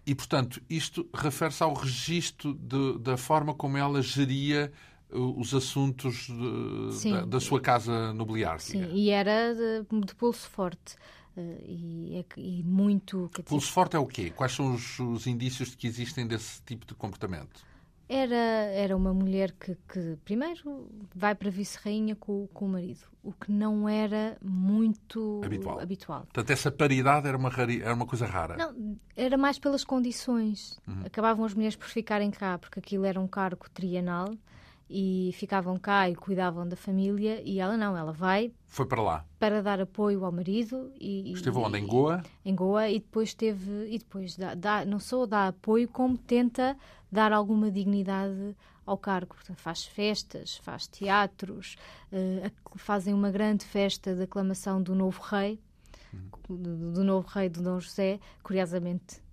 E, 0.05 0.13
portanto, 0.13 0.61
isto 0.69 1.07
refere-se 1.13 1.63
ao 1.63 1.73
registro 1.73 2.53
de, 2.53 2.99
da 2.99 3.17
forma 3.17 3.53
como 3.53 3.77
ela 3.77 4.01
geria 4.01 4.71
os 5.09 5.53
assuntos 5.53 6.27
de, 6.27 7.11
da, 7.11 7.25
da, 7.25 7.39
sua 7.39 7.59
casa 7.59 8.13
nobiliária. 8.13 8.59
Sim, 8.59 8.85
e 8.93 9.09
era 9.09 9.53
de, 9.53 10.05
de 10.05 10.15
pulso 10.15 10.49
forte. 10.49 10.95
Uh, 11.35 11.61
e, 11.65 12.17
é 12.17 12.39
e, 12.39 12.63
muito. 12.63 13.29
Pulso 13.45 13.71
forte 13.71 13.95
é 13.95 13.99
o 13.99 14.05
quê? 14.05 14.31
Quais 14.35 14.53
são 14.53 14.73
os, 14.73 14.99
os, 14.99 15.27
indícios 15.27 15.71
de 15.71 15.77
que 15.77 15.87
existem 15.87 16.25
desse 16.25 16.61
tipo 16.63 16.85
de 16.85 16.93
comportamento? 16.93 17.65
Era, 18.07 18.35
era 18.35 18.95
uma 18.95 19.13
mulher 19.13 19.51
que, 19.53 19.75
que 19.87 20.17
primeiro 20.23 20.87
vai 21.13 21.33
para 21.33 21.49
vice-rainha 21.49 22.15
com, 22.15 22.47
com 22.53 22.65
o 22.65 22.69
marido, 22.69 23.01
o 23.23 23.33
que 23.33 23.51
não 23.51 23.89
era 23.89 24.37
muito 24.43 25.41
habitual. 25.43 25.79
habitual. 25.79 26.19
Portanto, 26.21 26.49
essa 26.51 26.71
paridade 26.71 27.27
era 27.27 27.35
uma, 27.35 27.49
rari, 27.49 27.81
era 27.81 27.95
uma 27.95 28.05
coisa 28.05 28.27
rara. 28.27 28.55
Não, 28.55 28.95
era 29.15 29.37
mais 29.37 29.57
pelas 29.57 29.83
condições. 29.83 30.79
Uhum. 30.87 31.01
Acabavam 31.03 31.43
as 31.45 31.55
mulheres 31.55 31.75
por 31.75 31.87
ficarem 31.87 32.29
cá, 32.29 32.59
porque 32.59 32.79
aquilo 32.79 33.05
era 33.05 33.19
um 33.19 33.27
cargo 33.27 33.67
trienal 33.73 34.29
e 34.89 35.31
ficavam 35.33 35.77
cá 35.77 36.09
e 36.09 36.15
cuidavam 36.15 36.67
da 36.67 36.75
família 36.75 37.41
e 37.43 37.59
ela 37.59 37.75
não, 37.75 37.97
ela 37.97 38.11
vai 38.11 38.51
foi 38.67 38.85
para 38.85 39.01
lá 39.01 39.25
para 39.39 39.61
dar 39.61 39.81
apoio 39.81 40.23
ao 40.23 40.31
marido 40.31 40.91
e 40.99 41.31
esteve 41.33 41.57
onde 41.57 41.79
em 41.79 41.87
Goa 41.87 42.23
em 42.43 42.53
Goa 42.53 42.87
e 42.87 42.99
depois 42.99 43.33
teve 43.33 43.87
e 43.89 43.97
depois 43.97 44.37
dá, 44.37 44.53
dá, 44.53 44.85
não 44.85 44.99
só 44.99 45.25
dá 45.25 45.47
apoio 45.47 45.87
como 45.87 46.17
tenta 46.17 46.77
dar 47.15 47.31
alguma 47.33 47.71
dignidade 47.71 48.55
ao 48.85 48.97
cargo. 48.97 49.33
Portanto, 49.35 49.57
faz 49.57 49.85
festas, 49.85 50.57
faz 50.57 50.87
teatros, 50.87 51.75
uh, 52.11 52.51
fazem 52.77 53.13
uma 53.13 53.31
grande 53.31 53.65
festa 53.65 54.13
de 54.13 54.23
aclamação 54.23 54.81
do 54.81 54.93
novo 54.93 55.21
rei, 55.21 55.59
uhum. 56.13 56.57
do, 56.57 56.91
do, 56.91 57.03
novo 57.03 57.27
rei 57.27 57.49
do 57.49 57.61
Dom 57.61 57.79
José, 57.79 58.19
curiosamente. 58.43 59.23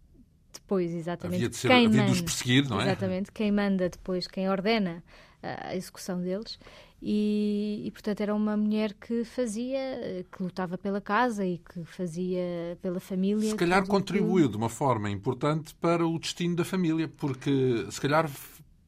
Depois, 0.53 0.93
exatamente. 0.93 1.37
Havia 1.37 1.49
de 1.49 1.57
ser, 1.57 1.69
quem 1.69 1.87
havia 1.87 2.05
de 2.05 2.13
os 2.13 2.21
perseguir, 2.21 2.69
não 2.69 2.81
é? 2.81 2.85
Exatamente. 2.85 3.33
Quem 3.33 3.51
manda 3.51 3.89
depois, 3.89 4.27
quem 4.27 4.49
ordena 4.49 5.03
a 5.43 5.75
execução 5.75 6.21
deles. 6.21 6.59
E, 7.05 7.83
e, 7.85 7.91
portanto 7.91 8.21
era 8.21 8.33
uma 8.33 8.57
mulher 8.57 8.95
que 8.95 9.25
fazia, 9.25 10.25
que 10.31 10.41
lutava 10.41 10.79
pela 10.79 11.01
casa 11.01 11.45
e 11.45 11.59
que 11.59 11.85
fazia 11.85 12.79
pela 12.81 13.01
família. 13.01 13.51
Se 13.51 13.57
calhar 13.57 13.85
contribuiu 13.85 14.47
que... 14.47 14.53
de 14.53 14.57
uma 14.57 14.69
forma 14.69 15.11
importante 15.11 15.75
para 15.75 16.07
o 16.07 16.17
destino 16.17 16.55
da 16.55 16.65
família, 16.65 17.09
porque 17.09 17.87
se 17.91 18.01
calhar 18.01 18.31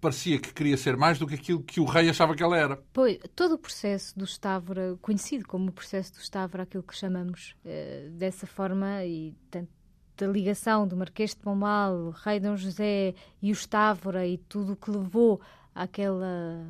parecia 0.00 0.38
que 0.38 0.52
queria 0.52 0.76
ser 0.76 0.96
mais 0.96 1.18
do 1.18 1.26
que 1.26 1.34
aquilo 1.34 1.62
que 1.62 1.80
o 1.80 1.84
rei 1.84 2.08
achava 2.08 2.36
que 2.36 2.42
ela 2.42 2.56
era. 2.56 2.76
Pois, 2.92 3.18
todo 3.34 3.54
o 3.54 3.58
processo 3.58 4.16
do 4.16 4.24
Estávora, 4.24 4.96
conhecido 5.02 5.48
como 5.48 5.70
o 5.70 5.72
processo 5.72 6.12
do 6.12 6.20
Estávora, 6.20 6.62
aquilo 6.62 6.82
que 6.82 6.94
chamamos 6.94 7.56
uh, 7.64 8.10
dessa 8.10 8.46
forma, 8.46 9.04
e 9.04 9.34
tanto 9.50 9.70
da 10.16 10.26
ligação 10.28 10.86
do 10.86 10.96
Marquês 10.96 11.30
de 11.30 11.38
Pombal, 11.38 12.10
rei 12.10 12.38
Dom 12.38 12.56
José 12.56 13.14
e 13.42 13.50
o 13.50 13.52
Estávora 13.52 14.24
e 14.24 14.38
tudo 14.38 14.74
o 14.74 14.76
que 14.76 14.90
levou 14.90 15.40
àquela 15.74 16.64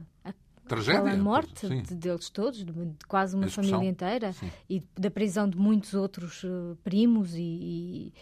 tragédia. 0.66 1.02
Pela 1.02 1.16
morte 1.16 1.68
de, 1.68 1.94
deles 1.94 2.30
todos, 2.30 2.64
de, 2.64 2.72
de 2.72 3.06
quase 3.06 3.36
uma 3.36 3.48
família 3.48 3.88
inteira, 3.88 4.32
sim. 4.32 4.50
e 4.68 4.82
da 4.98 5.10
prisão 5.10 5.48
de 5.48 5.58
muitos 5.58 5.94
outros 5.94 6.42
uh, 6.44 6.76
primos 6.82 7.34
e, 7.34 7.40
e 7.40 8.12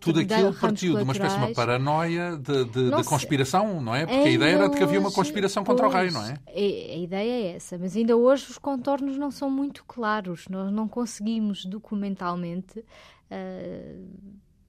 tudo 0.00 0.20
aquilo 0.20 0.52
partiu 0.54 0.96
de 0.96 1.02
uma 1.02 1.12
espécie 1.12 1.36
de 1.36 1.44
uma 1.44 1.54
paranoia 1.54 2.36
de, 2.36 2.64
de, 2.66 2.90
de 2.90 3.04
conspiração, 3.04 3.80
não 3.80 3.94
é? 3.94 4.04
Porque 4.04 4.28
a 4.28 4.30
ideia 4.30 4.54
era 4.54 4.68
de 4.68 4.76
que 4.76 4.82
havia 4.82 5.00
uma 5.00 5.10
conspiração 5.10 5.64
contra 5.64 5.88
o 5.88 5.90
rei, 5.90 6.10
não 6.10 6.24
é? 6.24 6.34
A, 6.46 6.96
ideia 6.96 7.30
é 7.30 7.56
essa, 7.56 7.78
mas 7.78 7.96
ainda 7.96 8.16
hoje 8.16 8.50
os 8.50 8.58
contornos 8.58 9.16
não 9.16 9.30
são 9.30 9.50
muito 9.50 9.82
claros. 9.86 10.44
Nós 10.50 10.70
não 10.70 10.86
conseguimos 10.86 11.64
documentalmente 11.64 12.80
uh, 12.80 14.08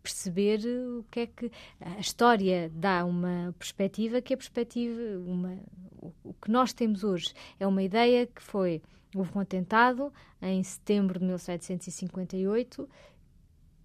perceber 0.10 0.60
o 0.98 1.06
que 1.12 1.20
é 1.22 1.28
que 1.28 1.52
a 1.80 2.00
história 2.00 2.72
dá 2.74 3.06
uma 3.06 3.54
perspectiva 3.58 4.22
que 4.22 4.34
é 4.34 4.36
a 4.36 4.38
perspectiva 4.38 5.02
uma 5.26 5.58
o 6.24 6.34
que 6.34 6.50
nós 6.50 6.74
temos 6.74 7.04
hoje 7.04 7.34
é 7.60 7.68
uma 7.68 7.84
ideia 7.84 8.26
que 8.26 8.42
foi 8.42 8.82
houve 9.16 9.32
um 9.36 9.40
atentado 9.40 10.12
em 10.42 10.64
setembro 10.64 11.20
de 11.20 11.26
1758 11.26 12.90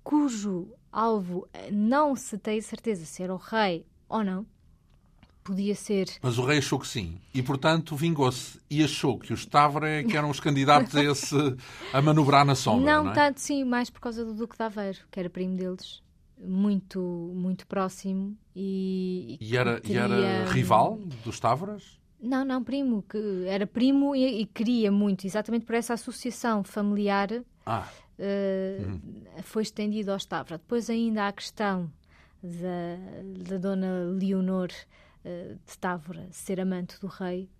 cujo 0.02 0.68
alvo 0.90 1.48
não 1.70 2.16
se 2.16 2.38
tem 2.38 2.60
certeza 2.60 3.04
se 3.04 3.22
era 3.22 3.34
o 3.34 3.38
rei 3.38 3.86
ou 4.08 4.24
não 4.24 4.46
podia 5.42 5.74
ser. 5.74 6.08
Mas 6.22 6.38
o 6.38 6.44
rei 6.44 6.56
achou 6.56 6.78
que 6.78 6.88
sim. 6.88 7.20
E, 7.34 7.42
portanto, 7.42 7.94
vingou-se. 7.94 8.58
E 8.70 8.82
achou 8.82 9.18
que 9.18 9.30
os 9.30 9.44
Távora 9.44 9.88
é 9.90 10.02
que 10.02 10.16
eram 10.16 10.30
os 10.30 10.40
candidatos 10.40 10.96
a, 10.96 11.04
esse, 11.04 11.36
a 11.92 12.00
manobrar 12.00 12.46
na 12.46 12.54
sombra. 12.54 12.90
Não, 12.90 13.04
não 13.04 13.10
é? 13.10 13.14
tanto, 13.14 13.40
sim, 13.40 13.62
mais 13.62 13.90
por 13.90 14.00
causa 14.00 14.24
do 14.24 14.32
Duque 14.32 14.56
de 14.56 14.62
Aveiro, 14.62 15.00
que 15.10 15.20
era 15.20 15.28
primo 15.28 15.54
deles 15.54 16.02
muito, 16.38 17.00
muito 17.34 17.66
próximo 17.66 18.36
e... 18.54 19.36
E 19.40 19.56
era, 19.56 19.80
teria... 19.80 20.06
e 20.06 20.22
era 20.24 20.50
rival 20.50 20.98
dos 21.24 21.38
Távoras? 21.40 21.98
Não, 22.20 22.44
não, 22.44 22.64
primo, 22.64 23.02
que 23.02 23.44
era 23.46 23.66
primo 23.66 24.16
e, 24.16 24.40
e 24.40 24.46
queria 24.46 24.90
muito, 24.90 25.26
exatamente 25.26 25.66
por 25.66 25.74
essa 25.74 25.92
associação 25.92 26.64
familiar 26.64 27.28
ah. 27.66 27.86
uh, 28.18 28.86
uhum. 28.86 29.00
foi 29.42 29.62
estendido 29.62 30.10
aos 30.10 30.24
Távora. 30.24 30.56
Depois 30.56 30.88
ainda 30.88 31.24
há 31.24 31.28
a 31.28 31.32
questão 31.32 31.92
da, 32.42 33.48
da 33.50 33.58
dona 33.58 34.04
Leonor 34.18 34.70
uh, 35.24 35.58
de 35.66 35.78
Távora 35.78 36.26
ser 36.30 36.60
amante 36.60 36.98
do 36.98 37.08
rei 37.08 37.50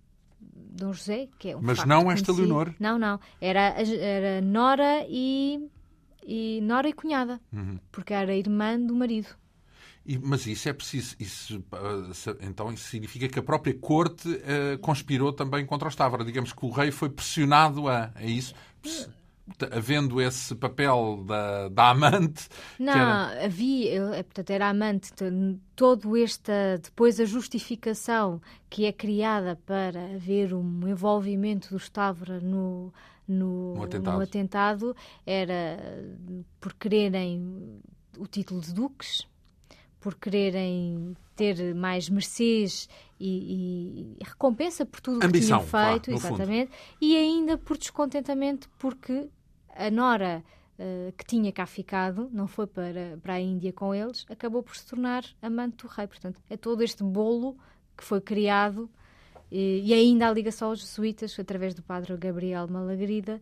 Dom 0.41 0.93
José, 0.93 1.29
que 1.39 1.51
é 1.51 1.57
um 1.57 1.61
Mas 1.61 1.85
não 1.85 2.11
esta 2.11 2.33
conhecido. 2.33 2.49
Leonor? 2.49 2.75
Não, 2.79 2.99
não. 2.99 3.21
Era, 3.41 3.75
era 4.01 4.41
Nora 4.41 5.05
e 5.09 5.69
e 6.25 6.61
nora 6.63 6.89
e 6.89 6.93
cunhada, 6.93 7.41
uhum. 7.53 7.79
porque 7.93 8.15
era 8.15 8.35
irmã 8.35 8.79
do 8.79 8.95
marido. 8.95 9.29
E, 10.07 10.19
mas 10.19 10.47
isso 10.47 10.69
é 10.69 10.73
preciso. 10.73 11.17
Isso, 11.19 11.65
então 12.41 12.73
isso 12.73 12.89
significa 12.89 13.27
que 13.29 13.39
a 13.39 13.43
própria 13.43 13.75
corte 13.75 14.29
uh, 14.29 14.79
conspirou 14.81 15.33
também 15.33 15.65
contra 15.65 15.89
o 15.89 15.91
Stávora. 15.91 16.25
Digamos 16.25 16.53
que 16.53 16.65
o 16.65 16.71
rei 16.71 16.91
foi 16.91 17.09
pressionado 17.09 17.89
a, 17.89 18.11
a 18.15 18.25
isso. 18.25 18.55
Havendo 19.71 20.23
esse 20.23 20.55
papel 20.55 21.23
da, 21.27 21.69
da 21.69 21.91
amante. 21.91 22.49
Não, 22.79 22.93
era... 22.93 23.45
havia, 23.45 24.03
é, 24.15 24.23
portanto, 24.23 24.51
era 24.51 24.69
amante. 24.69 25.11
Todo 25.75 26.17
esta. 26.17 26.79
Depois 26.83 27.19
a 27.19 27.25
justificação 27.25 28.41
que 28.69 28.85
é 28.85 28.93
criada 28.93 29.59
para 29.65 30.15
haver 30.15 30.55
um 30.55 30.89
envolvimento 30.89 31.71
do 31.71 31.79
Stávora 31.79 32.41
no, 32.41 32.93
no, 33.27 33.75
no, 33.75 33.83
atentado. 33.83 34.17
no 34.17 34.23
atentado 34.23 34.97
era 35.27 35.79
por 36.61 36.75
quererem 36.75 37.81
o 38.19 38.27
título 38.27 38.61
de 38.61 38.73
duques, 38.73 39.27
por 40.01 40.15
quererem 40.15 41.17
ter 41.35 41.75
mais 41.75 42.09
mercês 42.09 42.89
e, 43.19 44.17
e 44.21 44.25
recompensa 44.25 44.85
por 44.87 45.01
tudo 45.01 45.17
o 45.17 45.21
que 45.21 45.41
tinham 45.41 45.63
feito, 45.63 46.11
exatamente, 46.11 46.71
fundo. 46.71 46.97
e 47.01 47.17
ainda 47.17 47.59
por 47.59 47.77
descontentamento 47.77 48.69
porque 48.79 49.29
a 49.75 49.91
Nora 49.91 50.45
uh, 50.79 51.13
que 51.13 51.25
tinha 51.25 51.53
cá 51.53 51.67
ficado, 51.67 52.29
não 52.33 52.47
foi 52.47 52.67
para, 52.67 53.19
para 53.23 53.35
a 53.35 53.41
Índia 53.41 53.73
com 53.73 53.95
eles, 53.95 54.25
acabou 54.29 54.63
por 54.63 54.77
se 54.77 54.87
tornar 54.87 55.25
amante 55.43 55.79
do 55.79 55.89
rei. 55.89 56.07
Portanto, 56.07 56.41
é 56.49 56.57
todo 56.57 56.83
este 56.83 57.03
bolo 57.03 57.57
que 57.97 58.05
foi 58.05 58.21
criado 58.21 58.89
e, 59.51 59.83
e 59.85 59.95
ainda 59.95 60.29
a 60.29 60.33
ligação 60.33 60.69
aos 60.69 60.81
jesuítas, 60.81 61.37
através 61.39 61.75
do 61.75 61.83
padre 61.83 62.17
Gabriel 62.17 62.67
Malagrida, 62.69 63.41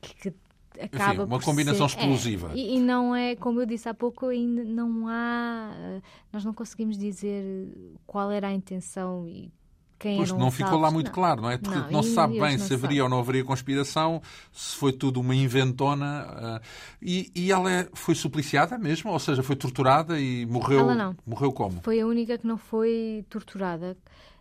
que, 0.00 0.14
que 0.14 0.34
acaba 0.80 1.22
Enfim, 1.22 1.32
uma 1.32 1.40
combinação 1.40 1.88
ser, 1.88 1.98
explosiva. 1.98 2.52
É, 2.52 2.56
e, 2.56 2.76
e, 2.76 2.80
não 2.80 3.14
é, 3.14 3.34
como 3.36 3.60
eu 3.60 3.66
disse 3.66 3.88
há 3.88 3.94
pouco, 3.94 4.26
ainda 4.26 4.64
não 4.64 5.08
há. 5.08 6.00
Nós 6.32 6.44
não 6.44 6.52
conseguimos 6.52 6.98
dizer 6.98 7.68
qual 8.06 8.30
era 8.30 8.48
a 8.48 8.52
intenção 8.52 9.26
e 9.26 9.50
quem 9.98 10.18
pois 10.18 10.30
não 10.32 10.50
ficou 10.50 10.78
lá 10.78 10.90
muito 10.90 11.06
não. 11.06 11.14
claro, 11.14 11.42
não 11.42 11.50
é? 11.50 11.56
Porque 11.56 11.78
não, 11.78 11.90
não 11.90 12.02
se 12.02 12.12
sabe 12.12 12.38
bem 12.38 12.58
se 12.58 12.74
haveria 12.74 12.88
sabe. 12.88 13.00
ou 13.00 13.08
não 13.08 13.18
haveria 13.18 13.42
conspiração, 13.42 14.20
se 14.52 14.76
foi 14.76 14.92
tudo 14.92 15.20
uma 15.20 15.34
inventona. 15.34 16.60
Uh, 16.60 16.66
e, 17.00 17.30
e 17.34 17.50
ela 17.50 17.72
é, 17.72 17.88
foi 17.94 18.14
supliciada 18.14 18.76
mesmo? 18.76 19.10
Ou 19.10 19.18
seja, 19.18 19.42
foi 19.42 19.56
torturada 19.56 20.20
e 20.20 20.44
morreu? 20.44 20.80
Ela 20.80 20.94
não. 20.94 21.16
Morreu 21.26 21.50
como? 21.50 21.80
Foi 21.82 22.00
a 22.00 22.06
única 22.06 22.36
que 22.36 22.46
não 22.46 22.58
foi 22.58 23.24
torturada. 23.30 23.96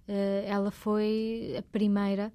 Uh, 0.07 0.45
ela 0.45 0.71
foi 0.71 1.55
a 1.57 1.61
primeira 1.63 2.31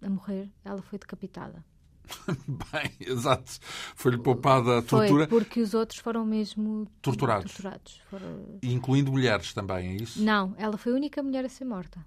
a 0.00 0.08
morrer, 0.08 0.50
ela 0.64 0.82
foi 0.82 0.98
decapitada. 0.98 1.64
Bem, 2.46 2.92
exato. 3.00 3.58
Foi-lhe 3.94 4.18
poupada 4.18 4.78
a 4.78 4.82
tortura. 4.82 5.26
Foi 5.26 5.40
porque 5.40 5.60
os 5.60 5.74
outros 5.74 5.98
foram 5.98 6.24
mesmo 6.24 6.86
torturados. 7.02 7.52
torturados. 7.52 8.00
Foram... 8.08 8.58
Incluindo 8.62 9.10
mulheres 9.10 9.52
também, 9.52 9.88
é 9.88 9.96
isso? 9.96 10.22
Não, 10.22 10.54
ela 10.56 10.76
foi 10.76 10.92
a 10.92 10.94
única 10.94 11.22
mulher 11.22 11.44
a 11.44 11.48
ser 11.48 11.64
morta. 11.64 12.04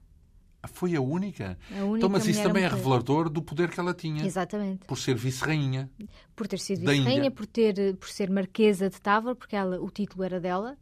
Ah, 0.61 0.67
foi 0.67 0.95
a 0.95 1.01
única? 1.01 1.57
A 1.71 1.83
única 1.83 1.97
então, 1.97 2.09
mas 2.09 2.27
isso 2.27 2.43
também 2.43 2.63
é 2.63 2.67
revelador 2.67 3.29
do 3.29 3.41
poder 3.41 3.69
que 3.69 3.79
ela 3.79 3.93
tinha. 3.93 4.25
Exatamente. 4.25 4.85
Por 4.85 4.97
ser 4.97 5.15
vice-rainha. 5.15 5.89
Por 6.35 6.47
ter 6.47 6.59
sido 6.59 6.81
vice-rainha, 6.81 7.31
por, 7.31 7.45
ter, 7.45 7.95
por 7.95 8.09
ser 8.09 8.29
marquesa 8.29 8.89
de 8.89 8.99
Távora, 8.99 9.35
porque 9.35 9.55
ela, 9.55 9.79
o 9.79 9.89
título 9.89 10.23
era 10.23 10.39
dela, 10.39 10.77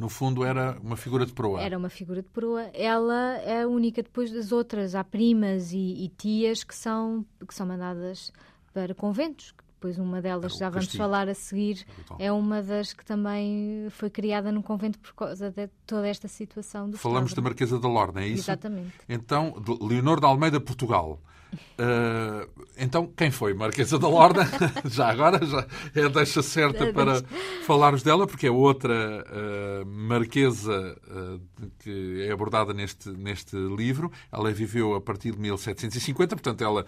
no 0.00 0.08
fundo, 0.08 0.42
era 0.42 0.78
uma 0.82 0.96
figura 0.96 1.26
de 1.26 1.32
proa. 1.34 1.60
Era 1.60 1.76
uma 1.76 1.90
figura 1.90 2.22
de 2.22 2.28
proa. 2.30 2.62
Ela 2.72 3.36
é 3.44 3.62
a 3.62 3.68
única 3.68 4.02
depois 4.02 4.32
das 4.32 4.50
outras. 4.50 4.94
Há 4.94 5.04
primas 5.04 5.72
e, 5.72 6.04
e 6.04 6.08
tias 6.16 6.64
que 6.64 6.74
são, 6.74 7.24
que 7.46 7.54
são 7.54 7.66
mandadas 7.66 8.32
para 8.72 8.94
conventos. 8.94 9.54
Depois 9.74 9.98
uma 9.98 10.20
delas, 10.20 10.56
já 10.56 10.68
vamos 10.68 10.86
castigo. 10.86 11.02
falar 11.02 11.28
a 11.28 11.34
seguir, 11.34 11.86
é 12.18 12.30
uma 12.30 12.62
das 12.62 12.92
que 12.92 13.02
também 13.02 13.86
foi 13.90 14.10
criada 14.10 14.52
num 14.52 14.60
convento 14.60 14.98
por 14.98 15.14
causa 15.14 15.50
de 15.50 15.68
toda 15.86 16.06
esta 16.06 16.28
situação 16.28 16.90
do 16.90 16.98
Falamos 16.98 17.32
da 17.32 17.40
Marquesa 17.40 17.78
da 17.78 17.88
Lorna, 17.88 18.22
é 18.22 18.28
isso? 18.28 18.42
Exatamente. 18.42 18.92
Então, 19.08 19.54
Leonor 19.80 20.20
de 20.20 20.26
Almeida, 20.26 20.60
Portugal. 20.60 21.18
Uh, 21.52 22.48
então, 22.76 23.06
quem 23.16 23.30
foi 23.30 23.54
Marquesa 23.54 23.98
da 23.98 24.08
Lorna? 24.08 24.46
já 24.84 25.08
agora, 25.10 25.44
já 25.44 25.66
é 25.94 26.04
a 26.04 26.08
deixa 26.08 26.42
certa 26.42 26.92
para 26.92 27.22
falarmos 27.64 28.02
dela, 28.02 28.26
porque 28.26 28.46
é 28.46 28.50
outra 28.50 28.94
uh, 28.94 29.86
Marquesa 29.86 30.96
uh, 31.08 31.40
que 31.78 32.22
é 32.26 32.32
abordada 32.32 32.72
neste, 32.72 33.10
neste 33.10 33.56
livro. 33.56 34.10
Ela 34.30 34.52
viveu 34.52 34.94
a 34.94 35.00
partir 35.00 35.32
de 35.32 35.38
1750, 35.38 36.36
portanto, 36.36 36.62
ela 36.62 36.84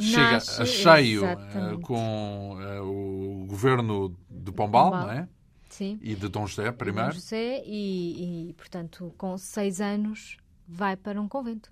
chega 0.00 0.32
Nasce, 0.32 0.62
a 0.62 0.64
cheio 0.64 1.22
com 1.82 2.56
o 2.82 3.46
governo 3.46 4.16
de 4.30 4.50
Pombal, 4.50 4.90
Pombal. 4.90 5.06
não 5.06 5.12
é? 5.12 5.28
Sim. 5.68 5.98
E 6.00 6.14
de 6.14 6.28
Dom 6.28 6.46
José 6.46 6.72
primeiro. 6.72 7.10
Dom 7.10 7.14
José 7.14 7.62
e, 7.66 8.48
e, 8.48 8.52
portanto, 8.54 9.12
com 9.18 9.36
seis 9.36 9.80
anos 9.80 10.38
vai 10.66 10.96
para 10.96 11.20
um 11.20 11.28
convento 11.28 11.70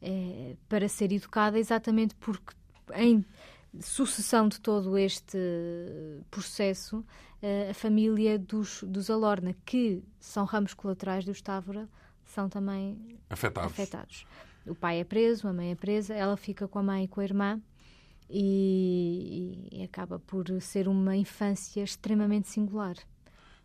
é, 0.00 0.56
para 0.68 0.88
ser 0.88 1.12
educada, 1.12 1.58
exatamente 1.58 2.14
porque 2.16 2.54
em 2.94 3.24
sucessão 3.80 4.48
de 4.48 4.60
todo 4.60 4.96
este 4.96 5.38
processo, 6.30 7.04
a 7.70 7.74
família 7.74 8.38
dos, 8.38 8.82
dos 8.82 9.10
Alorna, 9.10 9.54
que 9.64 10.02
são 10.18 10.44
ramos 10.44 10.74
colaterais 10.74 11.24
do 11.24 11.42
Távora, 11.42 11.88
são 12.24 12.48
também 12.48 13.18
afetados. 13.28 13.72
afetados. 13.72 14.26
O 14.66 14.74
pai 14.74 15.00
é 15.00 15.04
preso, 15.04 15.48
a 15.48 15.52
mãe 15.52 15.70
é 15.70 15.74
presa, 15.74 16.14
ela 16.14 16.36
fica 16.36 16.66
com 16.66 16.78
a 16.78 16.82
mãe 16.82 17.04
e 17.04 17.08
com 17.08 17.20
a 17.20 17.24
irmã. 17.24 17.60
E, 18.30 19.68
e 19.72 19.82
acaba 19.82 20.18
por 20.18 20.44
ser 20.60 20.86
uma 20.86 21.16
infância 21.16 21.82
extremamente 21.82 22.48
singular 22.48 22.94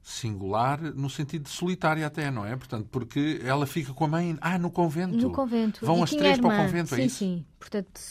singular 0.03 0.81
no 0.81 1.09
sentido 1.09 1.43
de 1.43 1.49
solitária 1.49 2.05
até, 2.05 2.29
não 2.29 2.45
é? 2.45 2.53
Portanto, 2.57 2.87
porque 2.91 3.39
ela 3.41 3.65
fica 3.65 3.93
com 3.93 4.03
a 4.03 4.07
mãe, 4.07 4.37
ah, 4.41 4.59
no 4.59 4.69
convento. 4.69 5.15
No 5.15 5.31
convento. 5.31 5.85
Vão 5.85 5.99
e 5.99 6.03
as 6.03 6.09
três 6.09 6.37
irmã. 6.37 6.49
para 6.49 6.61
o 6.61 6.65
convento, 6.65 6.95
sim, 6.95 7.01
é 7.01 7.05
isso? 7.05 7.17
Sim, 7.17 7.45
Portanto, 7.57 8.01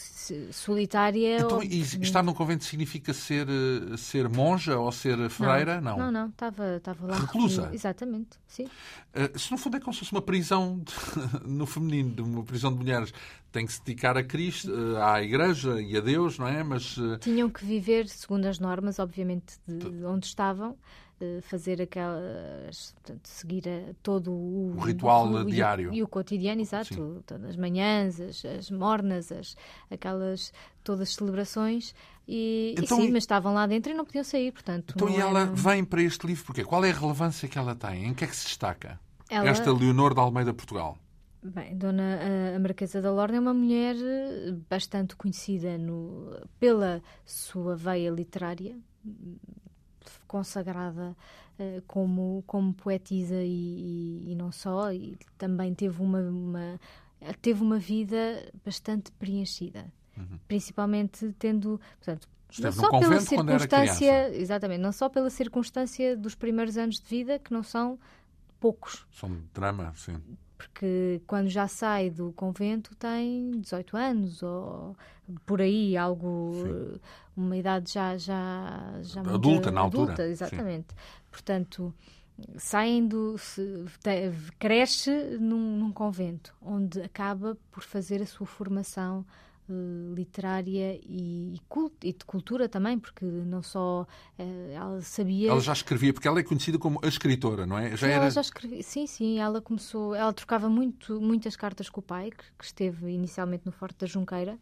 solitária... 0.51 1.37
Então, 1.37 1.57
ou... 1.57 1.63
estar 1.63 2.23
no 2.23 2.33
convento 2.33 2.63
significa 2.63 3.13
ser, 3.13 3.47
eh, 3.47 3.95
ser 3.97 4.27
monja 4.27 4.79
ou 4.79 4.91
ser 4.91 5.29
freira? 5.29 5.79
Não, 5.79 5.95
não, 5.95 6.11
não. 6.11 6.29
Estava, 6.29 6.77
estava 6.77 7.05
lá. 7.05 7.19
Reclusa? 7.19 7.69
Exatamente, 7.71 8.39
sim. 8.47 8.65
Uh, 8.65 9.37
se 9.37 9.51
no 9.51 9.57
fundo 9.59 9.77
é 9.77 9.79
como 9.79 9.93
se 9.93 9.99
fosse 9.99 10.11
uma 10.11 10.23
prisão 10.23 10.79
de, 10.79 10.93
no 11.47 11.67
feminino, 11.67 12.25
uma 12.25 12.43
prisão 12.43 12.71
de 12.71 12.79
mulheres. 12.79 13.13
Tem 13.51 13.67
que 13.67 13.73
se 13.73 13.83
dedicar 13.83 14.17
a 14.17 14.23
Cristo, 14.23 14.71
uh, 14.71 14.97
à 14.97 15.21
Igreja 15.21 15.79
e 15.79 15.95
a 15.95 16.01
Deus, 16.01 16.39
não 16.39 16.47
é? 16.47 16.63
Mas... 16.63 16.97
Uh... 16.97 17.19
Tinham 17.19 17.47
que 17.47 17.63
viver 17.63 18.07
segundo 18.07 18.47
as 18.47 18.57
normas, 18.57 18.97
obviamente, 18.97 19.59
de, 19.67 19.77
de 19.77 20.03
onde 20.03 20.25
estavam 20.25 20.75
fazer 21.43 21.81
aquelas, 21.81 22.93
portanto, 22.93 23.27
seguir 23.27 23.63
a, 23.67 23.93
todo 24.01 24.31
o, 24.31 24.75
o 24.75 24.79
ritual 24.79 25.27
o, 25.27 25.45
diário 25.45 25.85
e 25.85 25.89
o, 25.89 25.93
e 25.93 26.03
o 26.03 26.07
cotidiano, 26.07 26.61
exato, 26.61 26.93
Sim. 26.93 27.23
todas 27.25 27.51
as 27.51 27.55
manhãs, 27.55 28.19
as, 28.19 28.43
as 28.43 28.69
mornas, 28.69 29.31
as, 29.31 29.55
aquelas 29.89 30.51
todas 30.83 31.01
as 31.01 31.15
celebrações 31.15 31.95
e, 32.27 32.75
então, 32.77 32.99
e 32.99 33.03
sim, 33.03 33.11
mas 33.11 33.23
estavam 33.23 33.53
lá 33.53 33.65
dentro 33.67 33.91
e 33.91 33.95
não 33.95 34.05
podiam 34.05 34.23
sair, 34.23 34.51
portanto. 34.51 34.93
Então 34.95 35.09
e 35.09 35.15
era... 35.15 35.23
ela 35.23 35.45
vem 35.45 35.83
para 35.83 36.01
este 36.01 36.25
livro 36.25 36.45
porque 36.45 36.63
qual 36.63 36.83
é 36.85 36.91
a 36.91 36.93
relevância 36.93 37.47
que 37.47 37.57
ela 37.57 37.75
tem? 37.75 38.05
Em 38.05 38.13
que 38.13 38.23
é 38.23 38.27
que 38.27 38.35
se 38.35 38.45
destaca? 38.45 38.99
Ela... 39.29 39.49
Esta 39.49 39.71
Leonor 39.71 40.13
de 40.13 40.19
Almeida 40.19 40.53
Portugal. 40.53 40.97
Bem, 41.43 41.75
Dona 41.75 42.19
a 42.55 42.59
Marquesa 42.59 43.01
da 43.01 43.11
Lorna 43.11 43.35
é 43.35 43.39
uma 43.39 43.53
mulher 43.53 43.97
bastante 44.69 45.13
conhecida 45.13 45.77
no, 45.77 46.31
pela 46.57 47.01
sua 47.25 47.75
veia 47.75 48.09
literária, 48.09 48.77
consagrada 50.27 51.15
uh, 51.59 51.81
como, 51.87 52.43
como 52.47 52.73
poetisa 52.73 53.41
e, 53.41 53.47
e, 54.25 54.31
e, 54.31 54.35
não 54.35 54.51
só, 54.51 54.91
e 54.91 55.17
também 55.37 55.73
teve 55.73 56.01
uma, 56.01 56.19
uma, 56.19 56.79
teve 57.41 57.61
uma 57.61 57.79
vida 57.79 58.51
bastante 58.65 59.11
preenchida, 59.13 59.85
uhum. 60.17 60.39
principalmente 60.47 61.33
tendo, 61.39 61.79
portanto, 61.97 62.27
Esteve 62.49 62.77
não 62.77 62.83
só 62.83 62.99
pela 62.99 63.19
circunstância, 63.19 64.35
exatamente, 64.35 64.79
não 64.79 64.91
só 64.91 65.09
pela 65.09 65.29
circunstância 65.31 66.15
dos 66.15 66.35
primeiros 66.35 66.77
anos 66.77 66.99
de 66.99 67.09
vida, 67.09 67.39
que 67.39 67.51
não 67.51 67.63
são 67.63 67.97
poucos. 68.59 69.07
São 69.11 69.41
drama, 69.51 69.91
sim. 69.95 70.21
Porque 70.63 71.21
quando 71.27 71.49
já 71.49 71.67
sai 71.67 72.09
do 72.09 72.31
convento 72.31 72.95
tem 72.95 73.51
18 73.51 73.97
anos 73.97 74.41
ou 74.41 74.95
por 75.45 75.61
aí, 75.61 75.97
algo, 75.97 76.53
sim. 76.53 76.99
uma 77.35 77.57
idade 77.57 77.91
já, 77.91 78.17
já, 78.17 78.93
já 79.01 79.19
adulta 79.21 79.69
na 79.71 79.81
altura. 79.81 80.13
Adulta, 80.13 80.27
exatamente. 80.27 80.87
Sim. 80.89 80.97
Portanto, 81.29 81.93
saem 82.55 83.05
do. 83.05 83.37
Se, 83.37 83.85
cresce 84.57 85.11
num, 85.37 85.77
num, 85.77 85.91
convento, 85.91 86.55
onde 86.61 87.01
acaba 87.01 87.57
por 87.69 87.83
fazer 87.83 88.21
a 88.21 88.25
sua 88.25 88.47
formação 88.47 89.25
uh, 89.69 90.13
literária 90.13 90.99
e, 91.03 91.59
e, 92.03 92.13
de 92.13 92.25
cultura 92.25 92.67
também, 92.67 92.99
porque 92.99 93.25
não 93.25 93.61
só 93.61 94.05
uh, 94.39 94.71
ela 94.73 95.01
sabia. 95.01 95.49
Ela 95.49 95.61
já 95.61 95.73
escrevia, 95.73 96.13
porque 96.13 96.27
ela 96.27 96.39
é 96.39 96.43
conhecida 96.43 96.77
como 96.77 96.99
a 97.03 97.07
escritora, 97.07 97.65
não 97.65 97.77
é? 97.77 97.91
Já 97.91 97.97
sim, 97.97 98.05
era... 98.05 98.15
ela 98.15 98.29
já 98.29 98.41
escrevia, 98.41 98.83
sim, 98.83 99.07
sim, 99.07 99.39
ela 99.39 99.61
começou. 99.61 100.15
Ela 100.15 100.33
trocava 100.33 100.69
muito, 100.69 101.19
muitas 101.19 101.55
cartas 101.55 101.89
com 101.89 101.99
o 101.99 102.03
pai, 102.03 102.31
que, 102.31 102.43
que 102.57 102.65
esteve 102.65 103.11
inicialmente 103.11 103.65
no 103.65 103.71
Forte 103.71 103.97
da 103.99 104.07
Junqueira 104.07 104.57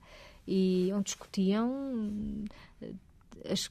e 0.47 0.89
onde 0.93 1.05
discutiam 1.05 2.45
as, 3.45 3.69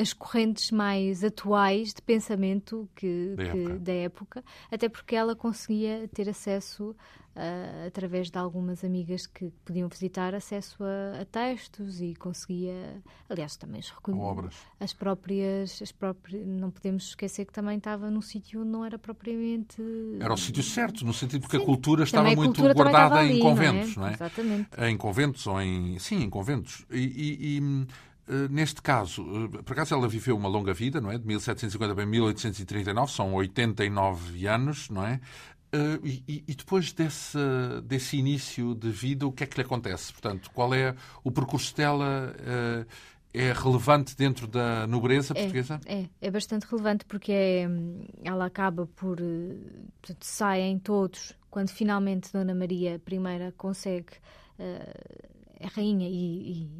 as 0.00 0.12
correntes 0.12 0.70
mais 0.70 1.22
atuais 1.22 1.92
de 1.94 2.02
pensamento 2.02 2.88
que, 2.94 3.34
da, 3.36 3.44
que, 3.44 3.50
época. 3.50 3.78
da 3.78 3.92
época, 3.92 4.44
até 4.70 4.88
porque 4.88 5.14
ela 5.14 5.34
conseguia 5.34 6.08
ter 6.12 6.28
acesso, 6.28 6.90
uh, 6.90 7.86
através 7.86 8.30
de 8.30 8.38
algumas 8.38 8.84
amigas 8.84 9.26
que 9.26 9.50
podiam 9.64 9.88
visitar, 9.88 10.34
acesso 10.34 10.82
a, 10.82 11.20
a 11.20 11.24
textos 11.24 12.00
e 12.00 12.14
conseguia, 12.14 13.02
aliás, 13.28 13.56
também 13.56 13.80
as 13.80 13.92
obras. 14.08 14.54
As 14.80 14.92
próprias, 14.92 15.80
as 15.80 15.92
próprias, 15.92 16.46
não 16.46 16.70
podemos 16.70 17.08
esquecer 17.08 17.44
que 17.44 17.52
também 17.52 17.78
estava 17.78 18.10
num 18.10 18.22
sítio 18.22 18.62
onde 18.62 18.70
não 18.70 18.84
era 18.84 18.98
propriamente. 18.98 19.82
Era 20.20 20.32
o 20.32 20.36
sítio 20.36 20.62
certo, 20.62 21.04
no 21.04 21.12
sentido 21.12 21.42
porque 21.42 21.56
sim, 21.56 21.62
a 21.62 21.66
cultura 21.66 22.04
estava 22.04 22.24
muito 22.34 22.54
cultura 22.54 22.74
guardada 22.74 23.16
ali, 23.16 23.38
em 23.38 23.40
conventos, 23.40 23.96
não 23.96 24.06
é? 24.06 24.06
não 24.06 24.10
é? 24.10 24.14
Exatamente. 24.14 24.68
Em 24.78 24.96
conventos 24.96 25.46
ou 25.46 25.60
em. 25.60 25.98
Sim, 25.98 26.22
em 26.22 26.30
conventos. 26.30 26.84
e, 26.90 26.98
e, 26.98 27.58
eh, 27.58 27.86
neste 28.50 28.82
caso, 28.82 29.22
eh, 29.22 29.62
por 29.62 29.72
acaso 29.72 29.94
ela 29.94 30.08
viveu 30.08 30.36
uma 30.36 30.48
longa 30.48 30.74
vida, 30.74 31.00
não 31.00 31.10
é? 31.10 31.18
De 31.18 31.26
1750 31.26 32.02
a 32.02 32.06
1839, 32.06 33.12
são 33.12 33.34
89 33.34 34.46
anos, 34.46 34.90
não 34.90 35.06
é? 35.06 35.20
Eh, 35.72 36.00
e, 36.02 36.44
e, 36.48 36.54
depois 36.54 36.92
desse, 36.92 37.38
desse 37.84 38.16
início 38.16 38.74
de 38.74 38.90
vida, 38.90 39.26
o 39.26 39.32
que 39.32 39.44
é 39.44 39.46
que 39.46 39.56
lhe 39.56 39.64
acontece? 39.64 40.12
Portanto, 40.12 40.50
qual 40.52 40.74
é 40.74 40.94
o 41.22 41.30
percurso 41.30 41.74
dela? 41.76 42.34
É 43.34 43.52
relevante 43.52 44.16
dentro 44.16 44.46
da 44.46 44.86
nobreza 44.86 45.34
é, 45.34 45.40
portuguesa? 45.40 45.78
É, 45.84 46.06
é 46.22 46.30
bastante 46.30 46.64
relevante 46.64 47.04
porque 47.04 47.30
é, 47.30 47.68
ela 48.24 48.46
acaba 48.46 48.86
por. 48.86 49.18
Portanto, 50.00 50.24
saem 50.24 50.78
todos 50.78 51.34
quando 51.50 51.68
finalmente 51.68 52.32
Dona 52.32 52.54
Maria 52.54 52.94
I 52.94 53.52
consegue. 53.58 54.14
Uh, 54.58 55.35
é 55.58 55.66
rainha 55.66 56.08
e, 56.08 56.62
e 56.62 56.70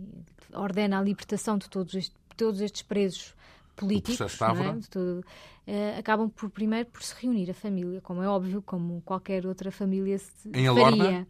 ordena 0.54 0.98
a 0.98 1.02
libertação 1.02 1.58
de 1.58 1.68
todos, 1.68 1.94
este, 1.94 2.14
todos 2.36 2.60
estes 2.60 2.82
presos 2.82 3.34
políticos, 3.74 4.40
é? 4.40 4.88
Tudo, 4.90 5.20
uh, 5.20 5.98
acabam 5.98 6.30
por 6.30 6.50
primeiro 6.50 6.88
por 6.90 7.02
se 7.02 7.14
reunir 7.20 7.50
a 7.50 7.54
família, 7.54 8.00
como 8.00 8.22
é 8.22 8.28
óbvio, 8.28 8.62
como 8.62 9.02
qualquer 9.02 9.46
outra 9.46 9.70
família 9.70 10.18
se 10.18 10.48
em 10.48 10.66
faria. 10.66 11.26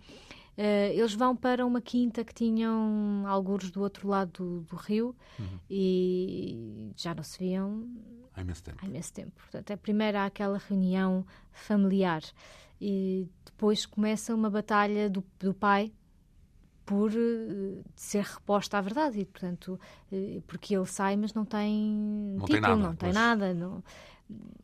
Uh, 0.57 0.91
eles 0.95 1.13
vão 1.13 1.37
para 1.37 1.67
uma 1.67 1.83
quinta 1.83 2.25
que 2.25 2.33
tinham 2.33 3.25
alguns 3.27 3.71
do 3.71 3.83
outro 3.83 4.09
lado 4.09 4.33
do, 4.33 4.61
do 4.63 4.77
rio 4.77 5.15
uhum. 5.39 5.61
e 5.69 6.93
já 6.97 7.15
não 7.15 7.23
se 7.23 7.39
viam 7.39 7.87
há 8.35 8.41
imenso 8.41 8.63
tempo. 8.63 8.79
Há 8.81 8.87
imenso 8.87 9.13
tempo. 9.13 9.33
Portanto, 9.37 9.71
a 9.73 9.77
primeira 9.77 10.23
há 10.23 10.27
aquela 10.27 10.57
reunião 10.57 11.27
familiar 11.53 12.23
e 12.81 13.29
depois 13.45 13.85
começa 13.85 14.35
uma 14.35 14.49
batalha 14.49 15.11
do, 15.11 15.23
do 15.39 15.53
pai 15.53 15.93
por 16.87 17.11
uh, 17.11 17.85
ser 17.97 18.23
reposta 18.23 18.79
à 18.79 18.81
verdade. 18.81 19.21
E 19.21 19.25
portanto 19.25 19.79
uh, 20.11 20.43
porque 20.47 20.75
ele 20.75 20.87
sai 20.87 21.17
mas 21.17 21.35
não 21.35 21.45
tem 21.45 22.37
não 22.39 22.47
título, 22.47 22.49
tem 22.49 22.61
nada, 22.61 22.77
não 22.77 22.97
tem 22.97 23.13
nada 23.13 23.55
não... 23.55 23.85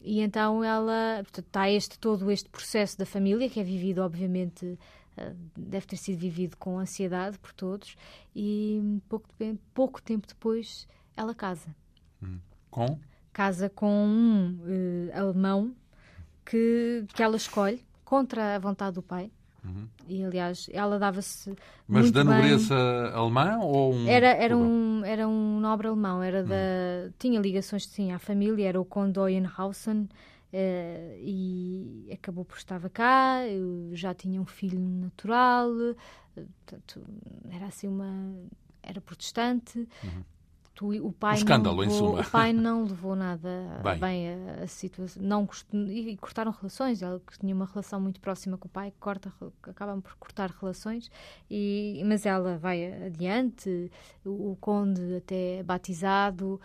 e 0.00 0.20
então 0.20 0.64
ela 0.64 1.20
portanto, 1.22 1.46
está 1.46 1.68
este 1.68 1.98
todo 1.98 2.30
este 2.30 2.48
processo 2.48 2.96
da 2.96 3.04
família 3.04 3.50
que 3.50 3.58
é 3.58 3.64
vivido 3.64 4.00
obviamente 4.00 4.64
uh, 4.64 5.36
deve 5.58 5.86
ter 5.86 5.96
sido 5.96 6.18
vivido 6.18 6.56
com 6.56 6.78
ansiedade 6.78 7.38
por 7.38 7.52
todos 7.52 7.96
e 8.34 8.80
pouco, 9.08 9.28
pouco 9.74 10.00
tempo 10.00 10.26
depois 10.26 10.86
ela 11.16 11.34
casa. 11.34 11.74
Hum. 12.22 12.38
com? 12.70 12.98
Casa 13.32 13.68
com 13.68 14.06
um 14.06 14.58
alemão 15.12 15.74
que 16.44 17.04
que 17.14 17.22
ela 17.22 17.36
escolhe 17.36 17.84
contra 18.04 18.54
a 18.54 18.58
vontade 18.58 18.94
do 18.94 19.02
pai 19.02 19.30
Uhum. 19.64 19.88
E 20.08 20.24
aliás, 20.24 20.68
ela 20.72 20.98
dava-se. 20.98 21.54
Mas 21.86 22.10
da 22.10 22.24
nobreza 22.24 22.74
bem. 22.74 23.14
alemã 23.14 23.58
ou 23.58 23.94
um. 23.94 24.08
Era, 24.08 24.28
era, 24.28 24.56
um, 24.56 25.04
era 25.04 25.28
um 25.28 25.60
nobre 25.60 25.86
alemão, 25.86 26.22
era 26.22 26.42
da, 26.42 26.54
uhum. 26.54 27.12
tinha 27.18 27.40
ligações 27.40 27.86
sim 27.86 28.12
à 28.12 28.18
família, 28.18 28.68
era 28.68 28.80
o 28.80 28.84
Conde 28.84 29.18
Oyenhausen. 29.18 30.08
Uh, 30.52 31.16
e 31.18 32.10
acabou 32.12 32.44
por 32.44 32.58
estar 32.58 32.78
cá, 32.90 33.38
já 33.92 34.12
tinha 34.12 34.38
um 34.38 34.44
filho 34.44 34.78
natural, 34.78 35.70
uh, 35.70 35.96
portanto, 36.34 37.02
era 37.50 37.66
assim 37.66 37.88
uma. 37.88 38.34
era 38.82 39.00
protestante, 39.00 39.78
uhum 40.04 40.22
tu, 40.74 40.88
o 41.06 41.12
pai 41.12 41.34
um 41.34 41.38
escândalo, 41.38 41.84
não 41.84 41.92
levou, 41.92 42.20
O 42.20 42.30
pai 42.30 42.52
não 42.52 42.84
levou 42.84 43.16
nada 43.16 43.48
bem, 43.82 43.98
bem 43.98 44.28
a, 44.28 44.64
a, 44.64 44.66
situação. 44.66 45.22
Não, 45.22 45.48
e 45.72 46.16
cortaram 46.16 46.52
relações. 46.52 47.02
Ela 47.02 47.20
tinha 47.40 47.54
uma 47.54 47.66
relação 47.66 48.00
muito 48.00 48.20
próxima 48.20 48.56
com 48.56 48.66
o 48.66 48.70
pai, 48.70 48.92
corta, 48.98 49.32
acabam 49.62 50.00
por 50.00 50.14
cortar 50.16 50.50
relações. 50.50 51.10
E, 51.50 52.02
mas 52.04 52.26
ela 52.26 52.56
vai 52.56 53.06
adiante. 53.06 53.90
O, 54.24 54.52
o 54.52 54.56
conde, 54.60 55.16
até 55.16 55.62
batizado, 55.62 56.54
uh, 56.54 56.60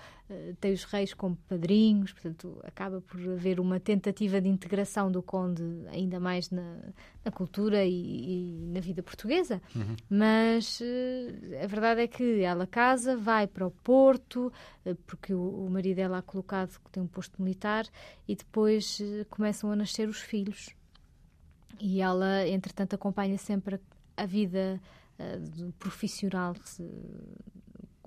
tem 0.60 0.74
os 0.74 0.84
reis 0.84 1.14
como 1.14 1.38
padrinhos, 1.48 2.12
portanto, 2.12 2.60
acaba 2.64 3.00
por 3.00 3.18
haver 3.30 3.60
uma 3.60 3.80
tentativa 3.80 4.42
de 4.42 4.50
integração 4.50 5.10
do 5.10 5.24
conde 5.24 5.64
ainda 5.88 6.20
mais 6.20 6.50
na, 6.50 6.78
na 7.24 7.32
cultura 7.32 7.86
e, 7.86 7.92
e, 7.92 8.68
na 8.68 8.82
vida 8.82 9.02
portuguesa. 9.02 9.62
Uhum. 9.74 9.96
Mas 10.10 10.82
uh, 10.82 11.64
a 11.64 11.68
verdade 11.68 12.02
é 12.02 12.08
que 12.08 12.42
ela 12.42 12.68
casa, 12.68 13.16
vai 13.16 13.48
para 13.48 13.66
o 13.66 13.72
Porto, 13.72 14.52
uh, 14.86 14.96
porque 15.06 15.34
o, 15.34 15.66
o 15.66 15.70
marido 15.70 16.00
é 16.00 16.08
lá 16.08 16.22
colocado, 16.22 16.78
tem 16.92 17.02
um 17.02 17.08
posto 17.08 17.42
militar, 17.42 17.86
e 18.28 18.36
depois 18.36 19.02
começam 19.30 19.72
a 19.72 19.76
nascer 19.76 20.10
os 20.10 20.20
filhos. 20.20 20.76
E 21.80 22.02
ela, 22.02 22.48
entretanto, 22.48 22.96
acompanha 22.96 23.38
sempre 23.38 23.80
a, 24.18 24.26
vida 24.26 24.82
uh, 25.20 25.72
profissional, 25.74 26.54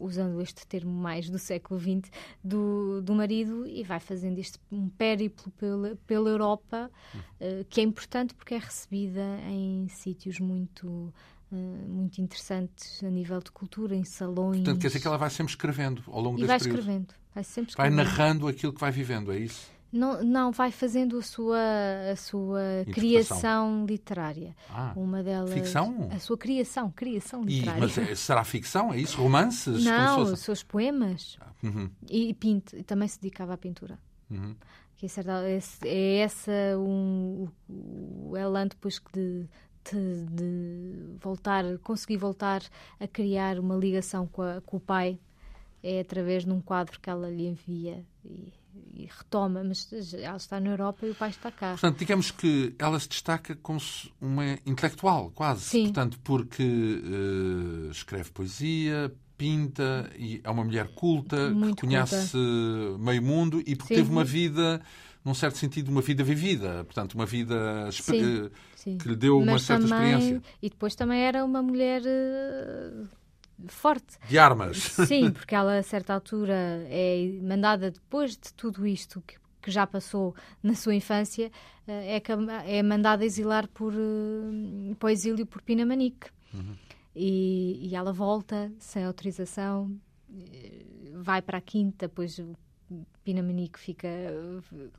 usando 0.01 0.41
este 0.41 0.67
termo 0.67 0.93
mais 0.93 1.29
do 1.29 1.39
século 1.39 1.79
XX, 1.79 2.11
do, 2.43 3.01
do 3.03 3.15
marido 3.15 3.67
e 3.67 3.83
vai 3.85 4.01
fazendo 4.01 4.39
este 4.39 4.59
um 4.73 4.89
périplo 4.89 5.51
pela, 5.53 5.97
pela 6.07 6.29
Europa, 6.29 6.91
uh, 7.15 7.65
que 7.69 7.81
é 7.81 7.85
importante 7.85 8.35
porque 8.35 8.55
é 8.55 8.59
recebida 8.59 9.23
em 9.49 9.87
sítios 9.89 10.41
muito. 10.41 11.13
Uh, 11.53 11.89
muito 11.89 12.21
interessantes 12.21 13.03
a 13.03 13.11
nível 13.11 13.41
de 13.41 13.51
cultura, 13.51 13.97
em 13.97 14.05
salões. 14.05 14.59
Portanto, 14.59 14.81
quer 14.81 14.87
dizer 14.87 15.01
que 15.01 15.07
ela 15.09 15.19
vai 15.19 15.29
sempre 15.29 15.51
escrevendo 15.51 16.01
ao 16.07 16.21
longo 16.21 16.39
e 16.39 16.43
desse 16.43 16.47
vai 16.47 16.59
período. 16.61 16.79
escrevendo, 16.79 17.15
vai 17.35 17.43
sempre 17.43 17.71
escrevendo. 17.71 17.97
Vai 17.97 18.05
narrando 18.05 18.47
aquilo 18.47 18.73
que 18.73 18.81
vai 18.81 18.93
vivendo, 18.93 19.33
é 19.33 19.39
isso? 19.41 19.69
Não, 19.93 20.23
não, 20.23 20.53
vai 20.53 20.71
fazendo 20.71 21.19
a 21.19 21.23
sua, 21.23 21.59
a 22.13 22.17
sua 22.17 22.61
criação 22.93 23.85
literária. 23.85 24.55
Ah, 24.69 24.93
Uma 24.97 25.23
delas. 25.23 25.53
Ficção? 25.53 26.09
A 26.13 26.19
sua 26.19 26.39
criação, 26.39 26.91
criação 26.91 27.43
literária. 27.43 27.79
E, 27.79 27.81
mas 27.81 27.99
é, 27.99 28.15
será 28.15 28.45
ficção? 28.45 28.93
É 28.93 28.99
isso? 28.99 29.21
Romances? 29.21 29.85
Não, 29.85 30.23
os 30.23 30.41
seus 30.41 30.63
poemas. 30.63 31.39
Uhum. 31.63 31.91
E, 32.09 32.33
pinto, 32.35 32.77
e 32.77 32.85
também 32.85 33.09
se 33.09 33.21
dedicava 33.21 33.55
à 33.55 33.57
pintura. 33.57 33.99
Uhum. 34.31 34.55
Que 34.97 35.07
é, 35.07 35.89
é 35.89 36.17
essa 36.19 36.53
um, 36.79 37.49
o 37.69 38.37
elan 38.37 38.69
depois 38.69 39.03
de, 39.13 39.49
de, 39.91 40.27
de, 40.27 41.17
voltar, 41.19 41.65
conseguir 41.79 42.19
voltar 42.19 42.63
a 43.01 43.09
criar 43.09 43.59
uma 43.59 43.75
ligação 43.75 44.27
com, 44.27 44.43
a, 44.43 44.61
com 44.61 44.77
o 44.77 44.81
pai 44.81 45.19
é 45.83 46.01
através 46.01 46.45
de 46.45 46.53
um 46.53 46.61
quadro 46.61 47.01
que 47.01 47.09
ela 47.09 47.29
lhe 47.31 47.47
envia. 47.47 48.05
E, 48.25 48.53
e 48.95 49.07
retoma, 49.07 49.65
mas 49.65 49.89
ela 50.15 50.37
está 50.37 50.61
na 50.61 50.71
Europa 50.71 51.07
e 51.07 51.11
o 51.11 51.15
pai 51.15 51.31
está 51.31 51.51
cá. 51.51 51.71
Portanto, 51.71 51.99
digamos 51.99 52.31
que 52.31 52.75
ela 52.79 52.99
se 52.99 53.09
destaca 53.09 53.57
como 53.57 53.81
uma 54.21 54.59
intelectual, 54.67 55.31
quase. 55.35 55.63
Sim. 55.63 55.85
Portanto, 55.85 56.19
porque 56.23 56.63
uh, 56.63 57.91
escreve 57.91 58.31
poesia, 58.31 59.13
pinta 59.37 60.11
e 60.19 60.41
é 60.45 60.51
uma 60.51 60.63
mulher 60.63 60.89
culta, 60.89 61.51
Muito 61.51 61.77
que 61.77 61.87
conhece 61.87 62.33
culta. 62.33 62.99
meio 62.99 63.23
mundo 63.23 63.63
e 63.67 63.75
porque 63.75 63.95
Sim. 63.95 64.01
teve 64.01 64.11
uma 64.11 64.25
vida, 64.25 64.83
num 65.25 65.35
certo 65.35 65.57
sentido, 65.57 65.91
uma 65.91 66.03
vida 66.03 66.23
vivida. 66.23 66.85
Portanto, 66.85 67.15
uma 67.15 67.25
vida 67.27 67.91
Sim. 67.91 68.51
Sim. 68.77 68.99
que 68.99 69.09
lhe 69.09 69.17
deu 69.17 69.39
mas 69.41 69.49
uma 69.49 69.59
certa 69.59 69.89
também, 69.89 70.11
experiência. 70.11 70.43
E 70.61 70.69
depois 70.69 70.95
também 70.95 71.21
era 71.23 71.45
uma 71.45 71.63
mulher 71.63 72.03
uh, 72.03 73.09
forte. 73.69 74.19
De 74.29 74.39
armas. 74.39 74.77
Sim, 75.07 75.31
porque 75.33 75.55
ela 75.55 75.79
a 75.79 75.83
certa 75.83 76.15
altura 76.15 76.55
é 76.89 77.39
mandada 77.43 77.91
depois 77.91 78.33
de 78.33 78.53
tudo 78.55 78.87
isto 78.87 79.23
que, 79.27 79.37
que 79.61 79.71
já 79.71 79.87
passou 79.87 80.35
na 80.63 80.75
sua 80.75 80.95
infância, 80.95 81.51
é, 81.87 82.23
é 82.67 82.83
mandada 82.83 83.25
exilar 83.25 83.67
por, 83.69 83.93
para 84.99 85.07
o 85.07 85.11
exílio 85.11 85.47
por 85.47 85.63
Pinamanique. 85.63 86.29
Uhum. 86.55 86.75
E, 87.15 87.89
e, 87.89 87.97
ela 87.97 88.13
volta 88.13 88.73
sem 88.79 89.05
autorização, 89.05 89.91
vai 91.15 91.43
para 91.43 91.59
a 91.59 91.61
quinta, 91.61 92.07
depois 92.07 92.41
Pinamanique 93.25 93.79
fica, 93.79 94.09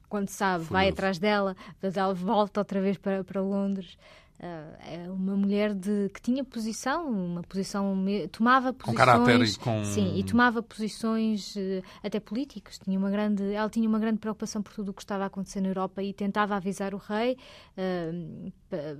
quando 0.07 0.29
sabe, 0.29 0.65
Furioso. 0.65 0.73
vai 0.73 0.89
atrás 0.89 1.19
dela, 1.19 1.55
mas 1.81 1.97
ela 1.97 2.13
volta 2.13 2.61
outra 2.61 2.81
vez 2.81 2.97
para, 2.97 3.23
para 3.23 3.41
Londres. 3.41 3.97
Uh, 4.41 5.13
uma 5.13 5.35
mulher 5.35 5.71
de, 5.71 6.09
que 6.11 6.19
tinha 6.19 6.43
posição, 6.43 7.07
uma 7.07 7.43
posição 7.43 7.95
tomava 8.31 8.73
posições, 8.73 8.97
com 8.97 9.05
caráter 9.05 9.39
e 9.39 9.55
com 9.55 9.85
sim, 9.85 10.17
e 10.17 10.23
tomava 10.23 10.63
posições 10.63 11.55
uh, 11.55 11.83
até 12.01 12.19
políticas. 12.19 12.79
Tinha 12.79 12.97
uma 12.97 13.11
grande, 13.11 13.53
ela 13.53 13.69
tinha 13.69 13.87
uma 13.87 13.99
grande 13.99 14.17
preocupação 14.17 14.63
por 14.63 14.73
tudo 14.73 14.89
o 14.89 14.93
que 14.95 15.03
estava 15.03 15.25
a 15.25 15.27
acontecer 15.27 15.61
na 15.61 15.67
Europa 15.67 16.01
e 16.01 16.11
tentava 16.11 16.55
avisar 16.55 16.95
o 16.95 16.97
rei, 16.97 17.37
uh, 17.77 18.51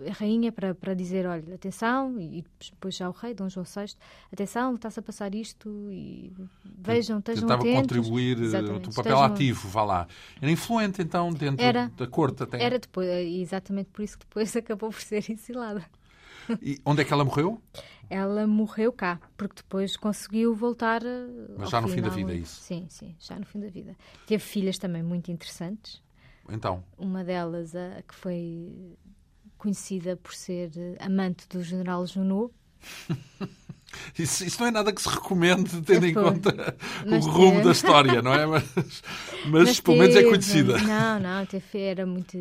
a 0.07 0.13
rainha 0.13 0.51
para, 0.51 0.75
para 0.75 0.93
dizer, 0.93 1.25
olha, 1.25 1.55
atenção, 1.55 2.21
e 2.21 2.45
depois 2.69 2.95
já 2.95 3.09
o 3.09 3.11
rei, 3.11 3.33
Dom 3.33 3.49
João 3.49 3.65
VI, 3.65 3.95
atenção, 4.31 4.75
está-se 4.75 4.99
a 4.99 5.01
passar 5.01 5.33
isto 5.33 5.69
e 5.91 6.31
vejam, 6.77 7.17
estejam 7.17 7.47
Tentava 7.47 7.61
atentos. 7.61 7.81
contribuir 7.81 8.39
Exatamente, 8.39 8.89
um 8.89 8.93
papel 8.93 9.13
estejam... 9.13 9.23
ativo, 9.23 9.69
vá 9.69 9.83
lá. 9.83 10.07
Era 10.39 10.51
influente 10.51 11.01
então 11.01 11.31
dentro 11.31 11.65
era, 11.65 11.91
da 11.97 12.05
corte 12.05 12.43
até. 12.43 12.61
Era 12.61 12.77
depois, 12.77 13.07
exatamente 13.09 13.89
por 13.91 14.03
isso 14.03 14.19
que 14.19 14.25
depois 14.25 14.53
acabou 14.55 14.91
por 14.91 15.01
ser 15.01 15.30
exilada. 15.31 15.85
E 16.61 16.79
onde 16.85 17.01
é 17.01 17.05
que 17.05 17.13
ela 17.13 17.23
morreu? 17.23 17.61
Ela 18.09 18.45
morreu 18.45 18.91
cá, 18.91 19.19
porque 19.37 19.55
depois 19.57 19.95
conseguiu 19.95 20.53
voltar. 20.53 21.01
Mas 21.57 21.69
já 21.69 21.79
no 21.79 21.87
fim 21.87 22.01
da 22.01 22.09
vida, 22.09 22.33
é 22.33 22.35
isso? 22.35 22.61
Sim, 22.61 22.85
sim, 22.89 23.15
já 23.19 23.39
no 23.39 23.45
fim 23.45 23.59
da 23.59 23.69
vida. 23.69 23.95
Teve 24.27 24.43
filhas 24.43 24.77
também 24.77 25.01
muito 25.01 25.31
interessantes. 25.31 26.01
Então? 26.49 26.83
Uma 26.97 27.23
delas, 27.23 27.75
a, 27.75 28.01
que 28.01 28.13
foi 28.13 28.97
conhecida 29.57 30.17
por 30.17 30.33
ser 30.33 30.71
amante 30.99 31.47
do 31.47 31.63
general 31.63 32.05
Junot. 32.05 32.53
Isso, 34.17 34.45
isso, 34.45 34.59
não 34.61 34.67
é 34.67 34.71
nada 34.71 34.93
que 34.93 35.01
se 35.01 35.09
recomende, 35.09 35.81
tendo 35.81 36.05
em 36.05 36.13
conta 36.13 36.75
mas 37.05 37.25
o 37.25 37.29
rumo 37.29 37.51
teve. 37.51 37.63
da 37.65 37.71
história, 37.71 38.21
não 38.21 38.33
é? 38.33 38.45
Mas, 38.47 38.63
mas, 39.45 39.63
mas 39.63 39.79
pelo 39.81 39.97
menos 39.97 40.15
é 40.15 40.23
conhecida. 40.23 40.77
Não, 40.79 41.19
não, 41.19 41.45
teve, 41.45 41.79
era 41.79 42.05
muito, 42.05 42.37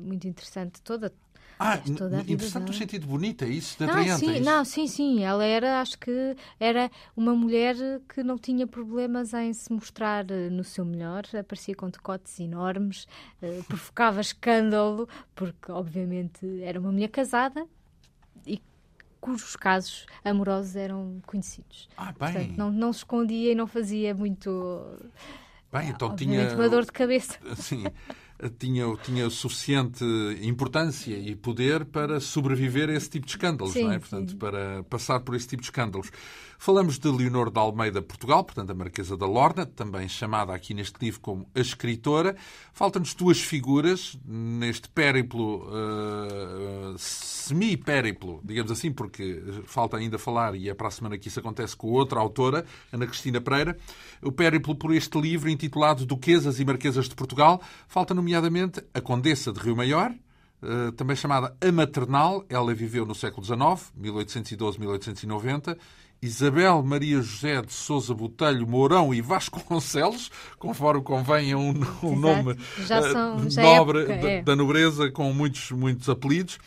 muito 0.00 0.26
interessante. 0.26 0.80
Toda, 0.82 1.12
ah, 1.58 1.80
interessante 2.28 2.66
no 2.66 2.72
sentido 2.72 3.06
bonito, 3.06 3.44
é 3.44 3.48
isso? 3.48 3.78
De 3.78 3.86
Não, 3.86 4.18
sim, 4.18 4.30
é 4.30 4.34
isso? 4.34 4.44
não, 4.44 4.64
sim, 4.64 4.86
sim. 4.86 5.24
Ela 5.24 5.44
era, 5.44 5.80
acho 5.80 5.98
que 5.98 6.36
era 6.60 6.90
uma 7.16 7.34
mulher 7.34 7.74
que 8.08 8.22
não 8.22 8.36
tinha 8.36 8.66
problemas 8.66 9.32
em 9.32 9.52
se 9.52 9.72
mostrar 9.72 10.30
eh, 10.30 10.50
no 10.50 10.62
seu 10.62 10.84
melhor. 10.84 11.24
Aparecia 11.38 11.74
com 11.74 11.88
decotes 11.88 12.38
enormes, 12.40 13.06
eh, 13.40 13.60
provocava 13.66 14.20
escândalo, 14.20 15.08
porque 15.34 15.72
obviamente 15.72 16.62
era 16.62 16.78
uma 16.78 16.92
mulher 16.92 17.08
casada 17.08 17.66
e 18.46 18.60
cujos 19.18 19.56
casos 19.56 20.04
amorosos 20.22 20.76
eram 20.76 21.22
conhecidos. 21.26 21.88
Ah, 21.96 22.12
bem. 22.12 22.32
Portanto, 22.32 22.58
não, 22.58 22.70
não 22.70 22.92
se 22.92 22.98
escondia 22.98 23.52
e 23.52 23.54
não 23.54 23.66
fazia 23.66 24.14
muito. 24.14 24.84
Bem, 25.72 25.88
então 25.88 26.14
tinha. 26.14 26.54
uma 26.54 26.68
dor 26.68 26.84
de 26.84 26.92
cabeça. 26.92 27.38
Sim. 27.56 27.84
Tinha, 28.58 28.84
tinha 29.02 29.30
suficiente 29.30 30.04
importância 30.42 31.16
e 31.16 31.34
poder 31.34 31.86
para 31.86 32.20
sobreviver 32.20 32.90
a 32.90 32.92
esse 32.92 33.08
tipo 33.08 33.24
de 33.24 33.32
escândalos, 33.32 33.72
Sim, 33.72 33.84
não 33.84 33.92
é? 33.92 33.98
Portanto, 33.98 34.32
sim. 34.32 34.36
para 34.36 34.82
passar 34.84 35.20
por 35.20 35.34
esse 35.34 35.48
tipo 35.48 35.62
de 35.62 35.68
escândalos. 35.68 36.10
Falamos 36.58 36.98
de 36.98 37.08
Leonor 37.08 37.50
de 37.50 37.58
Almeida 37.58 38.00
Portugal, 38.00 38.42
portanto, 38.42 38.70
a 38.70 38.74
Marquesa 38.74 39.16
da 39.16 39.26
Lorna, 39.26 39.66
também 39.66 40.08
chamada 40.08 40.54
aqui 40.54 40.74
neste 40.74 40.96
livro 41.00 41.20
como 41.20 41.48
a 41.54 41.60
escritora. 41.60 42.36
Faltam-nos 42.72 43.14
duas 43.14 43.40
figuras 43.40 44.18
neste 44.24 44.88
périplo, 44.88 45.66
uh, 45.68 46.98
semi-périplo, 46.98 48.40
digamos 48.44 48.72
assim, 48.72 48.90
porque 48.90 49.42
falta 49.64 49.96
ainda 49.96 50.18
falar, 50.18 50.54
e 50.54 50.68
é 50.68 50.74
para 50.74 50.88
a 50.88 50.90
semana 50.90 51.18
que 51.18 51.28
isso 51.28 51.40
acontece 51.40 51.76
com 51.76 51.88
outra 51.88 52.18
autora, 52.18 52.64
Ana 52.92 53.06
Cristina 53.06 53.40
Pereira. 53.40 53.76
O 54.22 54.32
périplo 54.32 54.74
por 54.74 54.94
este 54.94 55.20
livro 55.20 55.48
intitulado 55.48 56.06
Duquesas 56.06 56.58
e 56.58 56.64
Marquesas 56.64 57.08
de 57.08 57.14
Portugal. 57.14 57.60
Falta, 57.86 58.14
nomeadamente, 58.14 58.82
a 58.92 59.00
Condessa 59.00 59.52
de 59.52 59.60
Rio 59.60 59.76
Maior, 59.76 60.12
Uh, 60.62 60.90
também 60.92 61.14
chamada 61.14 61.54
A 61.60 61.70
Maternal, 61.70 62.42
ela 62.48 62.72
viveu 62.72 63.04
no 63.04 63.14
século 63.14 63.44
XIX, 63.44 63.92
1812-1890. 64.00 65.76
Isabel 66.20 66.82
Maria 66.82 67.20
José 67.20 67.62
de 67.62 67.72
Souza 67.72 68.14
Botelho 68.14 68.66
Mourão 68.66 69.14
e 69.14 69.20
Vasconcelos, 69.20 70.30
conforme 70.58 71.02
convém 71.02 71.52
a 71.52 71.58
um, 71.58 71.74
um 72.02 72.16
nome 72.16 72.56
já 72.86 73.02
são, 73.02 73.36
uh, 73.36 73.50
já 73.50 73.62
nobre 73.62 74.02
época, 74.02 74.16
da, 74.16 74.30
é. 74.30 74.42
da 74.42 74.56
nobreza, 74.56 75.10
com 75.10 75.32
muitos, 75.32 75.70
muitos 75.70 76.08
apelidos. 76.08 76.58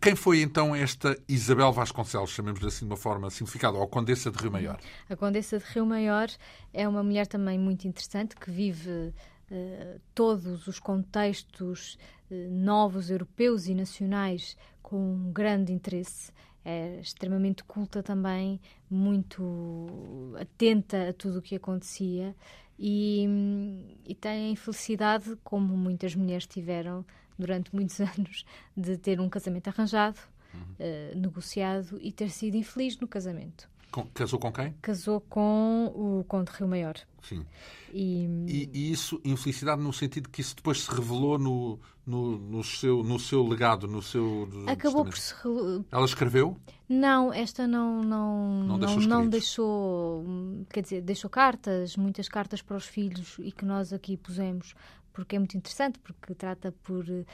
Quem 0.00 0.16
foi 0.16 0.42
então 0.42 0.74
esta 0.74 1.16
Isabel 1.28 1.72
Vasconcelos, 1.72 2.30
chamemos-lhe 2.30 2.66
assim 2.66 2.84
de 2.84 2.90
uma 2.90 2.96
forma 2.96 3.30
simplificada, 3.30 3.78
ou 3.78 3.86
Condessa 3.86 4.30
de 4.30 4.38
Rio 4.38 4.50
Maior? 4.50 4.78
A 5.08 5.16
Condessa 5.16 5.58
de 5.58 5.64
Rio 5.66 5.86
Maior 5.86 6.28
é 6.72 6.88
uma 6.88 7.02
mulher 7.02 7.26
também 7.26 7.58
muito 7.58 7.86
interessante 7.86 8.34
que 8.34 8.50
vive 8.50 8.90
uh, 8.90 10.00
todos 10.14 10.66
os 10.66 10.80
contextos 10.80 11.96
uh, 12.30 12.34
novos, 12.50 13.10
europeus 13.10 13.66
e 13.66 13.74
nacionais 13.74 14.56
com 14.82 14.96
um 14.96 15.32
grande 15.32 15.72
interesse. 15.72 16.32
É 16.64 16.98
extremamente 17.00 17.62
culta 17.62 18.02
também, 18.02 18.58
muito 18.88 20.34
atenta 20.40 21.10
a 21.10 21.12
tudo 21.12 21.38
o 21.40 21.42
que 21.42 21.56
acontecia 21.56 22.34
e, 22.78 23.26
e 24.04 24.14
tem 24.14 24.56
felicidade, 24.56 25.36
como 25.44 25.76
muitas 25.76 26.14
mulheres 26.14 26.46
tiveram 26.46 27.04
durante 27.38 27.74
muitos 27.74 28.00
anos, 28.00 28.44
de 28.76 28.96
ter 28.96 29.20
um 29.20 29.28
casamento 29.28 29.68
arranjado, 29.68 30.18
uhum. 30.52 30.60
uh, 30.60 31.18
negociado 31.18 31.98
e 32.00 32.10
ter 32.12 32.30
sido 32.30 32.56
infeliz 32.56 32.98
no 32.98 33.06
casamento. 33.06 33.68
Com, 33.90 34.06
casou 34.06 34.40
com 34.40 34.52
quem? 34.52 34.74
Casou 34.82 35.20
com 35.20 35.86
o 35.94 36.24
Conde 36.24 36.50
Rio 36.50 36.66
Maior. 36.66 36.96
Sim. 37.22 37.46
E... 37.92 38.26
E, 38.48 38.70
e, 38.72 38.90
isso, 38.90 39.20
infelicidade, 39.24 39.80
no 39.80 39.92
sentido 39.92 40.28
que 40.28 40.40
isso 40.40 40.56
depois 40.56 40.82
se 40.82 40.90
revelou 40.90 41.38
no, 41.38 41.78
no, 42.06 42.38
no, 42.38 42.62
seu, 42.62 43.02
no 43.02 43.18
seu 43.18 43.46
legado, 43.46 43.86
no 43.86 44.02
seu. 44.02 44.48
Acabou 44.66 45.04
por 45.04 45.16
se. 45.16 45.34
Ela 45.90 46.04
escreveu? 46.04 46.56
Não, 46.88 47.32
esta 47.32 47.66
não, 47.66 48.02
não, 48.02 48.64
não, 48.64 48.78
deixou, 48.78 49.00
não, 49.00 49.08
não 49.08 49.28
deixou. 49.28 50.24
Quer 50.70 50.82
dizer, 50.82 51.00
deixou 51.00 51.30
cartas, 51.30 51.96
muitas 51.96 52.28
cartas 52.28 52.60
para 52.60 52.76
os 52.76 52.84
filhos 52.84 53.36
e 53.38 53.50
que 53.50 53.64
nós 53.64 53.92
aqui 53.92 54.16
pusemos 54.16 54.74
porque 55.14 55.36
é 55.36 55.38
muito 55.38 55.56
interessante, 55.56 55.98
porque 56.00 56.34
trata 56.34 56.72
por 56.82 57.04
uh, 57.08 57.24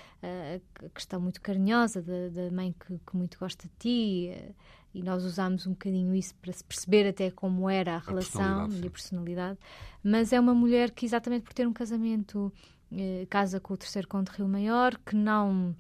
a 0.85 0.89
questão 0.91 1.18
muito 1.18 1.41
carinhosa 1.41 2.03
da, 2.03 2.29
da 2.29 2.51
mãe 2.51 2.75
que, 2.79 2.99
que, 2.99 3.16
muito 3.16 3.39
gosta 3.39 3.66
de 3.66 3.75
ti, 3.79 4.31
uh, 4.31 4.55
e 4.93 5.03
nós 5.03 5.25
usámos 5.25 5.66
um 5.66 5.71
bocadinho 5.71 6.14
isso 6.14 6.35
para 6.43 6.53
se 6.53 6.62
perceber 6.62 7.09
até 7.09 7.31
como 7.31 7.71
era 7.71 7.97
a 7.97 7.99
relação 7.99 8.66
a 8.66 8.68
e 8.68 8.87
a 8.87 8.91
personalidade. 8.91 9.59
Mas 10.05 10.31
é 10.31 10.39
uma 10.39 10.53
mulher 10.53 10.91
que, 10.91 11.07
exatamente 11.07 11.45
por 11.45 11.55
ter 11.55 11.66
um 11.66 11.73
casamento, 11.73 12.53
uh, 12.93 13.26
casa 13.28 13.61
com 13.61 13.74
o 13.74 13.76
terceiro 13.76 14.09
conde 14.09 14.30
Rio 14.32 14.49
Maior, 14.49 14.99
que 15.05 15.14
não, 15.16 15.74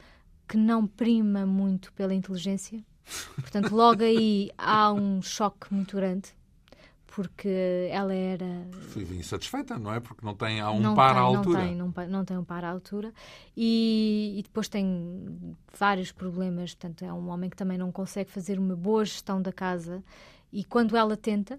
que 0.48 0.56
não 0.56 0.86
prima 0.86 1.46
muito 1.46 1.92
pela 1.92 2.14
inteligência. 2.14 2.84
Portanto, 3.36 3.74
logo 3.74 4.02
aí 4.02 4.50
há 4.56 4.92
um 4.92 5.20
choque 5.20 5.72
muito 5.72 5.96
grande 5.96 6.32
porque 7.10 7.88
ela 7.90 8.14
era. 8.14 8.46
Fui 8.92 9.02
insatisfeita, 9.16 9.78
não 9.78 9.92
é? 9.92 10.00
Porque 10.00 10.24
não 10.24 10.34
tem 10.34 10.60
há 10.60 10.70
um 10.70 10.80
não 10.80 10.94
par 10.94 11.14
tem, 11.14 11.18
à 11.18 11.24
altura. 11.24 11.58
Não 11.74 11.92
tem, 11.92 12.06
não, 12.06 12.08
não, 12.08 12.24
tem 12.24 12.38
um 12.38 12.44
par 12.44 12.64
à 12.64 12.70
altura. 12.70 13.12
E, 13.56 14.36
e, 14.38 14.42
depois 14.42 14.68
tem 14.68 15.56
vários 15.76 16.12
problemas. 16.12 16.74
Portanto, 16.74 17.04
é 17.04 17.12
um 17.12 17.28
homem 17.28 17.50
que 17.50 17.56
também 17.56 17.76
não 17.76 17.90
consegue 17.90 18.30
fazer 18.30 18.58
uma 18.58 18.76
boa 18.76 19.04
gestão 19.04 19.42
da 19.42 19.52
casa. 19.52 20.04
E 20.52 20.64
quando 20.64 20.96
ela 20.96 21.16
tenta, 21.16 21.58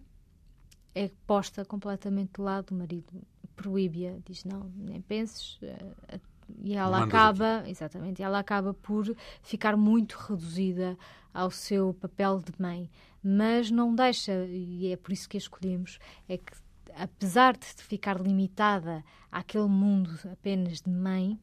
é 0.95 1.11
posta 1.27 1.65
completamente 1.65 2.31
do 2.33 2.43
lado. 2.43 2.71
O 2.71 2.75
marido 2.75 3.21
proíbe-a, 3.55 4.17
diz: 4.25 4.43
Não, 4.43 4.71
nem 4.75 5.01
penses. 5.01 5.59
Eh, 5.61 6.19
e 6.63 6.75
ela 6.75 7.03
acaba, 7.03 7.59
aqui. 7.59 7.71
exatamente, 7.71 8.21
ela 8.21 8.39
acaba 8.39 8.73
por 8.73 9.15
ficar 9.41 9.77
muito 9.77 10.15
reduzida 10.15 10.97
ao 11.33 11.49
seu 11.49 11.93
papel 11.93 12.39
de 12.39 12.51
mãe 12.61 12.89
mas 13.23 13.69
não 13.69 13.93
deixa, 13.93 14.45
e 14.47 14.91
é 14.91 14.97
por 14.97 15.11
isso 15.11 15.29
que 15.29 15.37
a 15.37 15.39
escolhemos, 15.39 15.99
é 16.27 16.37
que 16.37 16.51
apesar 16.95 17.55
de 17.55 17.65
ficar 17.65 18.19
limitada 18.19 19.03
àquele 19.31 19.67
mundo 19.67 20.11
apenas 20.31 20.81
de 20.81 20.89
mãe, 20.89 21.39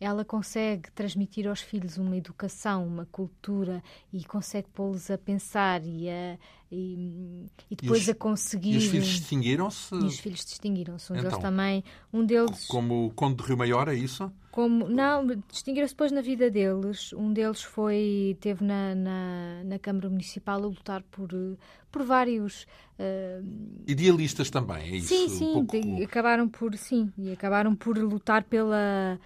ela 0.00 0.24
consegue 0.24 0.90
transmitir 0.92 1.46
aos 1.46 1.60
filhos 1.60 1.98
uma 1.98 2.16
educação, 2.16 2.86
uma 2.86 3.06
cultura 3.12 3.82
e 4.10 4.24
consegue 4.24 4.66
pô-los 4.72 5.10
a 5.10 5.18
pensar 5.18 5.84
e, 5.84 6.08
a, 6.08 6.38
e, 6.72 7.46
e 7.70 7.76
depois 7.76 8.00
e 8.00 8.02
os, 8.04 8.08
a 8.08 8.14
conseguir. 8.14 8.72
E 8.72 8.76
os 8.78 8.86
filhos 8.86 9.08
distinguiram-se? 9.08 9.94
E 9.94 9.98
os 9.98 10.18
filhos 10.18 10.42
distinguiram-se. 10.42 11.12
Um 11.12 11.16
então, 11.16 11.28
deles 11.28 11.42
também. 11.42 11.84
Um 12.10 12.24
deles. 12.24 12.66
Como 12.66 13.08
o 13.08 13.10
Conde 13.10 13.36
de 13.36 13.42
Rio 13.42 13.58
Maior, 13.58 13.88
é 13.88 13.94
isso? 13.94 14.32
Como, 14.50 14.88
não, 14.88 15.26
distinguiram-se 15.48 15.92
depois 15.92 16.10
na 16.10 16.22
vida 16.22 16.50
deles. 16.50 17.12
Um 17.12 17.30
deles 17.30 17.62
foi, 17.62 18.38
teve 18.40 18.64
na, 18.64 18.94
na, 18.94 19.64
na 19.64 19.78
Câmara 19.78 20.08
Municipal 20.08 20.62
a 20.62 20.66
lutar 20.66 21.02
por, 21.10 21.28
por 21.92 22.02
vários... 22.02 22.66
Uh... 22.98 23.46
Idealistas 23.86 24.48
também, 24.50 24.92
é 24.92 24.96
isso? 24.96 25.08
Sim, 25.08 25.28
sim, 25.28 25.50
um 25.50 25.66
pouco... 25.66 26.02
acabaram 26.02 26.48
por, 26.48 26.74
sim, 26.76 27.12
e 27.18 27.30
acabaram 27.32 27.76
por 27.76 27.96
lutar 27.98 28.44
pela 28.44 29.20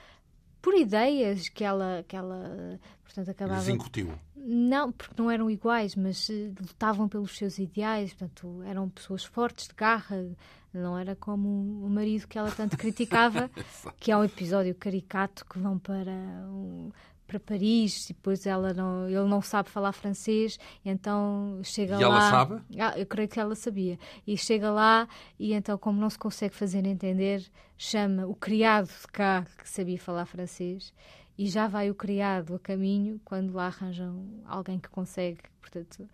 por 0.65 0.75
ideias 0.75 1.51
que 1.51 1.62
ela, 1.62 2.03
que 2.09 2.17
ela 2.17 2.81
portanto, 3.05 3.31
acabava... 3.31 3.61
Desincutiu. 3.61 4.11
Não, 4.35 4.91
porque 4.91 5.15
não 5.21 5.31
eram 5.31 5.51
iguais, 5.51 5.95
mas 5.95 6.31
uh, 6.31 6.55
lutavam 6.59 7.07
pelos 7.07 7.37
seus 7.37 7.59
ideais, 7.59 8.15
portanto, 8.15 8.62
eram 8.62 8.89
pessoas 8.89 9.25
fortes, 9.25 9.69
de 9.69 9.75
garra, 9.75 10.27
não 10.73 10.99
era 10.99 11.15
como 11.15 11.49
o 11.85 11.91
marido 11.91 12.27
que 12.27 12.39
ela 12.39 12.51
tanto 12.51 12.79
criticava, 12.79 13.51
que 14.01 14.11
é 14.11 14.17
um 14.17 14.25
episódio 14.25 14.75
caricato 14.75 15.45
que 15.45 15.59
vão 15.59 15.79
para 15.79 16.11
um, 16.49 16.91
para 17.27 17.41
Paris 17.41 18.05
e 18.05 18.14
depois 18.14 18.47
ela 18.47 18.72
não, 18.72 19.09
ele 19.09 19.29
não 19.29 19.43
sabe 19.43 19.68
falar 19.70 19.93
francês, 19.93 20.59
então 20.85 21.61
chega 21.62 21.95
e 21.95 21.97
lá. 21.97 22.01
E 22.01 22.05
ela 22.05 22.31
sabe? 22.31 22.62
Ah, 22.79 22.99
eu 22.99 23.07
creio 23.07 23.29
que 23.29 23.41
ela 23.41 23.55
sabia. 23.55 23.99
E 24.27 24.37
chega 24.37 24.70
lá 24.70 25.09
e 25.39 25.53
então, 25.53 25.77
como 25.79 26.01
não 26.01 26.11
se 26.11 26.18
consegue 26.18 26.55
fazer 26.55 26.85
entender, 26.87 27.45
chama 27.77 28.27
o 28.27 28.35
criado 28.35 28.89
de 28.89 29.07
cá 29.09 29.47
que 29.59 29.68
sabia 29.68 29.99
falar 29.99 30.27
francês 30.27 30.93
e 31.37 31.47
já 31.49 31.66
vai 31.66 31.91
o 31.91 31.95
criado 31.95 32.55
a 32.55 32.59
caminho 32.59 33.20
quando 33.25 33.53
lá 33.53 33.66
arranjam 33.66 34.25
alguém 34.47 34.79
que 34.79 34.89
consegue. 34.89 35.41
Portanto, 35.61 36.09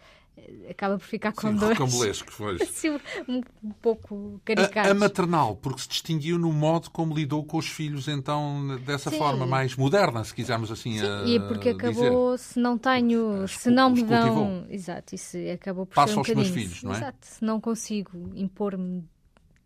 acaba 0.68 0.98
por 0.98 1.04
ficar 1.04 1.32
com 1.32 1.48
Sim, 1.48 1.56
dois. 1.56 1.78
Rocambolesco, 1.78 2.32
um, 3.28 3.42
um 3.62 3.70
pouco 3.80 4.40
caricato. 4.44 4.88
A, 4.88 4.90
a, 4.90 4.94
maternal, 4.94 5.56
porque 5.56 5.82
se 5.82 5.88
distinguiu 5.88 6.38
no 6.38 6.52
modo 6.52 6.90
como 6.90 7.14
lidou 7.14 7.44
com 7.44 7.58
os 7.58 7.68
filhos, 7.68 8.08
então, 8.08 8.78
dessa 8.84 9.10
Sim. 9.10 9.18
forma 9.18 9.46
mais 9.46 9.76
moderna, 9.76 10.24
se 10.24 10.34
quisermos 10.34 10.70
assim 10.70 10.98
Sim, 10.98 11.06
a, 11.06 11.24
e 11.26 11.40
porque 11.40 11.70
acabou, 11.70 12.34
dizer. 12.34 12.48
se 12.48 12.60
não 12.60 12.78
tenho, 12.78 13.46
se 13.48 13.70
não 13.70 13.90
me 13.90 14.02
dão... 14.02 14.66
Exato, 14.68 15.14
isso 15.14 15.36
acabou 15.52 15.86
por 15.86 15.94
Passo 15.94 16.12
ser 16.12 16.16
um 16.16 16.20
aos 16.20 16.28
meus 16.28 16.48
filhos, 16.48 16.82
não 16.82 16.92
é? 16.92 16.96
Exato, 16.96 17.18
se 17.20 17.44
não 17.44 17.60
consigo 17.60 18.10
impor-me 18.34 19.04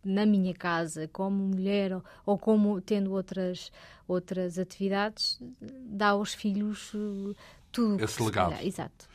na 0.05 0.27
minha 0.27 0.53
casa 0.55 1.09
como 1.09 1.37
mulher 1.37 1.95
ou, 1.95 2.05
ou, 2.27 2.39
como 2.39 2.81
tendo 2.81 3.13
outras 3.13 3.73
outras 4.07 4.59
atividades 4.59 5.41
dá 5.61 6.09
aos 6.09 6.35
filhos 6.35 6.93
uh, 6.93 7.35
tudo 7.73 8.05
esse 8.05 8.23
legado 8.23 8.55
exato 8.63 9.09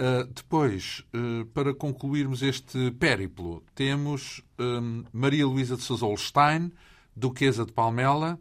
Uh, 0.00 0.26
depois, 0.32 1.04
uh, 1.14 1.44
para 1.52 1.74
concluirmos 1.74 2.40
este 2.40 2.90
périplo, 2.92 3.62
temos 3.74 4.42
um, 4.58 5.04
Maria 5.12 5.46
Luísa 5.46 5.76
de 5.76 5.82
Sousa 5.82 6.06
Holstein, 6.06 6.72
Duquesa 7.14 7.66
de 7.66 7.72
Palmela, 7.72 8.40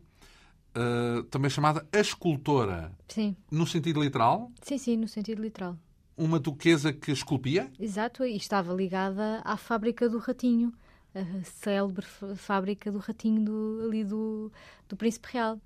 uh, 0.74 1.24
também 1.24 1.50
chamada 1.50 1.86
a 1.92 2.00
escultora. 2.00 2.98
Sim. 3.10 3.36
No 3.52 3.68
sentido 3.68 4.02
literal? 4.02 4.50
Sim, 4.62 4.78
sim, 4.78 4.96
no 4.96 5.06
sentido 5.10 5.42
literal. 5.42 5.78
Uma 6.16 6.40
duquesa 6.40 6.94
que 6.94 7.12
esculpia? 7.12 7.70
Exato, 7.78 8.24
e 8.24 8.38
estava 8.38 8.74
ligada 8.74 9.42
à 9.44 9.58
fábrica 9.58 10.08
do 10.08 10.18
Ratinho, 10.18 10.74
a 11.14 11.44
célebre 11.44 12.06
fábrica 12.38 12.90
do 12.90 13.00
Ratinho 13.00 13.44
do, 13.44 13.82
ali 13.86 14.06
do, 14.06 14.50
do 14.88 14.96
Príncipe 14.96 15.28
Real. 15.34 15.60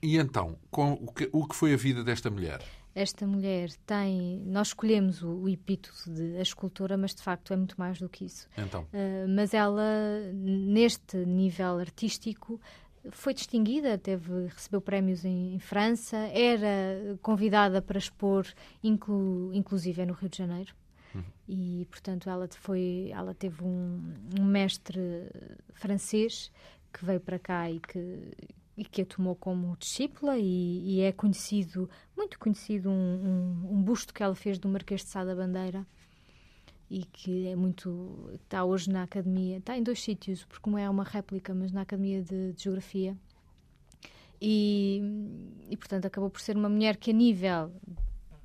E 0.00 0.18
então, 0.18 0.56
com 0.70 0.92
o, 0.92 1.12
que, 1.12 1.28
o 1.32 1.48
que 1.48 1.56
foi 1.56 1.74
a 1.74 1.76
vida 1.76 2.04
desta 2.04 2.30
mulher? 2.30 2.62
Esta 2.94 3.26
mulher 3.26 3.70
tem. 3.86 4.42
Nós 4.46 4.68
escolhemos 4.68 5.22
o, 5.22 5.28
o 5.28 5.48
epíteto 5.48 6.10
de 6.10 6.36
a 6.36 6.42
escultora, 6.42 6.96
mas 6.96 7.14
de 7.14 7.22
facto 7.22 7.52
é 7.52 7.56
muito 7.56 7.74
mais 7.78 7.98
do 7.98 8.08
que 8.08 8.24
isso. 8.24 8.48
Então. 8.56 8.82
Uh, 8.84 9.28
mas 9.28 9.54
ela, 9.54 9.82
neste 10.32 11.16
nível 11.18 11.78
artístico, 11.78 12.60
foi 13.10 13.34
distinguida, 13.34 13.98
teve, 13.98 14.46
recebeu 14.46 14.80
prémios 14.80 15.24
em, 15.24 15.54
em 15.54 15.58
França, 15.58 16.16
era 16.16 17.18
convidada 17.20 17.82
para 17.82 17.98
expor, 17.98 18.46
inclu, 18.82 19.50
inclusive 19.52 20.06
no 20.06 20.12
Rio 20.12 20.28
de 20.28 20.38
Janeiro. 20.38 20.74
Uhum. 21.14 21.24
E, 21.48 21.86
portanto, 21.90 22.30
ela, 22.30 22.48
foi, 22.48 23.10
ela 23.12 23.34
teve 23.34 23.64
um, 23.64 24.14
um 24.38 24.44
mestre 24.44 25.00
francês 25.74 26.50
que 26.92 27.04
veio 27.04 27.20
para 27.20 27.38
cá 27.38 27.70
e 27.70 27.80
que, 27.80 28.32
e 28.76 28.84
que 28.84 29.02
a 29.02 29.06
tomou 29.06 29.36
como 29.36 29.76
discípula 29.76 30.38
e, 30.38 30.96
e 30.96 31.00
é 31.00 31.12
conhecido, 31.12 31.88
muito 32.16 32.38
conhecido, 32.38 32.90
um, 32.90 32.92
um, 32.92 33.74
um, 33.74 33.82
busto 33.82 34.14
que 34.14 34.22
ela 34.22 34.34
fez 34.34 34.58
do 34.58 34.68
Marquês 34.68 35.02
de 35.02 35.08
Sá 35.08 35.24
da 35.24 35.34
Bandeira 35.34 35.86
e 36.88 37.04
que 37.04 37.48
é 37.48 37.56
muito 37.56 38.30
está 38.44 38.64
hoje 38.64 38.90
na 38.90 39.02
academia 39.02 39.58
está 39.58 39.76
em 39.76 39.82
dois 39.82 40.02
sítios 40.02 40.44
porque 40.44 40.68
uma 40.68 40.80
é 40.80 40.90
uma 40.90 41.04
réplica 41.04 41.54
mas 41.54 41.72
na 41.72 41.82
academia 41.82 42.22
de, 42.22 42.52
de 42.52 42.62
geografia 42.62 43.16
e, 44.40 45.00
e 45.70 45.76
portanto 45.76 46.04
acabou 46.06 46.28
por 46.28 46.40
ser 46.40 46.56
uma 46.56 46.68
mulher 46.68 46.96
que 46.96 47.10
a 47.10 47.14
nível 47.14 47.72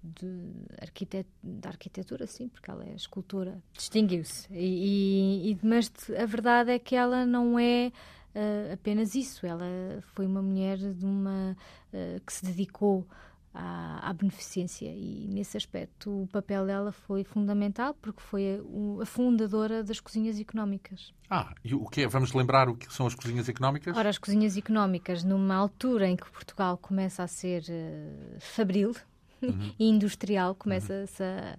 de 0.04 0.54
arquitet 0.82 1.28
da 1.44 1.70
arquitetura, 1.70 2.28
sim, 2.28 2.48
porque 2.48 2.70
ela 2.70 2.86
é 2.86 2.94
escultora, 2.94 3.62
distinguiu-se. 3.74 4.48
E, 4.52 5.52
e, 5.52 5.58
mas 5.66 5.92
a 6.18 6.26
verdade 6.26 6.72
é 6.72 6.80
que 6.80 6.96
ela 6.96 7.26
não 7.26 7.60
é 7.60 7.92
uh, 8.36 8.74
apenas 8.74 9.16
isso. 9.16 9.46
Ela 9.46 9.66
foi 10.14 10.26
uma 10.26 10.42
mulher 10.42 10.78
de 10.78 11.06
uma 11.06 11.56
uh, 11.94 12.22
que 12.26 12.34
se 12.34 12.46
dedicou 12.46 13.06
à, 13.54 14.10
à, 14.10 14.14
beneficência 14.14 14.86
e 14.86 15.28
nesse 15.28 15.58
aspecto 15.58 16.24
o 16.24 16.28
papel 16.28 16.66
dela 16.66 16.92
foi 16.92 17.24
fundamental 17.24 17.96
porque 17.96 18.22
foi 18.22 18.60
a, 18.60 19.02
a, 19.02 19.06
fundadora 19.06 19.84
das 19.84 20.00
cozinhas 20.00 20.40
económicas. 20.40 21.14
Ah, 21.30 21.54
e 21.64 21.74
o 21.74 21.86
que 21.86 22.02
é? 22.02 22.08
Vamos 22.08 22.34
lembrar 22.34 22.70
o 22.70 22.76
que 22.76 22.92
são 22.94 23.08
as 23.08 23.16
cozinhas 23.16 23.50
económicas? 23.50 23.98
Ora, 23.98 24.10
as 24.10 24.18
cozinhas 24.18 24.56
económicas, 24.56 25.24
numa 25.24 25.56
altura 25.56 26.08
em 26.08 26.16
que 26.16 26.30
Portugal 26.30 26.78
começa 26.78 27.24
a 27.24 27.28
ser 27.28 27.64
uh, 27.64 28.40
fabril, 28.40 28.94
uhum. 29.42 29.74
e 29.80 29.88
industrial 29.88 30.56
começa-se 30.56 31.24
a, 31.24 31.58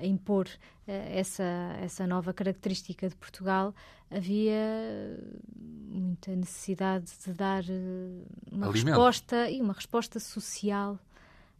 a, 0.00 0.06
impor 0.06 0.46
uh, 0.46 0.50
essa, 0.86 1.76
essa 1.80 2.06
nova 2.06 2.32
característica 2.32 3.08
de 3.08 3.16
Portugal, 3.16 3.74
havia 4.10 5.18
muita 5.56 6.34
necessidade 6.36 7.10
de 7.24 7.32
dar 7.32 7.62
uh, 7.64 8.26
uma 8.50 8.66
Alimento. 8.66 8.86
resposta 8.86 9.50
e 9.50 9.60
uma 9.60 9.72
resposta 9.72 10.20
social 10.20 10.98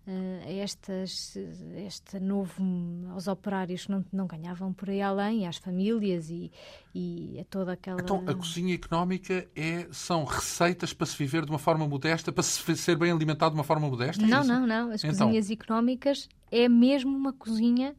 a 0.08 0.52
estas, 0.52 1.36
este 1.76 2.20
novo, 2.20 2.62
aos 3.10 3.26
operários 3.26 3.86
que 3.86 3.90
não, 3.90 4.04
não 4.12 4.26
ganhavam 4.26 4.72
por 4.72 4.88
aí 4.88 5.02
além, 5.02 5.46
às 5.46 5.56
famílias 5.56 6.30
e, 6.30 6.52
e 6.94 7.38
a 7.40 7.44
toda 7.44 7.72
aquela... 7.72 8.00
Então, 8.00 8.22
a 8.26 8.34
cozinha 8.34 8.74
económica 8.74 9.48
é, 9.56 9.88
são 9.90 10.24
receitas 10.24 10.92
para 10.92 11.06
se 11.06 11.16
viver 11.18 11.44
de 11.44 11.50
uma 11.50 11.58
forma 11.58 11.88
modesta, 11.88 12.30
para 12.30 12.44
se 12.44 12.76
ser 12.76 12.96
bem 12.96 13.10
alimentado 13.10 13.54
de 13.54 13.58
uma 13.58 13.64
forma 13.64 13.88
modesta? 13.88 14.24
É 14.24 14.28
não, 14.28 14.44
não, 14.44 14.66
não. 14.66 14.90
As 14.92 15.02
então... 15.02 15.26
cozinhas 15.26 15.50
económicas 15.50 16.28
é 16.52 16.68
mesmo 16.68 17.16
uma 17.16 17.32
cozinha 17.32 17.96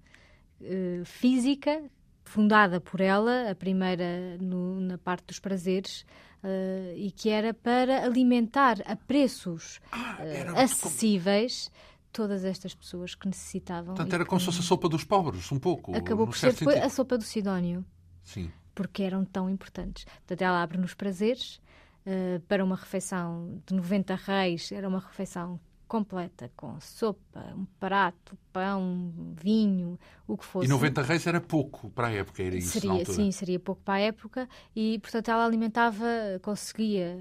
uh, 0.62 1.04
física 1.04 1.84
fundada 2.24 2.80
por 2.80 3.00
ela, 3.02 3.50
a 3.50 3.56
primeira 3.56 4.38
no, 4.40 4.80
na 4.82 4.98
parte 4.98 5.28
dos 5.28 5.40
prazeres, 5.40 6.06
uh, 6.44 6.94
e 6.96 7.12
que 7.12 7.30
era 7.30 7.54
para 7.54 8.04
alimentar 8.04 8.78
a 8.86 8.96
preços 8.96 9.80
ah, 9.92 10.18
uh, 10.20 10.60
acessíveis 10.60 11.72
todas 12.12 12.44
estas 12.44 12.74
pessoas 12.74 13.16
que 13.16 13.28
necessitavam. 13.28 13.96
Portanto, 13.96 14.14
era 14.14 14.26
como 14.26 14.40
se 14.40 14.46
fosse 14.46 14.60
a 14.60 14.64
sopa 14.64 14.90
dos 14.90 15.04
pobres, 15.04 15.52
um 15.52 15.60
pouco. 15.60 15.96
Acabou 15.96 16.26
por 16.28 16.38
ser 16.38 16.54
sentido. 16.54 16.84
a 16.84 16.90
sopa 16.90 17.18
do 17.18 17.24
Sidónio. 17.24 17.86
Sim. 18.24 18.52
Porque 18.74 19.04
eram 19.04 19.26
tão 19.26 19.50
importantes. 19.50 20.06
Portanto, 20.06 20.42
ela 20.42 20.62
abre 20.62 20.78
nos 20.78 20.94
prazeres. 20.94 21.60
Uh, 22.06 22.40
para 22.48 22.64
uma 22.64 22.78
refeição 22.78 23.62
de 23.66 23.74
90 23.76 24.16
reis, 24.16 24.72
era 24.72 24.88
uma 24.88 25.00
refeição 25.00 25.60
completa, 25.88 26.52
com 26.56 26.80
sopa, 26.80 27.42
um 27.56 27.66
prato, 27.80 28.38
pão, 28.52 29.34
vinho, 29.42 29.98
o 30.28 30.38
que 30.38 30.46
fosse. 30.46 30.68
E 30.68 30.70
90 30.70 31.02
reis 31.02 31.26
era 31.26 31.42
pouco 31.42 31.90
para 31.90 32.08
a 32.08 32.12
época, 32.12 32.44
era 32.44 32.56
isso 32.56 32.80
seria, 32.80 33.06
Sim, 33.06 33.32
seria 33.32 33.60
pouco 33.60 33.82
para 33.84 33.96
a 33.96 34.00
época 34.00 34.48
e, 34.76 35.00
portanto, 35.00 35.30
ela 35.30 35.46
alimentava, 35.46 36.06
conseguia. 36.42 37.18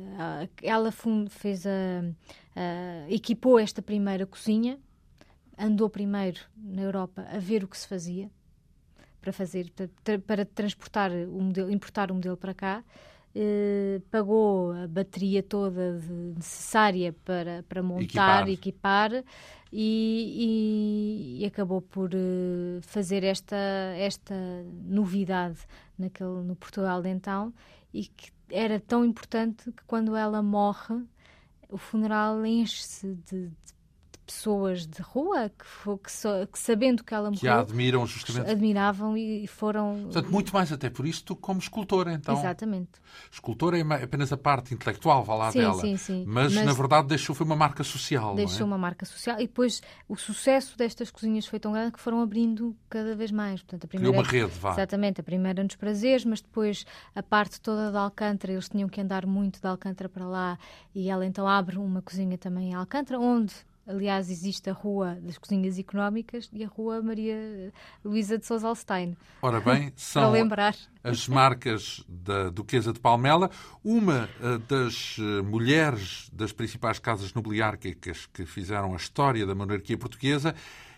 Ela 0.63 0.93
fez 1.31 1.67
a, 1.67 1.71
a, 2.55 3.11
equipou 3.11 3.59
esta 3.59 3.81
primeira 3.81 4.27
cozinha, 4.27 4.79
andou 5.59 5.89
primeiro 5.89 6.41
na 6.57 6.83
Europa 6.83 7.27
a 7.31 7.39
ver 7.39 7.65
o 7.65 7.69
que 7.69 7.79
se 7.79 7.87
fazia 7.87 8.31
para 9.21 9.33
fazer, 9.33 9.73
para, 10.05 10.19
para 10.19 10.45
transportar 10.45 11.11
o 11.11 11.43
modelo, 11.43 11.71
importar 11.71 12.11
o 12.11 12.15
modelo 12.15 12.37
para 12.37 12.55
cá 12.55 12.85
eh, 13.39 14.01
pagou 14.11 14.73
a 14.73 14.87
bateria 14.87 15.43
toda 15.43 16.01
necessária 16.35 17.13
para, 17.23 17.63
para 17.69 17.83
montar, 17.83 18.49
equipar, 18.49 19.13
equipar 19.13 19.25
e, 19.71 21.37
e, 21.39 21.43
e, 21.43 21.45
acabou 21.45 21.83
por 21.83 22.15
uh, 22.15 22.81
fazer 22.81 23.23
esta, 23.25 23.57
esta 23.99 24.35
novidade 24.87 25.59
naquele, 25.99 26.43
no 26.45 26.57
Portugal 26.57 27.03
de 27.03 27.11
então 27.11 27.53
e 27.93 28.07
que 28.07 28.33
era 28.49 28.81
tão 28.81 29.05
importante 29.05 29.71
que 29.71 29.85
quando 29.87 30.17
ela 30.17 30.43
morre 30.43 31.05
o 31.69 31.77
funeral 31.77 32.47
enche-se 32.47 33.19
de, 33.29 33.49
de 33.49 33.75
pessoas 34.27 34.87
de 34.87 35.01
rua 35.01 35.49
que, 35.49 35.99
que, 36.03 36.13
so, 36.13 36.29
que 36.53 36.59
sabendo 36.59 37.05
que 37.05 37.15
ela 37.15 37.31
morreu, 37.31 37.41
que 37.41 37.49
a 37.49 37.61
admiram 37.61 38.07
justamente, 38.07 38.51
admiravam 38.51 39.17
e 39.17 39.47
foram. 39.47 40.03
Portanto, 40.05 40.31
muito 40.31 40.53
mais 40.53 40.73
até 40.73 40.91
por 40.91 41.07
isso 41.07 41.25
tu 41.25 41.37
como 41.37 41.61
escultora, 41.61 42.13
então. 42.13 42.37
Exatamente. 42.37 42.91
Escultora 43.31 43.79
é 43.79 43.83
apenas 44.03 44.33
a 44.33 44.37
parte 44.37 44.75
intelectual, 44.75 45.23
vá 45.23 45.35
lá 45.35 45.53
sim, 45.53 45.61
dela. 45.61 45.81
Sim, 45.81 45.97
sim. 45.97 46.25
Mas, 46.27 46.53
mas, 46.53 46.67
na 46.67 46.73
verdade 46.73 47.09
deixou 47.09 47.35
foi 47.35 47.47
uma 47.47 47.57
marca 47.57 47.85
social. 47.85 48.35
Deixou 48.35 48.63
é? 48.63 48.65
uma 48.65 48.79
marca 48.79 49.07
social 49.07 49.37
e 49.39 49.47
depois 49.47 49.81
o 50.09 50.17
sucesso 50.17 50.77
destas 50.77 51.11
cozinhas 51.11 51.47
foi 51.47 51.61
tão 51.61 51.73
grande 51.73 51.93
que 51.93 52.01
foram 52.01 52.21
abrindo 52.21 52.77
cada 52.91 53.15
vez 53.15 53.31
mais. 53.31 53.63
Portanto, 53.63 53.85
a 53.85 53.89
primeira, 53.89 54.23
Criou 54.25 54.45
uma 54.45 54.49
rede, 54.49 54.61
vá. 54.61 54.73
Exatamente, 54.73 55.21
a 55.21 55.25
primeira 55.25 55.63
nos 55.63 55.77
prazeres, 55.77 56.25
mas 56.25 56.41
depois 56.41 56.85
a 57.15 57.23
parte 57.23 57.61
toda 57.61 57.91
de 57.91 57.97
Alcântara, 57.97 58.53
eles 58.53 58.69
tinham 58.69 58.89
que 58.89 59.01
andar 59.01 59.25
muito 59.25 59.61
de 59.61 59.67
Alcântara 59.67 60.09
para 60.09 60.27
lá 60.27 60.59
e 60.95 61.09
ela 61.09 61.25
então 61.25 61.47
abre 61.47 61.79
uma 61.79 62.03
cozinha 62.03 62.37
também 62.37 62.71
em 62.71 62.75
Alcântara, 62.75 63.21
onde 63.21 63.55
Aliás, 63.87 64.31
existe 64.31 64.69
a 64.69 64.73
Rua 64.73 65.17
das 65.23 65.39
Cozinhas 65.39 65.79
Económicas 65.79 66.51
e 66.53 66.65
a 66.65 66.69
Rua 66.69 67.01
Maria 67.01 67.73
Luísa 68.05 68.37
de 68.37 68.45
Sousa 68.45 68.67
Alstein. 68.67 69.17
Ora 69.41 69.61
bem, 69.61 69.93
são 69.97 70.33
as 71.05 71.29
marcas 71.29 72.05
da 72.09 72.51
Duquesa 72.51 72.93
de 72.93 72.99
Palmela. 72.99 73.49
Uma 73.85 74.29
uh, 74.41 74.59
das 74.59 75.19
uh, 75.19 75.45
mulheres 75.45 76.29
das 76.33 76.53
principais 76.53 76.99
casas 76.99 77.33
nobiliárquicas 77.33 78.27
que 78.27 78.45
fizeram 78.45 78.93
a 78.93 78.97
história 78.97 79.47
da 79.47 79.55
monarquia 79.55 79.97
portuguesa 79.97 80.53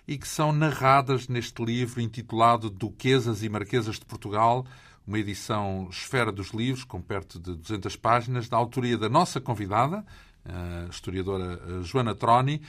e 0.07 0.17
que 0.17 0.27
são 0.27 0.51
narradas 0.51 1.29
neste 1.29 1.63
livro 1.63 2.01
intitulado 2.01 2.71
Duquesas 2.71 3.43
e 3.43 3.49
Marquesas 3.51 3.97
de 3.97 4.07
Portugal, 4.07 4.65
uma 5.07 5.19
edição 5.19 5.89
esfera 5.91 6.33
dos 6.33 6.53
livros, 6.53 6.85
com 6.85 7.01
perto 7.03 7.39
de 7.39 7.55
200 7.55 7.97
páginas, 7.97 8.49
da 8.49 8.57
autoria 8.57 8.97
da 8.97 9.09
nossa 9.09 9.39
convidada, 9.41 10.05
a 10.49 10.89
historiadora 10.89 11.61
eh, 11.67 11.83
Joana 11.83 12.15
Troni, 12.15 12.61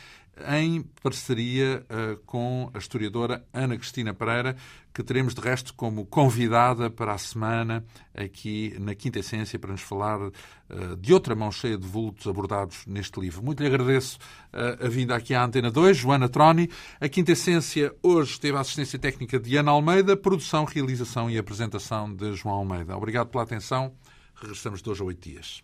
em 0.48 0.84
parceria 1.04 1.86
uh, 1.90 2.18
com 2.26 2.70
a 2.74 2.78
historiadora 2.78 3.44
Ana 3.54 3.78
Cristina 3.78 4.14
Pereira, 4.14 4.56
que 4.94 5.04
teremos 5.04 5.34
de 5.34 5.42
resto 5.42 5.74
como 5.74 6.06
convidada 6.06 6.90
para 6.90 7.14
a 7.14 7.18
semana 7.18 7.84
aqui 8.16 8.76
na 8.80 8.96
Quinta 8.96 9.20
Essência 9.20 9.60
para 9.60 9.72
nos 9.72 9.82
falar 9.82 10.20
uh, 10.22 10.32
de 10.98 11.14
outra 11.14 11.36
mão 11.36 11.52
cheia 11.52 11.78
de 11.78 11.86
vultos 11.86 12.26
abordados 12.28 12.86
neste 12.88 13.20
livro. 13.20 13.44
Muito 13.44 13.62
lhe 13.62 13.68
agradeço 13.68 14.18
a 14.54 14.88
vinda 14.88 15.16
aqui 15.16 15.34
à 15.34 15.44
Antena 15.44 15.70
2, 15.70 15.98
Joana 15.98 16.30
Troni. 16.30 16.70
A 17.00 17.10
Quinta 17.10 17.34
Essência 17.34 17.94
hoje 18.02 18.40
teve 18.40 18.58
a 18.58 18.62
assistência 18.62 18.98
técnica 18.98 19.40
de 19.40 19.58
Ana 19.58 19.72
Almeida, 19.72 20.16
produção, 20.16 20.64
realização 20.64 21.30
e 21.30 21.38
apresentação 21.38 22.14
de 22.14 22.34
João 22.34 22.56
Almeida. 22.56 22.96
Obrigado 22.96 23.28
pela 23.28 23.44
atenção. 23.44 23.94
Regressamos 24.36 24.82
de 24.82 24.90
hoje 24.90 25.02
a 25.02 25.06
oito 25.06 25.30
dias. 25.30 25.64